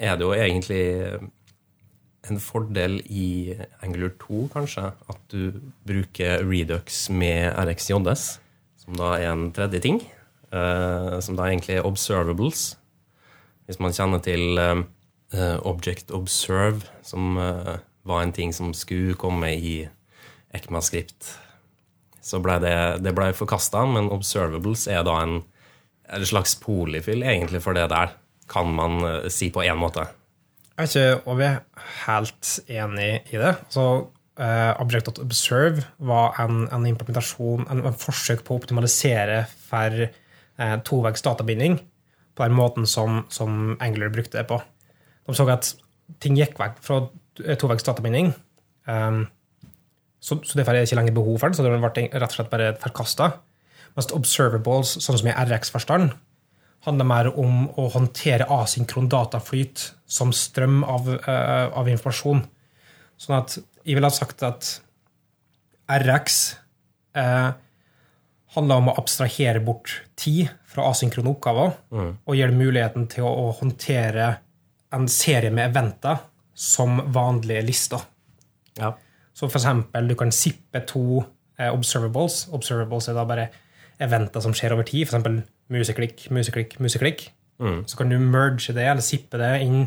er 0.00 0.16
det 0.16 0.24
jo 0.24 0.32
egentlig 0.36 0.82
en 2.28 2.40
fordel 2.40 2.98
i 3.08 3.56
Angular 3.80 4.12
2, 4.20 4.42
kanskje, 4.52 4.90
at 4.92 5.20
du 5.32 5.56
bruker 5.88 6.44
Redux 6.44 7.06
med 7.12 7.52
RxJS, 7.56 8.26
som 8.90 8.98
da 8.98 9.12
er 9.20 9.30
en 9.30 9.52
tredje 9.54 9.80
ting. 9.86 10.00
eh, 10.50 11.20
som 11.22 11.36
da 11.38 11.46
egentlig 11.46 11.76
er 11.78 11.86
observables. 11.86 12.76
Hvis 13.66 13.78
man 13.78 13.94
kjenner 13.94 14.18
til 14.18 14.58
eh, 14.58 14.82
eh, 15.32 15.58
Object 15.62 16.10
Observe, 16.10 16.82
som 17.06 17.38
var 17.38 18.22
en 18.24 18.32
ting 18.32 18.50
som 18.52 18.72
skulle 18.74 19.14
komme 19.14 19.52
i 19.54 19.88
ECMAScript, 20.50 21.38
så 22.20 22.40
ble 22.42 22.58
det, 22.64 23.04
det 23.04 23.14
ble 23.14 23.30
forkasta, 23.32 23.84
men 23.86 24.10
observables 24.10 24.88
er 24.90 25.04
da 25.06 25.20
en, 25.22 25.44
en 26.10 26.26
slags 26.26 26.56
polyfill 26.58 27.22
egentlig 27.22 27.62
for 27.62 27.78
det 27.78 27.86
der, 27.92 28.16
kan 28.50 28.74
man 28.74 29.30
si 29.30 29.52
på 29.54 29.62
én 29.62 29.78
måte. 29.78 30.08
Jeg 30.74 30.82
er 30.82 31.14
ikke 31.14 31.30
over 31.30 31.60
helt 32.08 32.58
enig 32.66 33.10
i 33.30 33.38
det. 33.38 33.54
Altså, 33.54 33.84
eh, 34.40 34.72
Object.observe 34.82 35.84
var 35.98 36.40
en, 36.42 36.64
en 36.72 36.88
implementasjon, 36.88 37.66
en, 37.70 37.84
en 37.86 38.00
forsøk 38.00 38.44
på 38.46 38.56
å 38.56 38.60
optimalisere 38.62 39.44
for 39.68 40.06
uh, 40.06 40.76
toveggs 40.86 41.24
databinding 41.26 41.78
på 42.40 42.46
den 42.46 42.56
måten 42.56 42.86
som, 42.88 43.24
som 43.28 43.76
Angler 43.84 44.12
brukte 44.12 44.40
det 44.40 44.46
på. 44.48 44.60
De 45.28 45.36
så 45.36 45.46
at 45.52 45.74
ting 46.22 46.38
gikk 46.38 46.56
vekk 46.58 46.80
fra 46.84 47.02
eh, 47.44 47.58
toveggs 47.60 47.86
databinding. 47.86 48.32
Um, 48.88 49.26
så, 50.20 50.38
så 50.44 50.58
derfor 50.58 50.74
er 50.74 50.82
det 50.82 50.88
ikke 50.88 50.98
lenger 51.00 51.16
behov 51.16 51.38
for 51.40 51.52
det, 51.52 51.58
så 51.58 51.64
det 51.64 51.76
ble 51.76 52.08
rett 52.08 52.26
og 52.30 52.36
slett 52.36 52.52
bare 52.52 52.72
forkasta. 52.80 53.30
Mens 53.96 54.10
observables, 54.14 54.96
sånn 55.02 55.18
som 55.20 55.30
i 55.30 55.36
RX-forstand, 55.36 56.14
handler 56.86 57.08
mer 57.08 57.28
om 57.36 57.66
å 57.78 57.88
håndtere 57.92 58.48
asynkron 58.56 59.10
dataflyt 59.12 59.90
som 60.08 60.32
strøm 60.32 60.80
av, 60.88 61.08
uh, 61.26 61.68
av 61.76 61.90
informasjon. 61.92 62.44
Sånn 63.20 63.36
at 63.36 63.58
jeg 63.84 63.96
ville 63.96 64.08
ha 64.08 64.14
sagt 64.14 64.42
at 64.46 64.70
RX 65.90 66.38
eh, 67.18 67.50
handler 68.54 68.82
om 68.82 68.90
å 68.90 68.96
abstrahere 69.00 69.62
bort 69.64 70.00
tid 70.18 70.50
fra 70.70 70.88
asynkrone 70.90 71.32
oppgaver 71.32 71.72
og 71.90 72.36
gir 72.36 72.50
det 72.50 72.58
muligheten 72.58 73.08
til 73.10 73.26
å, 73.26 73.30
å 73.30 73.56
håndtere 73.58 74.32
en 74.94 75.06
serie 75.10 75.52
med 75.54 75.70
eventer 75.70 76.22
som 76.54 76.98
vanlige 77.14 77.62
lister. 77.66 78.02
Ja. 78.78 78.92
Så 79.34 79.48
for 79.48 79.60
eksempel, 79.60 80.08
du 80.10 80.16
kan 80.18 80.32
sippe 80.34 80.82
to 80.86 81.22
eh, 81.58 81.70
observables. 81.70 82.48
Observables 82.54 83.08
er 83.08 83.16
da 83.16 83.26
bare 83.26 83.48
eventer 84.02 84.42
som 84.44 84.54
skjer 84.56 84.74
over 84.74 84.86
tid. 84.88 85.06
For 85.06 85.16
eksempel 85.16 85.40
museklikk, 85.72 86.26
museklikk, 86.34 86.76
museklikk. 86.82 87.30
Så 87.60 87.98
kan 87.98 88.08
du 88.08 88.16
merge 88.16 88.72
det, 88.72 88.86
eller 88.88 89.04
sippe 89.04 89.36
det 89.36 89.50
inn 89.60 89.82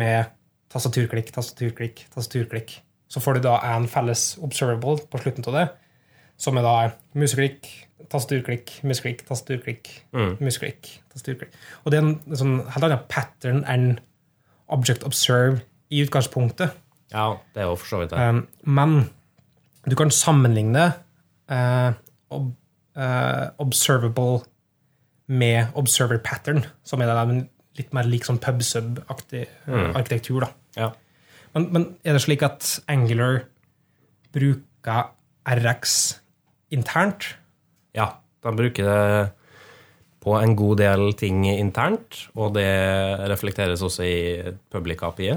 med 0.00 0.30
tastaturklikk, 0.72 1.28
tastaturklikk, 1.34 2.06
tastaturklikk. 2.14 2.78
Så 3.08 3.22
får 3.22 3.38
du 3.38 3.46
da 3.46 3.56
en 3.74 3.86
felles 3.90 4.32
observable 4.42 5.04
på 5.10 5.20
slutten 5.22 5.46
av 5.50 5.58
det, 5.60 5.66
som 6.42 6.58
er 6.58 6.66
da 6.66 6.74
museklikk, 7.16 7.68
tastaturklikk, 8.12 8.72
museklikk, 8.86 9.22
tastaturklikk, 9.28 9.92
museklikk, 10.42 10.90
tastaturklikk. 11.14 11.54
Og 11.84 11.92
det 11.92 12.00
er 12.00 12.08
en 12.08 12.40
sånn 12.40 12.58
helt 12.74 12.88
annen 12.88 13.06
pattern 13.10 13.62
enn 13.70 13.88
object 14.72 15.06
observe 15.06 15.62
i 15.90 16.02
utgangspunktet. 16.02 16.74
ja, 17.12 17.36
det 17.54 17.62
er 17.62 17.70
jo 17.70 17.78
for 17.78 17.92
så 17.92 18.02
vidt 18.02 18.10
det. 18.10 18.18
Um, 18.18 18.46
men 18.66 18.96
du 19.86 19.94
kan 19.98 20.10
sammenligne 20.10 20.88
uh, 21.52 21.90
ob, 22.34 22.50
uh, 22.98 23.46
observable 23.62 24.42
med 25.26 25.74
observer 25.74 26.18
pattern, 26.22 26.64
som 26.84 27.02
er 27.02 27.14
litt 27.76 27.92
mer 27.94 28.06
lik 28.08 28.26
sånn 28.26 28.40
pubsub-aktig 28.42 29.46
mm. 29.66 29.92
arkitektur. 29.94 30.46
da. 30.46 30.50
Ja. 30.76 30.90
Men, 31.56 31.70
men 31.72 31.88
er 32.04 32.16
det 32.16 32.22
slik 32.26 32.44
at 32.44 32.68
Angular 32.92 33.46
bruker 34.36 35.10
RX 35.48 36.20
internt? 36.74 37.32
ja, 37.96 38.10
de 38.44 38.52
bruker 38.56 38.88
det 38.88 39.32
på 40.26 40.34
en 40.36 40.56
god 40.58 40.80
del 40.82 41.12
ting 41.18 41.44
internt, 41.48 42.26
og 42.34 42.56
det 42.56 42.68
reflekteres 43.30 43.84
også 43.86 44.06
i 44.06 44.16
public 44.72 45.04
API. 45.06 45.36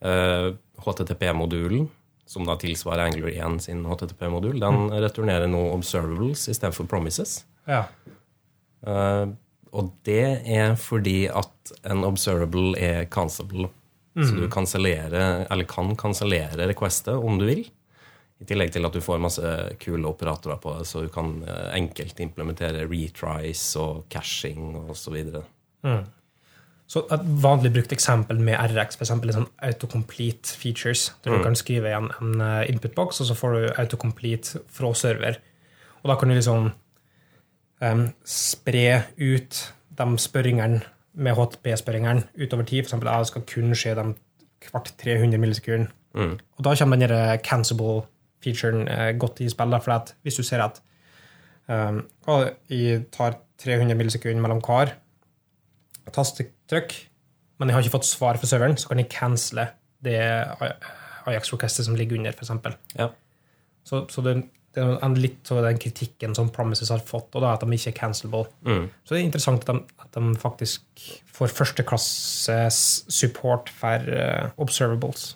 Uh, 0.00 0.54
HTTP-modulen, 0.80 1.88
som 2.30 2.46
da 2.46 2.54
tilsvarer 2.56 3.08
Angular 3.08 3.34
1 3.34 3.58
sin 3.66 3.82
HTTP-modul, 3.84 4.60
den 4.62 4.86
returnerer 5.02 5.50
nå 5.50 5.64
observables 5.74 6.46
istedenfor 6.48 6.86
promises. 6.88 7.40
Ja. 7.68 7.82
Eh, 8.86 9.32
og 9.76 9.90
det 10.06 10.22
er 10.46 10.76
fordi 10.80 11.24
at 11.26 11.72
en 11.90 12.06
observable 12.06 12.78
er 12.78 13.04
cancelable. 13.12 13.68
Så 14.14 14.34
du 14.34 14.46
eller 15.50 15.68
kan 15.70 15.92
kansellere 15.96 16.66
requestet 16.66 17.14
om 17.14 17.38
du 17.38 17.46
vil. 17.46 17.62
I 18.40 18.46
tillegg 18.48 18.72
til 18.72 18.88
at 18.88 18.94
du 18.96 19.02
får 19.04 19.20
masse 19.20 19.52
kule 19.82 20.08
operatorer 20.08 20.58
på 20.62 20.72
det, 20.78 20.86
så 20.88 21.04
du 21.04 21.10
kan 21.12 21.42
eh, 21.44 21.74
enkelt 21.76 22.22
implementere 22.24 22.86
retries 22.88 23.62
og 23.76 24.06
caching 24.10 24.72
osv. 24.90 25.18
Så 26.90 27.04
et 27.14 27.26
vanlig 27.44 27.70
brukt 27.76 27.92
eksempel 27.94 28.40
med 28.42 28.58
RX 28.72 28.98
eksempel, 28.98 29.30
er 29.30 29.36
sånn 29.36 29.50
autocomplete 29.62 30.56
features. 30.58 31.10
Der 31.22 31.36
du 31.36 31.44
kan 31.44 31.58
skrive 31.58 31.92
i 31.92 31.94
en, 31.94 32.40
eh, 32.40 32.70
input-box, 32.72 33.20
og 33.20 33.28
så 33.28 33.36
får 33.38 33.52
du 33.54 33.74
autocomplete 33.78 34.64
fra 34.66 34.90
server. 34.94 35.38
Og 36.02 36.10
da 36.10 36.16
kan 36.16 36.28
du 36.28 36.34
liksom 36.34 36.72
um, 37.80 38.06
spre 38.24 39.04
ut 39.20 39.60
de 40.00 40.06
spørringene 40.18 40.80
med 41.14 41.34
HTTP-spørringeren 41.34 42.24
utover 42.42 42.66
tid. 42.68 42.84
Eksempel, 42.84 43.10
jeg 43.10 43.26
skal 43.26 43.46
kun 43.48 43.74
skje 43.74 43.94
dem 43.98 44.14
hvert 44.70 44.92
300 45.00 45.40
millisekunder. 45.40 45.90
Og 46.58 46.64
da 46.64 46.74
kommer 46.74 46.96
den 46.96 47.08
der 47.08 47.36
cancelable-featuren 47.36 48.88
eh, 48.88 49.18
godt 49.18 49.40
i 49.40 49.48
spill. 49.48 49.76
For 49.82 50.14
hvis 50.22 50.34
du 50.40 50.42
ser 50.42 50.64
at 50.64 50.80
um, 51.68 52.02
å, 52.26 52.42
jeg 52.68 53.06
tar 53.14 53.38
300 53.62 53.96
millisekunder 53.98 54.42
mellom 54.42 54.62
hver 54.64 54.94
tastetrykk, 56.10 56.94
men 57.60 57.68
jeg 57.68 57.76
har 57.76 57.84
ikke 57.84 57.96
fått 57.98 58.08
svar 58.08 58.38
fra 58.40 58.48
serveren, 58.48 58.76
så 58.80 58.88
kan 58.90 58.98
jeg 58.98 59.10
cancele 59.12 59.68
det 60.04 60.20
Ajax-orkesteret 61.28 61.86
som 61.86 61.96
ligger 61.98 62.18
under, 62.18 62.32
f.eks. 62.32 62.50
Ja. 62.96 63.10
Så 63.84 64.06
Så, 64.06 64.06
så 64.08 64.22
det, 64.24 64.44
det 64.74 64.82
er 64.84 65.00
en 65.02 65.16
litt 65.18 65.50
av 65.50 65.64
den 65.66 65.80
kritikken 65.82 66.34
som 66.38 66.50
Promises 66.54 66.92
har 66.92 67.02
fått, 67.02 67.32
og 67.34 67.42
da 67.42 67.56
at 67.56 67.64
de 67.64 67.74
ikke 67.74 67.90
er 67.90 67.96
cancelable. 67.96 68.46
Så 69.02 69.14
det 69.14 69.18
er 69.18 69.26
interessant 69.26 69.66
at 69.66 69.72
de, 69.72 69.98
at 70.04 70.14
de 70.14 70.34
faktisk 70.38 71.04
får 71.34 71.54
førsteklasses 71.56 72.80
support 73.10 73.72
for 73.74 74.06
uh, 74.14 74.52
observables. 74.62 75.32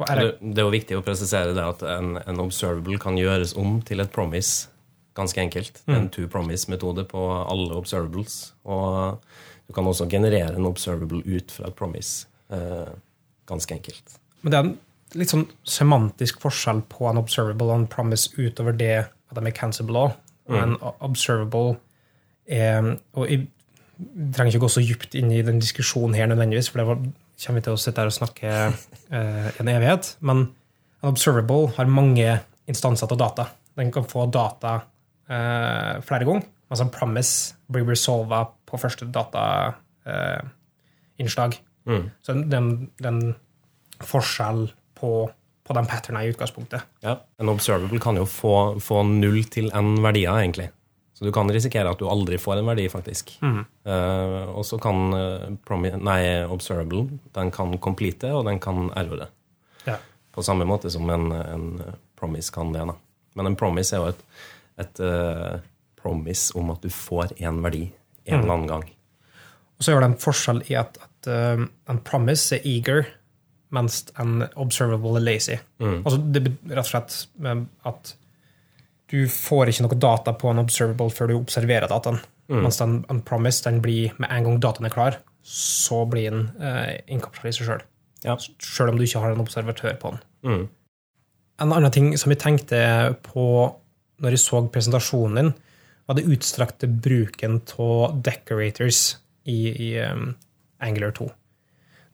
Og 0.00 0.08
det, 0.16 0.30
det 0.40 0.62
er 0.62 0.64
jo 0.64 0.72
viktig 0.72 0.96
å 0.96 1.04
presisere 1.04 1.52
det 1.52 1.66
at 1.74 1.84
en, 1.84 2.14
en 2.22 2.40
observable 2.40 2.96
kan 3.02 3.18
gjøres 3.20 3.52
om 3.60 3.82
til 3.84 4.00
et 4.00 4.12
promise 4.14 4.70
ganske 5.18 5.42
enkelt. 5.42 5.82
Er 5.84 5.98
En 5.98 6.08
to-promise-metode 6.08 7.04
på 7.10 7.26
alle 7.42 7.76
observables. 7.76 8.54
Og 8.64 9.18
du 9.68 9.74
kan 9.76 9.86
også 9.86 10.08
generere 10.08 10.54
en 10.56 10.68
observable 10.70 11.20
ut 11.26 11.52
fra 11.52 11.68
et 11.68 11.76
promise. 11.76 12.26
uh, 12.48 12.88
ganske 13.50 13.74
enkelt. 13.74 14.16
Men 14.42 14.52
det 14.52 14.58
er 14.58 14.64
en 14.68 14.78
litt 15.14 15.30
sånn 15.32 15.46
semantisk 15.66 16.40
forskjell 16.42 16.82
på 16.88 17.08
en 17.10 17.18
observable 17.18 17.70
og 17.70 17.80
en 17.80 17.86
promise 17.90 18.30
utover 18.38 18.76
det 18.76 18.92
at 19.06 19.34
de 19.38 19.46
er 19.46 19.54
cancelable 19.56 20.08
òg. 20.08 20.12
En 20.50 20.76
observable 21.00 21.76
er 22.50 22.96
Og 23.14 23.28
jeg 23.30 23.46
trenger 24.32 24.50
ikke 24.54 24.62
gå 24.64 24.68
så 24.72 24.80
dypt 24.82 25.14
inn 25.14 25.30
i 25.30 25.42
den 25.46 25.60
diskusjonen 25.60 26.14
her 26.16 26.26
nødvendigvis, 26.26 26.70
for 26.70 26.78
det 26.78 26.86
var- 26.86 27.12
kommer 27.46 27.60
vi 27.60 27.64
til 27.64 27.72
å 27.74 27.78
sitte 27.78 27.96
her 27.98 28.06
og 28.06 28.12
snakke 28.12 28.74
eh, 29.12 29.50
en 29.60 29.68
evighet. 29.68 30.16
Men 30.20 30.54
en 31.02 31.08
observable 31.12 31.68
har 31.76 31.86
mange 31.86 32.40
instanser 32.68 33.06
til 33.08 33.16
data. 33.18 33.48
Den 33.76 33.90
kan 33.92 34.04
få 34.04 34.26
data 34.30 34.82
eh, 35.28 36.00
flere 36.00 36.24
ganger, 36.24 36.42
mens 36.70 36.80
en 36.80 36.90
promise 36.90 37.54
blir 37.70 37.84
resolva 37.86 38.48
på 38.66 38.78
første 38.80 39.06
datainnslag. 39.12 39.74
Eh, 40.06 40.40
innslag. 41.18 41.58
Så 42.22 42.34
den, 42.50 42.90
den 43.00 43.34
forskjell 44.00 44.70
på, 45.00 45.12
på 45.64 45.76
den 45.76 45.88
patternen 45.88 46.24
i 46.24 46.32
utgangspunktet. 46.32 46.84
Ja, 47.04 47.16
En 47.40 47.48
observable 47.52 48.00
kan 48.02 48.20
jo 48.20 48.26
få, 48.28 48.54
få 48.82 49.02
null 49.08 49.42
til 49.52 49.70
n 49.74 49.96
verdier, 50.04 50.36
egentlig. 50.42 50.68
Så 51.14 51.26
du 51.26 51.32
kan 51.36 51.50
risikere 51.52 51.90
at 51.92 52.00
du 52.00 52.06
aldri 52.08 52.38
får 52.40 52.60
en 52.60 52.70
verdi, 52.70 52.86
faktisk. 52.88 53.34
Eh, 53.44 54.44
og 54.48 54.64
så 54.64 54.78
kan 54.80 55.12
uh, 55.12 55.88
nei, 56.00 56.20
observable 56.48 57.04
den 57.36 57.52
kan 57.52 57.76
complete, 57.78 58.30
og 58.32 58.46
den 58.48 58.60
kan 58.62 58.88
errore. 58.96 59.28
Ja. 59.84 59.98
På 60.32 60.44
samme 60.46 60.64
måte 60.64 60.92
som 60.92 61.10
en, 61.12 61.28
en 61.32 61.66
promise 62.16 62.52
kan 62.54 62.72
det. 62.72 62.86
Da. 62.88 62.96
Men 63.36 63.50
en 63.50 63.58
promise 63.60 63.96
er 63.96 64.00
jo 64.00 64.14
et, 64.14 64.24
et 64.80 65.02
uh, 65.04 65.60
promise 66.00 66.56
om 66.56 66.72
at 66.72 66.80
du 66.80 66.88
får 66.92 67.36
én 67.36 67.60
verdi 67.64 67.90
en 68.24 68.40
eller 68.40 68.54
annen 68.54 68.70
gang. 68.70 68.88
Og 69.80 69.84
så 69.84 69.94
er 69.94 70.02
det 70.02 70.10
en 70.10 70.20
forskjell 70.20 70.60
i 70.68 70.76
at, 70.76 70.98
at 71.00 71.28
eh, 71.32 71.62
en 71.88 72.00
promise 72.04 72.58
er 72.58 72.66
eager, 72.68 73.06
mens 73.74 74.02
en 74.18 74.44
observable 74.58 75.20
er 75.20 75.26
lazy. 75.26 75.58
Altså, 75.80 76.18
det 76.18 76.42
betyr 76.46 76.74
rett 76.74 76.86
og 76.86 76.90
slett 76.90 77.16
eh, 77.44 77.62
at 77.90 78.14
du 79.10 79.24
får 79.30 79.70
ikke 79.70 79.86
noe 79.86 79.98
data 79.98 80.34
på 80.38 80.50
en 80.50 80.62
observable 80.62 81.10
før 81.14 81.30
du 81.30 81.38
observerer 81.38 81.90
dataen. 81.90 82.20
Mens 82.50 82.80
en, 82.82 83.04
en 83.10 83.20
promise 83.22 83.62
den 83.62 83.78
blir 83.82 84.14
med 84.18 84.30
en 84.34 84.46
gang 84.46 84.58
dataen 84.62 84.88
er 84.88 84.94
klar, 84.94 85.20
så 85.46 86.02
blir 86.10 86.32
den 86.32 86.48
eh, 86.58 86.98
innkapsla 87.14 87.50
i 87.50 87.54
seg 87.54 87.68
sjøl. 87.68 87.84
Ja. 88.26 88.36
Sjøl 88.58 88.90
om 88.92 88.98
du 88.98 89.06
ikke 89.06 89.22
har 89.22 89.34
en 89.34 89.42
observatør 89.42 89.94
på 90.02 90.12
den. 90.14 90.22
Mm. 90.46 90.64
En 91.60 91.74
annen 91.76 91.94
ting 91.94 92.10
som 92.18 92.32
jeg 92.32 92.40
tenkte 92.42 92.80
på 93.26 93.44
når 94.20 94.36
jeg 94.36 94.42
så 94.42 94.60
presentasjonen 94.72 95.38
din, 95.38 95.52
var 96.08 96.18
det 96.18 96.26
utstrakte 96.28 96.88
bruken 96.90 97.60
av 97.78 98.16
decorators 98.26 99.02
i, 99.48 99.70
i 99.70 99.90
um, 100.02 100.32
Angular 100.82 101.14
2. 101.16 101.28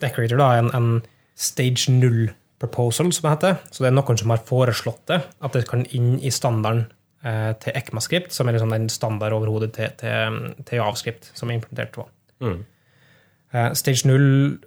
Decorator 0.04 0.38
da, 0.38 0.50
er 0.52 0.62
en, 0.62 0.70
en 0.76 0.90
stage 1.36 1.92
null 1.92 2.30
proposal, 2.60 3.12
som 3.12 3.26
det 3.26 3.34
heter. 3.34 3.58
Så 3.70 3.84
det 3.84 3.90
er 3.90 3.96
noen 3.96 4.20
som 4.20 4.32
har 4.32 4.44
foreslått 4.48 5.02
det, 5.10 5.20
at 5.44 5.56
det 5.56 5.66
kan 5.68 5.84
inn 5.94 6.16
i 6.24 6.32
standarden 6.32 6.86
eh, 7.26 7.52
til 7.60 7.76
ECMAScript, 7.76 8.32
som 8.32 8.48
er 8.48 8.56
liksom 8.56 8.72
den 8.72 8.88
standard 8.92 9.36
overhodet 9.36 9.74
til, 9.76 9.92
til, 10.00 10.40
til 10.64 10.80
JavaScript 10.80 11.30
som 11.36 11.50
er 11.50 11.60
implementert 11.60 11.92
på. 11.96 12.06
Mm. 12.40 12.64
Eh, 13.52 13.70
Stage 13.76 14.08
0 14.08 14.58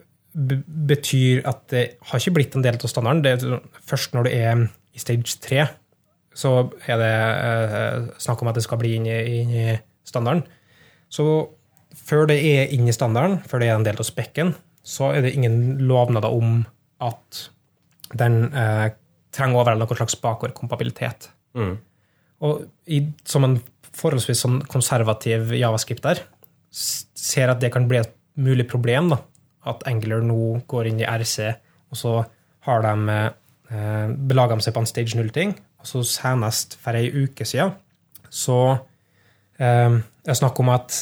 betyr 0.88 1.42
at 1.50 1.66
det 1.74 1.86
har 2.06 2.22
ikke 2.22 2.36
blitt 2.38 2.56
en 2.56 2.64
del 2.64 2.78
av 2.78 2.92
standarden. 2.92 3.24
Det 3.26 3.32
er 3.34 3.62
først 3.82 4.14
når 4.14 4.28
du 4.28 4.34
er 4.36 4.68
i 4.94 5.02
stage 5.02 5.40
3, 5.42 5.66
så 6.38 6.52
er 6.86 7.00
det 7.02 7.14
eh, 7.18 8.10
snakk 8.22 8.44
om 8.44 8.52
at 8.52 8.58
det 8.60 8.64
skal 8.64 8.80
bli 8.82 8.94
inn 9.00 9.08
i, 9.10 9.18
inn 9.42 9.54
i 9.54 9.68
standarden. 10.08 10.46
Så 11.10 11.26
før 11.98 12.30
det 12.30 12.38
er 12.46 12.74
inn 12.76 12.88
i 12.88 12.96
standarden, 12.96 13.40
før 13.50 13.62
det 13.62 13.70
er 13.70 13.80
en 13.80 13.88
del 13.88 13.98
av 14.00 14.08
spekken, 14.08 14.54
så 14.90 15.12
er 15.14 15.26
det 15.26 15.36
ingen 15.38 15.78
lovnader 15.86 16.34
om 16.34 16.64
at 17.06 17.44
den 18.18 18.48
eh, 18.58 18.88
trenger 19.36 19.60
å 19.60 19.62
overholde 19.62 19.86
noen 19.86 20.00
slags 20.00 20.18
bakordkompabilitet. 20.24 21.30
Mm. 21.58 21.76
Og 22.46 22.64
i, 22.90 23.04
som 23.28 23.46
en 23.46 23.60
forholdsvis 24.00 24.44
sånn 24.46 24.62
konservativ 24.72 25.54
javascripter 25.58 26.24
ser 26.72 27.52
at 27.52 27.62
det 27.62 27.72
kan 27.74 27.88
bli 27.90 28.00
et 28.02 28.14
mulig 28.40 28.66
problem. 28.70 29.12
da, 29.14 29.20
At 29.70 29.86
Angular 29.90 30.24
nå 30.26 30.60
går 30.70 30.90
inn 30.90 31.04
i 31.04 31.08
RC, 31.08 31.52
og 31.92 32.00
så 32.00 32.16
har 32.68 32.86
de 32.86 33.16
eh, 33.18 34.08
belaga 34.30 34.58
de 34.58 34.66
seg 34.66 34.76
på 34.76 34.84
en 34.84 34.90
stage 34.90 35.18
null-ting. 35.20 35.56
Og 35.80 35.88
så 35.88 36.04
senest 36.08 36.76
for 36.82 36.98
ei 36.98 37.08
uke 37.08 37.46
siden 37.48 37.78
så 38.30 38.60
eh, 39.58 39.96
det 40.26 40.38
snakk 40.38 40.60
om 40.62 40.70
at 40.74 40.98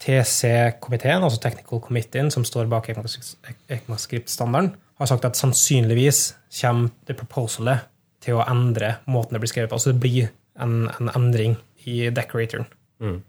TC-komiteen, 0.00 1.22
altså 1.22 1.40
Technical 1.42 1.80
Committee, 1.84 2.30
som 2.32 2.44
står 2.46 2.68
bak 2.72 2.88
ECMAScript-standarden, 2.88 4.72
har 5.00 5.08
sagt 5.08 5.24
at 5.28 5.36
sannsynligvis 5.38 6.20
kommer 6.60 6.90
det 7.08 7.16
proposalet 7.20 7.86
til 8.24 8.36
å 8.36 8.44
endre 8.48 8.94
måten 9.08 9.36
det 9.36 9.42
blir 9.42 9.52
skrevet 9.52 9.70
på. 9.72 9.78
Altså 9.78 9.92
det 9.92 10.00
blir 10.02 10.30
en, 10.60 10.88
en 10.92 11.12
endring 11.14 11.56
i 11.88 12.10
decoratoren. 12.12 12.68
Mm. 13.00 13.20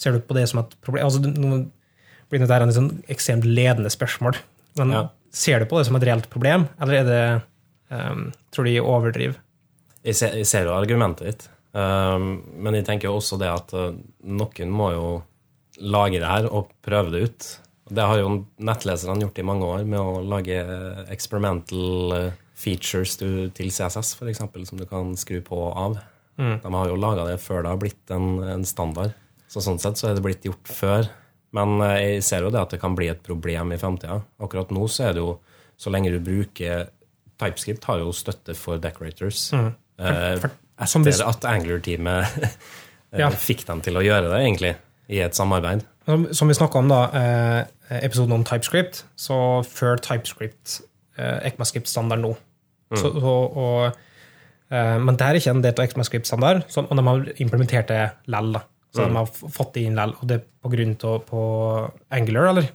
Ser 0.00 0.16
du 0.16 0.22
på 0.24 0.36
det 0.36 0.46
som 0.48 0.62
et 0.62 0.74
problem? 0.84 1.04
Altså, 1.08 1.20
nå 1.20 1.62
blir 2.30 2.40
dette 2.40 2.56
et 2.56 2.64
en 2.64 2.76
sånn 2.76 2.90
ekstremt 3.12 3.44
ledende 3.48 3.92
spørsmål. 3.92 4.38
Men 4.80 4.94
Ja. 4.94 5.02
ser 5.32 5.60
du 5.60 5.66
på 5.68 5.78
det 5.80 5.86
som 5.88 5.96
et 5.96 6.06
reelt 6.08 6.30
problem, 6.32 6.68
eller 6.80 7.00
er 7.00 7.04
det 7.08 7.42
um, 7.90 8.32
Tror 8.50 8.64
du 8.64 8.70
de 8.70 8.80
overdriver? 8.80 9.36
Jeg 10.04 10.14
ser, 10.16 10.36
jeg 10.38 10.46
ser 10.46 10.64
jo 10.64 10.72
argumentet 10.74 11.26
ditt, 11.26 11.48
um, 11.74 12.40
men 12.56 12.74
jeg 12.78 12.86
tenker 12.86 13.10
jo 13.10 13.18
også 13.18 13.36
det 13.38 13.50
at 13.50 13.74
uh, 13.76 13.92
noen 14.24 14.72
må 14.72 14.92
jo 14.94 15.04
lage 15.80 16.20
det 16.20 16.28
her 16.28 16.46
og 16.52 16.70
prøve 16.84 17.12
det 17.14 17.20
ut. 17.28 17.48
Det 17.90 18.04
har 18.06 18.20
jo 18.20 18.28
nettleserne 18.62 19.24
gjort 19.24 19.38
i 19.42 19.46
mange 19.46 19.66
år 19.66 19.84
med 19.88 19.98
å 19.98 20.20
lage 20.22 20.58
experimental 21.10 22.12
uh, 22.14 22.32
features 22.60 23.16
til, 23.18 23.48
CSS, 23.72 24.14
eksempel, 24.28 24.66
som 24.68 24.78
du 24.78 24.86
kan 24.88 25.14
skru 25.18 25.40
på 25.46 25.58
og 25.58 25.72
av. 25.80 25.98
De 26.40 26.70
har 26.72 26.88
jo 26.88 26.96
laga 26.96 27.26
det 27.28 27.40
før 27.42 27.64
det 27.66 27.72
har 27.74 27.80
blitt 27.82 28.12
en, 28.14 28.38
en 28.48 28.62
standard. 28.64 29.12
Så 29.50 29.60
sånn 29.64 29.80
sett 29.82 29.98
så 30.00 30.08
er 30.08 30.14
det 30.16 30.22
blitt 30.24 30.46
gjort 30.46 30.70
før. 30.72 31.08
Men 31.56 31.76
uh, 31.82 31.96
jeg 31.98 32.22
ser 32.24 32.46
jo 32.46 32.52
det 32.54 32.60
at 32.62 32.76
det 32.76 32.80
kan 32.82 32.94
bli 32.96 33.10
et 33.12 33.22
problem 33.26 33.74
i 33.74 33.80
framtida. 33.80 34.20
Akkurat 34.40 34.70
nå 34.72 34.86
så 34.88 35.08
er 35.10 35.16
det 35.18 35.24
jo 35.24 35.34
så 35.80 35.90
lenge 35.92 36.12
du 36.12 36.20
bruker 36.22 36.88
TypeScript 37.40 37.86
har 37.88 38.02
jo 38.02 38.10
støtte 38.12 38.52
for 38.56 38.76
decorators. 38.80 39.46
Eh, 39.56 40.36
for- 40.42 40.52
etter 40.80 41.22
at 41.24 41.44
Angular-teamet 41.48 42.36
eh, 42.44 43.20
Ja. 43.22 43.30
fikk 43.32 43.64
dem 43.68 43.80
til 43.84 43.96
å 43.96 44.02
gjøre 44.04 44.28
det, 44.28 44.40
egentlig, 44.44 44.74
i 45.10 45.22
et 45.24 45.36
samarbeid. 45.36 45.82
Som, 46.06 46.28
som 46.34 46.50
vi 46.50 46.56
snakka 46.56 46.80
om, 46.80 46.90
da, 46.90 47.00
eh, 47.18 47.98
episoden 48.00 48.36
om 48.38 48.44
TypeScript, 48.46 49.04
så 49.18 49.36
før 49.66 50.00
TypeScript 50.02 50.80
eh, 51.18 51.50
ECMAScript-standard 51.50 52.22
nå. 52.22 52.34
Mm. 52.90 52.98
så, 52.98 53.10
og, 53.22 54.00
eh, 54.72 54.96
men 54.98 55.18
det 55.18 55.26
er 55.26 55.38
ikke 55.38 55.54
en 55.54 55.62
del 55.62 55.76
av 55.76 55.86
ECMAScript-standard, 55.86 56.64
og 56.82 56.94
de 56.96 57.06
har 57.10 57.26
implementert 57.42 57.92
det 57.92 58.04
lell. 58.32 58.54
da. 58.56 58.64
Så 58.90 59.04
de 59.06 59.14
har 59.14 59.28
fått 59.30 59.76
det 59.76 59.84
inn 59.86 59.98
lell, 59.98 60.16
og 60.18 60.26
det 60.26 60.40
er 60.40 60.46
på 60.64 60.70
grunn 60.72 60.96
av 61.06 61.20
på 61.28 61.42
Angular, 62.16 62.48
eller? 62.50 62.70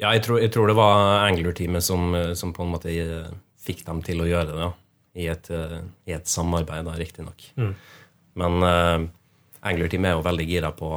Ja, 0.00 0.14
jeg 0.16 0.22
tror, 0.24 0.38
jeg 0.40 0.52
tror 0.54 0.70
det 0.70 0.76
var 0.78 1.26
Angular-teamet 1.26 1.84
som, 1.84 2.14
eh, 2.16 2.32
som 2.38 2.54
på 2.56 2.64
en 2.64 2.72
måte 2.72 2.92
eh, 2.92 3.28
fikk 3.60 3.84
dem 3.84 4.00
til 4.04 4.22
å 4.24 4.28
gjøre 4.28 4.48
det, 4.48 4.62
ja. 4.64 4.70
I 5.14 5.26
et, 5.30 5.50
eh, 5.52 5.76
i 6.08 6.16
et 6.16 6.26
samarbeid, 6.26 6.88
riktignok. 6.98 7.44
Mm. 7.60 7.74
Men 8.40 9.10
Angular-teamet 9.64 10.10
er 10.10 10.18
jo 10.18 10.24
veldig 10.26 10.46
gira 10.48 10.70
på, 10.76 10.90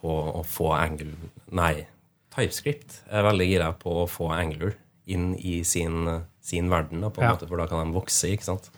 på 0.00 0.14
å 0.40 0.44
få 0.48 0.70
angler 0.76 1.12
Nei, 1.54 1.86
TypeScript 2.34 3.02
er 3.12 3.26
veldig 3.26 3.46
gira 3.46 3.68
på 3.78 3.92
å 4.02 4.06
få 4.10 4.30
Angler 4.34 4.74
inn 5.06 5.34
i 5.36 5.58
sin, 5.68 6.08
sin 6.42 6.70
verden, 6.72 7.04
da, 7.04 7.10
på 7.12 7.20
en 7.20 7.28
Ja. 7.28 7.34
måte, 7.36 7.46
for 7.46 7.60
da 7.60 7.66
kan 7.70 7.84
de 7.84 7.94
vokse, 7.94 8.30
ikke 8.32 8.48
sant? 8.48 8.70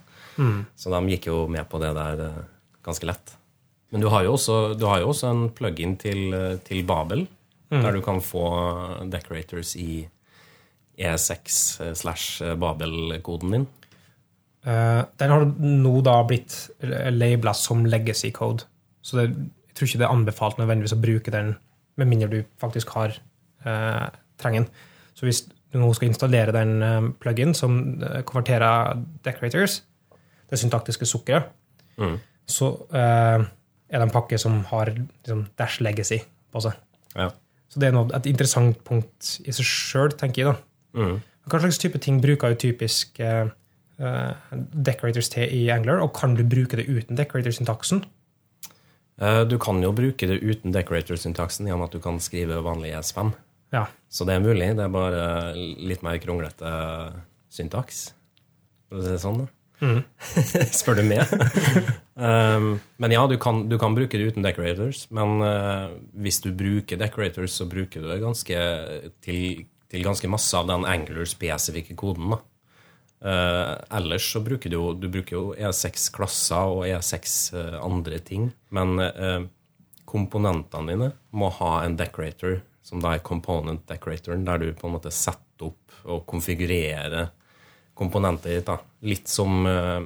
Så 0.76 0.90
de 0.92 1.00
gikk 1.14 1.30
jo 1.30 1.46
med 1.48 1.64
på 1.70 1.78
det 1.80 1.94
der 1.96 2.20
eh, 2.26 2.42
ganske 2.84 3.06
lett. 3.08 3.32
Men 3.94 4.02
du 4.02 4.10
har 4.12 4.26
jo 4.26 4.34
også, 4.36 4.74
du 4.76 4.84
har 4.84 5.00
jo 5.00 5.08
også 5.14 5.30
en 5.30 5.46
plug-in 5.56 5.96
til, 5.96 6.34
eh, 6.34 6.58
til 6.66 6.82
Babel, 6.84 7.26
der 7.70 7.96
du 7.96 8.02
kan 8.04 8.20
få 8.20 8.44
decorators 9.10 9.72
i 9.80 10.04
E6 10.98 11.80
eh, 11.80 11.94
slash 11.94 12.42
Babel-koden 12.60 13.56
din. 13.56 13.66
Uh, 14.66 15.06
den 15.16 15.30
har 15.30 15.44
nå 15.62 16.00
da 16.02 16.16
blitt 16.26 16.70
labela 16.82 17.52
som 17.54 17.84
legacy 17.86 18.32
code. 18.34 18.64
Så 19.06 19.20
det, 19.20 19.26
jeg 19.70 19.76
tror 19.78 19.88
ikke 19.90 20.00
det 20.02 20.06
er 20.08 20.14
anbefalt 20.16 20.58
nødvendigvis 20.58 20.96
å 20.96 21.00
bruke 21.02 21.34
den, 21.34 21.52
med 21.96 22.10
mindre 22.10 22.28
du 22.32 22.40
faktisk 22.60 22.90
har 22.96 23.14
eh, 23.64 24.06
trenger 24.42 24.64
den. 24.64 24.70
Så 25.16 25.28
hvis 25.28 25.44
du 25.72 25.78
nå 25.80 25.88
skal 25.96 26.10
installere 26.10 26.52
den 26.54 27.12
plug-in 27.22 27.54
som 27.56 27.78
eh, 28.02 28.22
konverterer 28.26 28.96
decorators, 29.26 29.80
det 30.50 30.58
syntaktiske 30.62 31.08
sukkeret, 31.08 31.52
Mm. 31.96 32.18
så 32.44 32.66
eh, 32.92 33.44
er 33.88 34.02
det 34.02 34.04
en 34.04 34.10
pakke 34.12 34.36
som 34.38 34.58
har 34.68 34.90
liksom, 34.92 35.46
dash 35.56 35.78
legacy 35.80 36.18
på 36.52 36.60
seg. 36.60 36.74
Ja. 37.16 37.30
Så 37.72 37.80
det 37.80 37.88
er 37.88 37.94
noe, 37.96 38.10
et 38.12 38.26
interessant 38.28 38.82
punkt 38.84 39.30
i 39.48 39.54
seg 39.56 39.64
sjøl, 39.64 40.12
tenker 40.12 40.42
jeg. 40.42 40.50
da. 40.52 41.00
Mm. 41.00 41.22
Hva 41.48 41.60
slags 41.62 41.78
type 41.80 41.96
ting 42.04 42.18
bruker 42.20 42.52
jo 42.52 42.58
typisk 42.66 43.16
eh, 43.24 43.48
eh, 43.96 44.52
decorators 44.76 45.32
til 45.32 45.48
i 45.56 45.62
Angler, 45.72 46.02
og 46.04 46.12
kan 46.20 46.36
du 46.36 46.44
bruke 46.44 46.76
det 46.76 46.84
uten 46.90 47.16
decorator-syntaksen? 47.16 48.04
Eh, 49.20 49.42
Du 49.48 49.58
kan 49.58 49.80
jo 49.82 49.92
bruke 49.96 50.28
det 50.28 50.40
uten 50.42 50.72
decorator-syntaksen 50.74 51.68
i 51.68 51.72
og 51.72 51.80
med 51.80 51.88
at 51.88 51.96
du 51.96 52.00
kan 52.04 52.20
skrive 52.20 52.60
vanlig 52.64 52.92
ES5. 52.94 53.32
Ja. 53.72 53.86
Så 54.08 54.24
det 54.28 54.36
er 54.36 54.44
mulig. 54.44 54.74
Det 54.76 54.84
er 54.84 54.92
bare 54.92 55.54
litt 55.56 56.02
mer 56.06 56.18
kronglete 56.22 56.72
syntaks. 57.52 58.10
For 58.88 59.00
å 59.00 59.04
si 59.04 59.14
det 59.14 59.22
sånn, 59.22 59.44
da. 59.44 59.52
Spør 60.78 60.96
du 60.96 61.02
meg? 61.04 61.28
um, 62.16 62.68
men 63.02 63.12
ja, 63.12 63.26
du 63.28 63.36
kan, 63.40 63.66
du 63.68 63.76
kan 63.80 63.96
bruke 63.96 64.16
det 64.16 64.30
uten 64.32 64.44
decorators. 64.46 65.06
Men 65.12 65.40
uh, 65.44 65.96
hvis 66.16 66.40
du 66.44 66.52
bruker 66.56 67.00
decorators, 67.00 67.56
så 67.58 67.66
bruker 67.68 68.04
du 68.04 68.08
det 68.08 68.22
ganske 68.22 68.60
til, 69.24 69.66
til 69.92 70.06
ganske 70.06 70.30
masse 70.32 70.56
av 70.56 70.68
den 70.70 70.86
Angular-spesifikke 70.88 71.96
koden. 71.98 72.36
da. 72.36 72.40
Eh, 73.26 73.74
ellers 73.96 74.32
så 74.32 74.40
bruker 74.44 74.70
du 74.70 74.76
jo 74.76 74.92
du 74.94 75.08
bruker 75.10 75.34
jo 75.34 75.46
E6-klasser 75.58 76.76
og 76.76 76.84
E6 76.86 77.36
uh, 77.56 77.78
andre 77.82 78.20
ting. 78.22 78.50
Men 78.70 79.00
uh, 79.02 79.48
komponentene 80.06 80.92
dine 80.92 81.10
må 81.34 81.50
ha 81.58 81.72
en 81.82 81.96
decorator, 81.98 82.60
som 82.86 83.02
da 83.02 83.16
er 83.16 83.24
component 83.26 83.82
decoratoren, 83.90 84.46
der 84.46 84.62
du 84.62 84.70
på 84.78 84.86
en 84.86 84.94
måte 84.94 85.10
setter 85.14 85.72
opp 85.72 85.98
og 86.06 86.22
konfigurerer 86.30 87.32
komponentet 87.96 88.52
ditt. 88.52 88.68
da. 88.68 88.76
Litt 89.08 89.30
som 89.32 89.66
eh, 89.66 90.04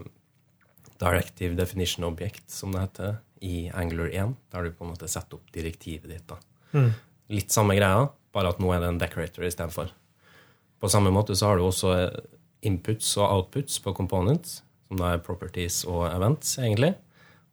Directive 1.00 1.56
Definition 1.58 2.06
Object, 2.06 2.46
som 2.50 2.72
det 2.72 2.84
heter, 2.86 3.16
i 3.44 3.70
Angular 3.74 4.12
1, 4.12 4.34
der 4.52 4.64
du 4.64 4.74
på 4.76 4.86
en 4.86 4.92
måte 4.92 5.08
setter 5.10 5.40
opp 5.40 5.52
direktivet 5.52 6.08
ditt. 6.12 6.26
da. 6.30 6.38
Litt 7.34 7.52
samme 7.52 7.74
greia, 7.76 8.06
bare 8.32 8.52
at 8.54 8.60
nå 8.62 8.70
er 8.72 8.84
det 8.84 8.92
en 8.92 9.00
decorator 9.00 9.44
istedenfor. 9.48 9.90
På 10.80 10.88
samme 10.88 11.12
måte 11.12 11.36
så 11.36 11.50
har 11.50 11.58
du 11.58 11.66
også 11.66 11.92
eh, 11.98 12.20
inputs 12.66 13.16
og 13.18 13.26
outputs 13.28 13.78
på 13.84 13.94
components, 13.96 14.62
som 14.88 15.00
da 15.00 15.14
er 15.14 15.22
properties 15.24 15.82
og 15.88 16.06
events, 16.11 16.56
egentlig. 16.58 16.94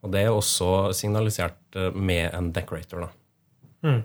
Og 0.04 0.12
det 0.14 0.22
er 0.26 0.34
også 0.34 0.94
signalisert 0.98 1.58
eh, 1.76 1.92
med 1.96 2.34
en 2.38 2.52
decorator, 2.56 3.08
da. 3.08 3.98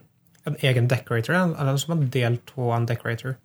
en 0.46 0.57
egen 0.62 0.88
decorator, 0.90 1.34
eller 1.36 1.76
som 1.78 1.96
en 1.98 2.09
del 2.11 2.38
av 2.57 2.72
en 2.76 2.86
decorator? 2.88 3.36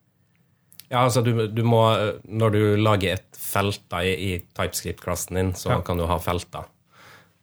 Ja, 0.90 1.02
altså 1.04 1.22
du, 1.22 1.48
du 1.52 1.64
må, 1.68 1.82
Når 2.24 2.50
du 2.56 2.60
lager 2.80 3.18
et 3.18 3.38
felter 3.38 4.06
i, 4.08 4.14
i 4.16 4.32
TypeScript-klassen 4.56 5.36
din, 5.36 5.54
så 5.54 5.74
Ja. 5.76 5.82
kan 5.82 5.98
du 6.00 6.06
ha 6.08 6.16
felter. 6.24 6.64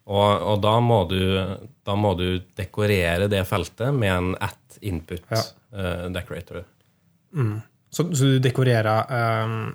Og, 0.07 0.43
og 0.43 0.61
da, 0.65 0.79
må 0.81 1.03
du, 1.09 1.19
da 1.85 1.95
må 1.97 2.15
du 2.17 2.41
dekorere 2.57 3.29
det 3.29 3.45
feltet 3.49 3.93
med 3.97 4.13
en 4.13 4.35
at 4.41 4.79
input 4.85 5.23
Ja. 5.31 5.43
uh, 5.73 6.11
decorator. 6.13 6.65
Så, 7.91 8.05
så 8.15 8.25
du 8.35 8.39
dekorerer 8.39 9.45
um, 9.45 9.75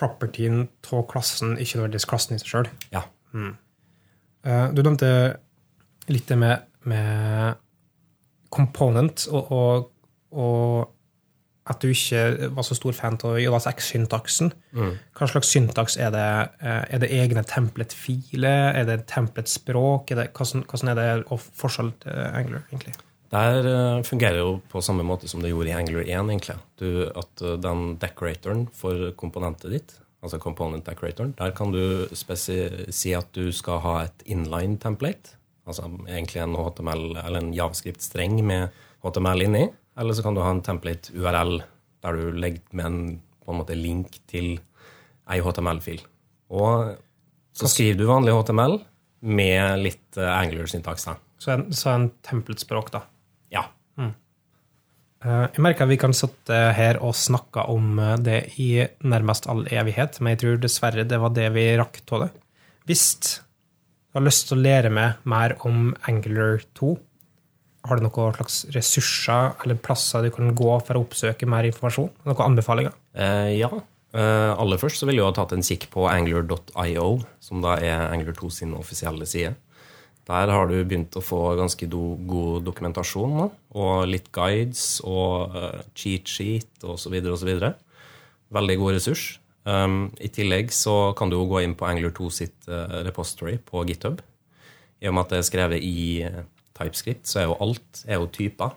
propertyen 0.00 0.62
av 0.90 1.04
klassen, 1.10 1.56
ikke 1.60 1.78
nødvendigvis 1.78 2.08
klassen 2.10 2.36
i 2.36 2.40
seg 2.42 2.54
sjøl? 2.54 2.70
Ja. 2.94 3.04
du 4.72 4.80
nevnte 4.82 5.10
litt 6.10 6.26
det 6.32 6.38
med, 6.40 6.64
med 6.88 7.60
component, 8.50 9.26
og, 9.30 9.52
og, 9.52 9.90
og 10.32 10.96
at 11.70 11.84
du 11.84 11.92
ikke 11.92 12.48
var 12.56 12.64
så 12.66 12.74
stor 12.74 12.96
fan 12.96 13.18
av 13.28 13.36
JSX-syntaksen. 13.38 14.48
Hva 14.74 15.28
slags 15.30 15.52
syntaks 15.52 15.94
er 16.00 16.10
det? 16.14 16.24
Eh, 16.64 16.80
Er 16.96 17.02
det 17.04 17.10
egne 17.14 17.44
templet-filer? 17.46 18.72
Er 18.80 18.88
det 18.88 19.04
templet-språk? 19.12 20.10
Hvordan, 20.16 20.64
hvordan 20.66 20.90
er 20.90 20.98
det 20.98 21.06
og 21.30 21.38
forskjell 21.60 21.92
til 22.02 22.18
Angler, 22.32 22.64
egentlig? 22.72 22.96
Der 23.30 23.62
eh, 23.62 24.02
fungerer 24.02 24.40
jo 24.42 24.54
på 24.70 24.82
samme 24.82 25.04
måte 25.06 25.28
som 25.30 25.42
det 25.42 25.52
gjorde 25.52 25.70
i 25.70 25.76
Angular 25.76 26.02
1, 26.02 26.30
egentlig. 26.32 26.56
Du, 26.80 26.88
at 27.06 27.42
eh, 27.46 27.58
den 27.62 27.94
decoratoren 28.02 28.64
for 28.74 29.12
komponentet 29.20 29.70
ditt, 29.74 29.94
altså 30.20 30.40
component 30.42 30.86
decoratoren, 30.86 31.34
der 31.38 31.54
kan 31.56 31.70
du 31.72 32.10
si 32.12 33.14
at 33.16 33.30
du 33.36 33.52
skal 33.54 33.82
ha 33.84 33.94
et 34.08 34.24
inline 34.26 34.80
template, 34.82 35.36
altså 35.68 35.86
egentlig 36.08 36.42
en 36.42 36.58
HTML 36.58 37.04
eller 37.22 37.38
en 37.38 37.54
javascript-streng 37.54 38.40
med 38.42 38.74
HTML 39.04 39.46
inni, 39.46 39.68
eller 40.00 40.16
så 40.16 40.26
kan 40.26 40.34
du 40.34 40.42
ha 40.42 40.50
en 40.50 40.64
template 40.66 41.14
URL 41.14 41.60
der 42.02 42.16
du 42.16 42.34
legger 42.34 42.62
med 42.74 42.86
en, 42.86 43.00
på 43.44 43.52
en 43.52 43.60
måte 43.60 43.78
link 43.78 44.18
til 44.30 44.56
ei 45.30 45.38
HTML-fil. 45.44 46.02
Og 46.50 46.96
så 47.54 47.70
skriver 47.70 48.00
du 48.00 48.08
vanlig 48.08 48.34
HTML 48.34 48.78
med 49.30 49.84
litt 49.84 50.18
eh, 50.18 50.34
Angular-syntaks. 50.34 51.06
da. 51.06 51.16
Så 51.40 51.54
en, 51.54 51.66
så 51.76 51.92
en 51.92 52.08
templet-språk, 52.26 52.90
da. 52.94 53.04
Eh, 53.98 55.46
Jeg 55.52 55.60
merker 55.60 55.84
at 55.84 55.90
vi 55.92 55.98
kan 56.00 56.14
sitte 56.16 56.56
her 56.76 57.00
og 57.04 57.12
snakke 57.18 57.66
om 57.68 57.98
eh, 58.00 58.16
det 58.24 58.38
i 58.62 58.70
nærmest 59.04 59.48
all 59.52 59.66
evighet, 59.68 60.20
men 60.20 60.34
jeg 60.34 60.42
tror 60.44 60.62
dessverre 60.62 61.04
det 61.08 61.20
var 61.20 61.34
det 61.36 61.50
vi 61.52 61.66
rakk 61.80 62.00
av 62.16 62.26
det. 62.26 62.30
Hvis 62.88 63.04
du 63.20 64.18
har 64.18 64.24
lyst 64.26 64.48
til 64.48 64.58
å 64.58 64.64
lære 64.64 64.90
meg 64.90 65.20
mer 65.28 65.56
om 65.68 65.92
Angular 66.08 66.62
2, 66.78 66.96
har 67.88 67.96
du 67.96 68.04
noen 68.04 68.34
slags 68.36 68.66
ressurser 68.74 69.54
eller 69.64 69.78
plasser 69.80 70.24
du 70.26 70.30
kan 70.34 70.50
gå 70.56 70.72
for 70.84 70.98
å 70.98 71.04
oppsøke 71.04 71.48
mer 71.48 71.68
informasjon? 71.68 72.10
Noen 72.28 72.42
anbefalinger? 72.50 72.96
Eh, 73.14 73.54
ja. 73.60 73.70
Eh, 74.10 74.50
aller 74.58 74.80
først 74.80 75.00
så 75.00 75.06
ville 75.06 75.20
jeg 75.22 75.28
ha 75.30 75.36
tatt 75.36 75.52
en 75.54 75.62
kikk 75.64 75.86
på 75.92 76.08
angler.io, 76.10 77.06
som 77.40 77.62
da 77.62 77.76
er 77.78 78.08
Angler 78.10 78.34
2 78.36 78.50
sin 78.52 78.74
offisielle 78.76 79.28
side. 79.28 79.54
Der 80.30 80.52
har 80.54 80.68
du 80.70 80.76
begynt 80.78 81.16
å 81.18 81.24
få 81.24 81.40
ganske 81.58 81.88
do, 81.90 82.14
god 82.28 82.62
dokumentasjon 82.68 83.32
da, 83.40 83.46
og 83.74 84.10
litt 84.10 84.28
guides 84.34 85.00
og 85.02 85.56
uh, 85.56 85.80
cheat 85.98 86.30
sheet 86.30 86.86
osv. 86.86 87.16
osv. 87.34 87.50
Veldig 88.54 88.76
god 88.78 88.94
ressurs. 88.94 89.24
Um, 89.66 90.12
I 90.22 90.30
tillegg 90.32 90.70
så 90.72 91.12
kan 91.18 91.32
du 91.32 91.36
jo 91.36 91.48
gå 91.50 91.64
inn 91.64 91.74
på 91.78 91.88
Angler 91.88 92.14
2 92.14 92.30
sitt 92.32 92.70
uh, 92.70 93.02
repository 93.06 93.58
på 93.58 93.82
GitHub. 93.88 94.22
I 95.02 95.10
og 95.10 95.16
med 95.16 95.26
at 95.26 95.34
det 95.34 95.40
er 95.40 95.48
skrevet 95.50 95.84
i 95.84 96.00
uh, 96.22 96.42
TypeScript, 96.78 97.26
så 97.26 97.42
er 97.42 97.48
jo 97.50 97.58
alt 97.66 98.04
er 98.06 98.20
jo 98.20 98.30
typer. 98.30 98.76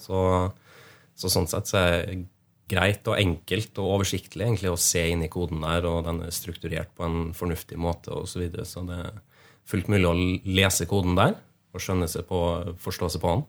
Så, 0.00 0.18
så 1.16 1.32
sånn 1.32 1.48
sett 1.50 1.72
så 1.72 1.80
er 1.80 1.94
det 1.96 2.24
greit 2.68 3.06
og 3.06 3.16
enkelt 3.16 3.78
og 3.78 3.92
oversiktlig 3.96 4.44
egentlig 4.44 4.72
å 4.72 4.80
se 4.80 5.04
inn 5.12 5.22
i 5.24 5.30
koden 5.32 5.62
der, 5.62 5.86
og 5.88 6.04
den 6.08 6.24
er 6.26 6.34
strukturert 6.34 6.90
på 6.98 7.06
en 7.06 7.32
fornuftig 7.36 7.78
måte 7.80 8.12
osv. 8.12 8.34
Så, 8.34 8.42
videre. 8.42 8.66
så 8.68 8.82
det 8.86 9.00
er 9.06 9.22
fullt 9.66 9.90
mulig 9.92 10.08
å 10.08 10.16
lese 10.46 10.86
koden 10.88 11.18
der 11.18 11.36
og 11.76 11.82
skjønne 11.82 12.08
seg 12.10 12.26
på, 12.28 12.40
forstå 12.80 13.10
seg 13.12 13.22
på 13.22 13.34
den. 13.34 13.44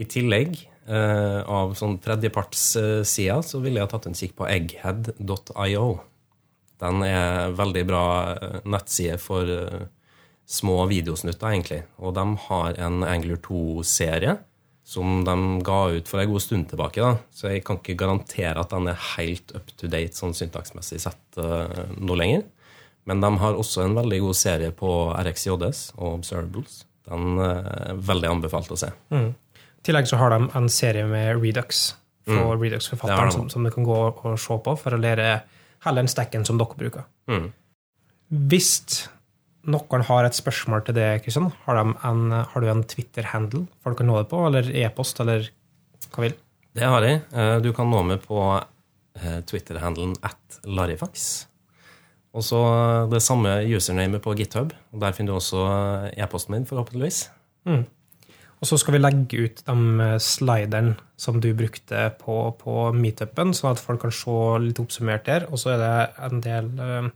I 0.00 0.06
tillegg, 0.08 0.58
eh, 0.88 1.40
av 1.44 1.74
sånn 1.76 1.98
tredjepartssida, 2.00 3.40
så 3.44 3.60
ville 3.60 3.80
jeg 3.82 3.92
tatt 3.92 4.08
en 4.08 4.16
kikk 4.16 4.36
på 4.38 4.48
egghead.io. 4.48 5.88
Den 6.80 7.02
er 7.04 7.56
veldig 7.56 7.86
bra 7.88 8.04
eh, 8.32 8.60
nettside 8.64 9.18
for 9.20 9.48
eh, 9.48 9.88
små 10.48 10.84
videosnutter, 10.90 11.52
egentlig. 11.52 11.82
Og 12.00 12.14
de 12.16 12.24
har 12.46 12.80
en 12.80 13.04
Angler 13.04 13.40
2-serie 13.44 14.38
som 14.90 15.20
de 15.22 15.34
ga 15.62 15.80
ut 15.94 16.08
for 16.08 16.18
en 16.18 16.32
god 16.32 16.42
stund 16.42 16.70
tilbake. 16.70 17.04
da. 17.04 17.20
Så 17.30 17.52
jeg 17.52 17.64
kan 17.64 17.78
ikke 17.78 18.00
garantere 18.00 18.58
at 18.58 18.72
den 18.72 18.88
er 18.90 19.04
helt 19.14 19.52
up 19.54 19.68
to 19.76 19.86
date 19.86 20.16
sånn 20.16 20.34
syntaksmessig 20.34 20.98
sett 21.04 21.38
nå 21.38 22.16
lenger. 22.18 22.42
Men 23.10 23.22
de 23.24 23.30
har 23.42 23.58
også 23.58 23.82
en 23.82 23.96
veldig 23.98 24.20
god 24.22 24.38
serie 24.38 24.70
på 24.76 24.90
RxJS 25.18 25.80
og 25.98 26.20
Observables. 26.20 26.84
Den 27.10 27.40
eh, 27.42 27.70
er 27.90 28.02
veldig 28.10 28.28
anbefalt 28.36 28.70
å 28.70 28.78
se. 28.78 28.92
I 29.10 29.86
tillegg 29.86 30.06
så 30.06 30.20
har 30.20 30.30
de 30.30 30.44
en 30.54 30.68
serie 30.70 31.06
med 31.10 31.40
Redux 31.40 31.88
for 32.28 32.54
mm. 32.54 32.60
Redux-forfatteren 32.62 33.32
som, 33.34 33.48
som 33.50 33.64
du 33.66 33.72
kan 33.74 33.86
gå 33.86 33.96
og 34.12 34.36
se 34.38 34.58
på 34.62 34.76
for 34.78 34.94
å 34.94 35.00
lære 35.00 35.40
heller 35.86 36.04
den 36.04 36.12
stekken 36.12 36.44
som 36.46 36.60
dere 36.60 36.78
bruker. 36.78 37.08
Mm. 37.30 37.48
Hvis 38.50 38.70
noen 39.70 40.04
har 40.06 40.28
et 40.28 40.36
spørsmål 40.38 40.84
til 40.86 40.96
det, 41.00 41.08
Kristian, 41.24 41.50
har, 41.66 41.80
de 41.80 41.96
en, 42.06 42.36
har 42.52 42.62
du 42.62 42.68
en 42.70 42.84
Twitter-handle 42.86 43.66
folk 43.84 43.98
kan 44.00 44.08
nå 44.08 44.20
det 44.20 44.28
på, 44.30 44.44
eller 44.46 44.70
e-post, 44.84 45.20
eller 45.24 45.50
hva 46.12 46.26
vil? 46.28 46.36
Det 46.76 46.86
har 46.86 47.04
jeg. 47.04 47.24
Eh, 47.34 47.56
Du 47.64 47.72
kan 47.74 47.90
nå 47.90 48.04
meg 48.06 48.22
på 48.22 48.38
eh, 48.54 49.40
Twitter-handelen 49.48 50.14
at 50.22 50.60
Larifax. 50.64 51.48
Og 52.30 52.44
så 52.46 52.60
det 53.10 53.22
samme 53.24 53.56
usernamet 53.66 54.22
på 54.22 54.36
GitHub. 54.38 54.74
og 54.92 55.00
Der 55.02 55.12
finner 55.16 55.32
du 55.32 55.40
også 55.40 55.64
eh, 55.66 56.22
e-posten 56.22 56.54
min, 56.54 56.68
forhåpentligvis. 56.68 57.24
Og 58.60 58.68
så 58.68 58.76
skal 58.76 58.94
vi 58.96 59.00
legge 59.00 59.46
ut 59.46 59.62
de 59.64 60.06
slideren 60.20 60.92
som 61.20 61.40
du 61.40 61.48
brukte 61.56 62.10
på, 62.20 62.36
på 62.60 62.76
meetupen, 62.92 63.54
sånn 63.56 63.72
at 63.72 63.80
folk 63.80 64.02
kan 64.04 64.12
se 64.12 64.36
litt 64.60 64.80
oppsummert 64.82 65.24
der. 65.28 65.46
Og 65.48 65.60
så 65.62 65.74
er 65.74 65.80
det 65.80 65.94
en 66.28 66.42
del 66.44 66.68
eh, 66.84 67.08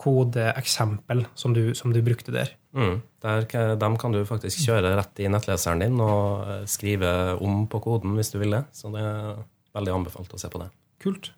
kodeeksempel 0.00 1.24
som 1.38 1.56
du, 1.56 1.72
som 1.74 1.94
du 1.94 2.00
brukte 2.06 2.34
der. 2.34 2.54
Mm. 2.72 3.00
Der, 3.24 3.46
dem 3.82 3.98
kan 3.98 4.14
du 4.14 4.22
faktisk 4.28 4.62
kjøre 4.68 4.94
rett 4.94 5.20
i 5.20 5.28
nettleseren 5.30 5.82
din 5.82 5.98
og 6.00 6.46
eh, 6.46 6.62
skrive 6.70 7.34
om 7.42 7.64
på 7.70 7.82
koden 7.84 8.14
hvis 8.18 8.30
du 8.32 8.38
vil 8.40 8.54
det. 8.54 8.62
Så 8.76 8.94
det 8.94 9.02
er 9.02 9.42
veldig 9.76 9.96
anbefalt 9.98 10.38
å 10.38 10.40
se 10.40 10.50
på 10.52 10.62
det. 10.62 10.70
Kult. 11.02 11.32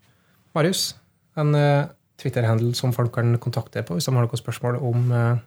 Marius, 0.52 0.90
en 1.40 1.56
eh, 1.56 1.88
Twitter-handle 2.22 2.74
som 2.78 2.94
folk 2.94 3.14
kan 3.16 3.36
kontakte 3.42 3.84
på 3.86 3.96
hvis 3.96 4.08
de 4.08 4.14
har 4.14 4.26
noen 4.26 4.40
spørsmål 4.40 4.78
om, 4.80 5.08
eh, 5.12 5.42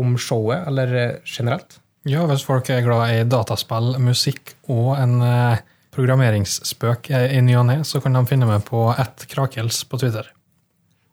om 0.00 0.16
showet, 0.20 0.66
eller 0.68 0.94
eh, 0.96 1.16
generelt? 1.24 1.78
Ja, 2.08 2.24
hvis 2.28 2.46
folk 2.46 2.70
er 2.72 2.84
glad 2.84 3.12
i 3.12 3.24
dataspill, 3.28 3.94
musikk 4.00 4.54
og 4.72 4.94
en 4.98 5.20
eh, 5.24 5.62
programmeringsspøk 5.94 7.10
i 7.12 7.40
ny 7.44 7.56
og 7.60 7.66
ne, 7.68 7.80
så 7.84 8.00
kan 8.00 8.14
de 8.16 8.22
finne 8.28 8.48
meg 8.48 8.62
på 8.68 8.86
ett 8.94 9.26
krakels 9.32 9.82
på 9.90 9.98
Twitter. 10.00 10.30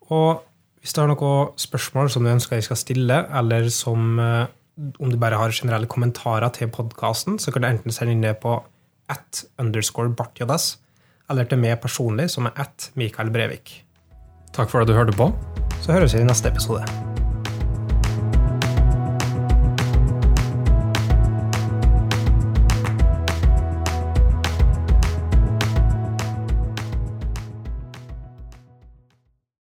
Og 0.08 0.44
hvis 0.80 0.94
du 0.94 1.02
har 1.02 1.10
noen 1.10 1.50
spørsmål 1.58 2.12
som 2.14 2.24
du 2.24 2.30
ønsker 2.30 2.56
jeg 2.56 2.68
skal 2.68 2.78
stille, 2.80 3.18
eller 3.40 3.66
som 3.74 4.14
om 4.78 5.10
du 5.10 5.18
bare 5.18 5.40
har 5.40 5.52
generelle 5.52 5.90
kommentarer 5.90 6.52
til 6.54 6.70
podkasten, 6.70 7.40
så 7.42 7.50
kan 7.50 7.64
du 7.64 7.68
enten 7.68 7.92
sende 7.92 8.14
inn 8.14 8.22
det 8.22 8.36
på 8.40 8.54
at 9.10 9.42
underscore 9.58 10.14
bartjodas, 10.14 10.76
eller 11.28 11.48
til 11.48 11.60
meg 11.60 11.80
personlig, 11.82 12.28
som 12.32 12.46
er 12.48 12.62
at 12.62 12.90
Mikael 12.96 13.32
Brevik. 13.34 13.80
Takk 14.52 14.70
for 14.70 14.80
at 14.82 14.88
du 14.88 14.92
hørte 14.96 15.12
på. 15.12 15.32
Så 15.80 15.92
høres 15.92 16.14
vi 16.14 16.20
i 16.20 16.24
neste 16.24 16.48
episode. 16.48 17.07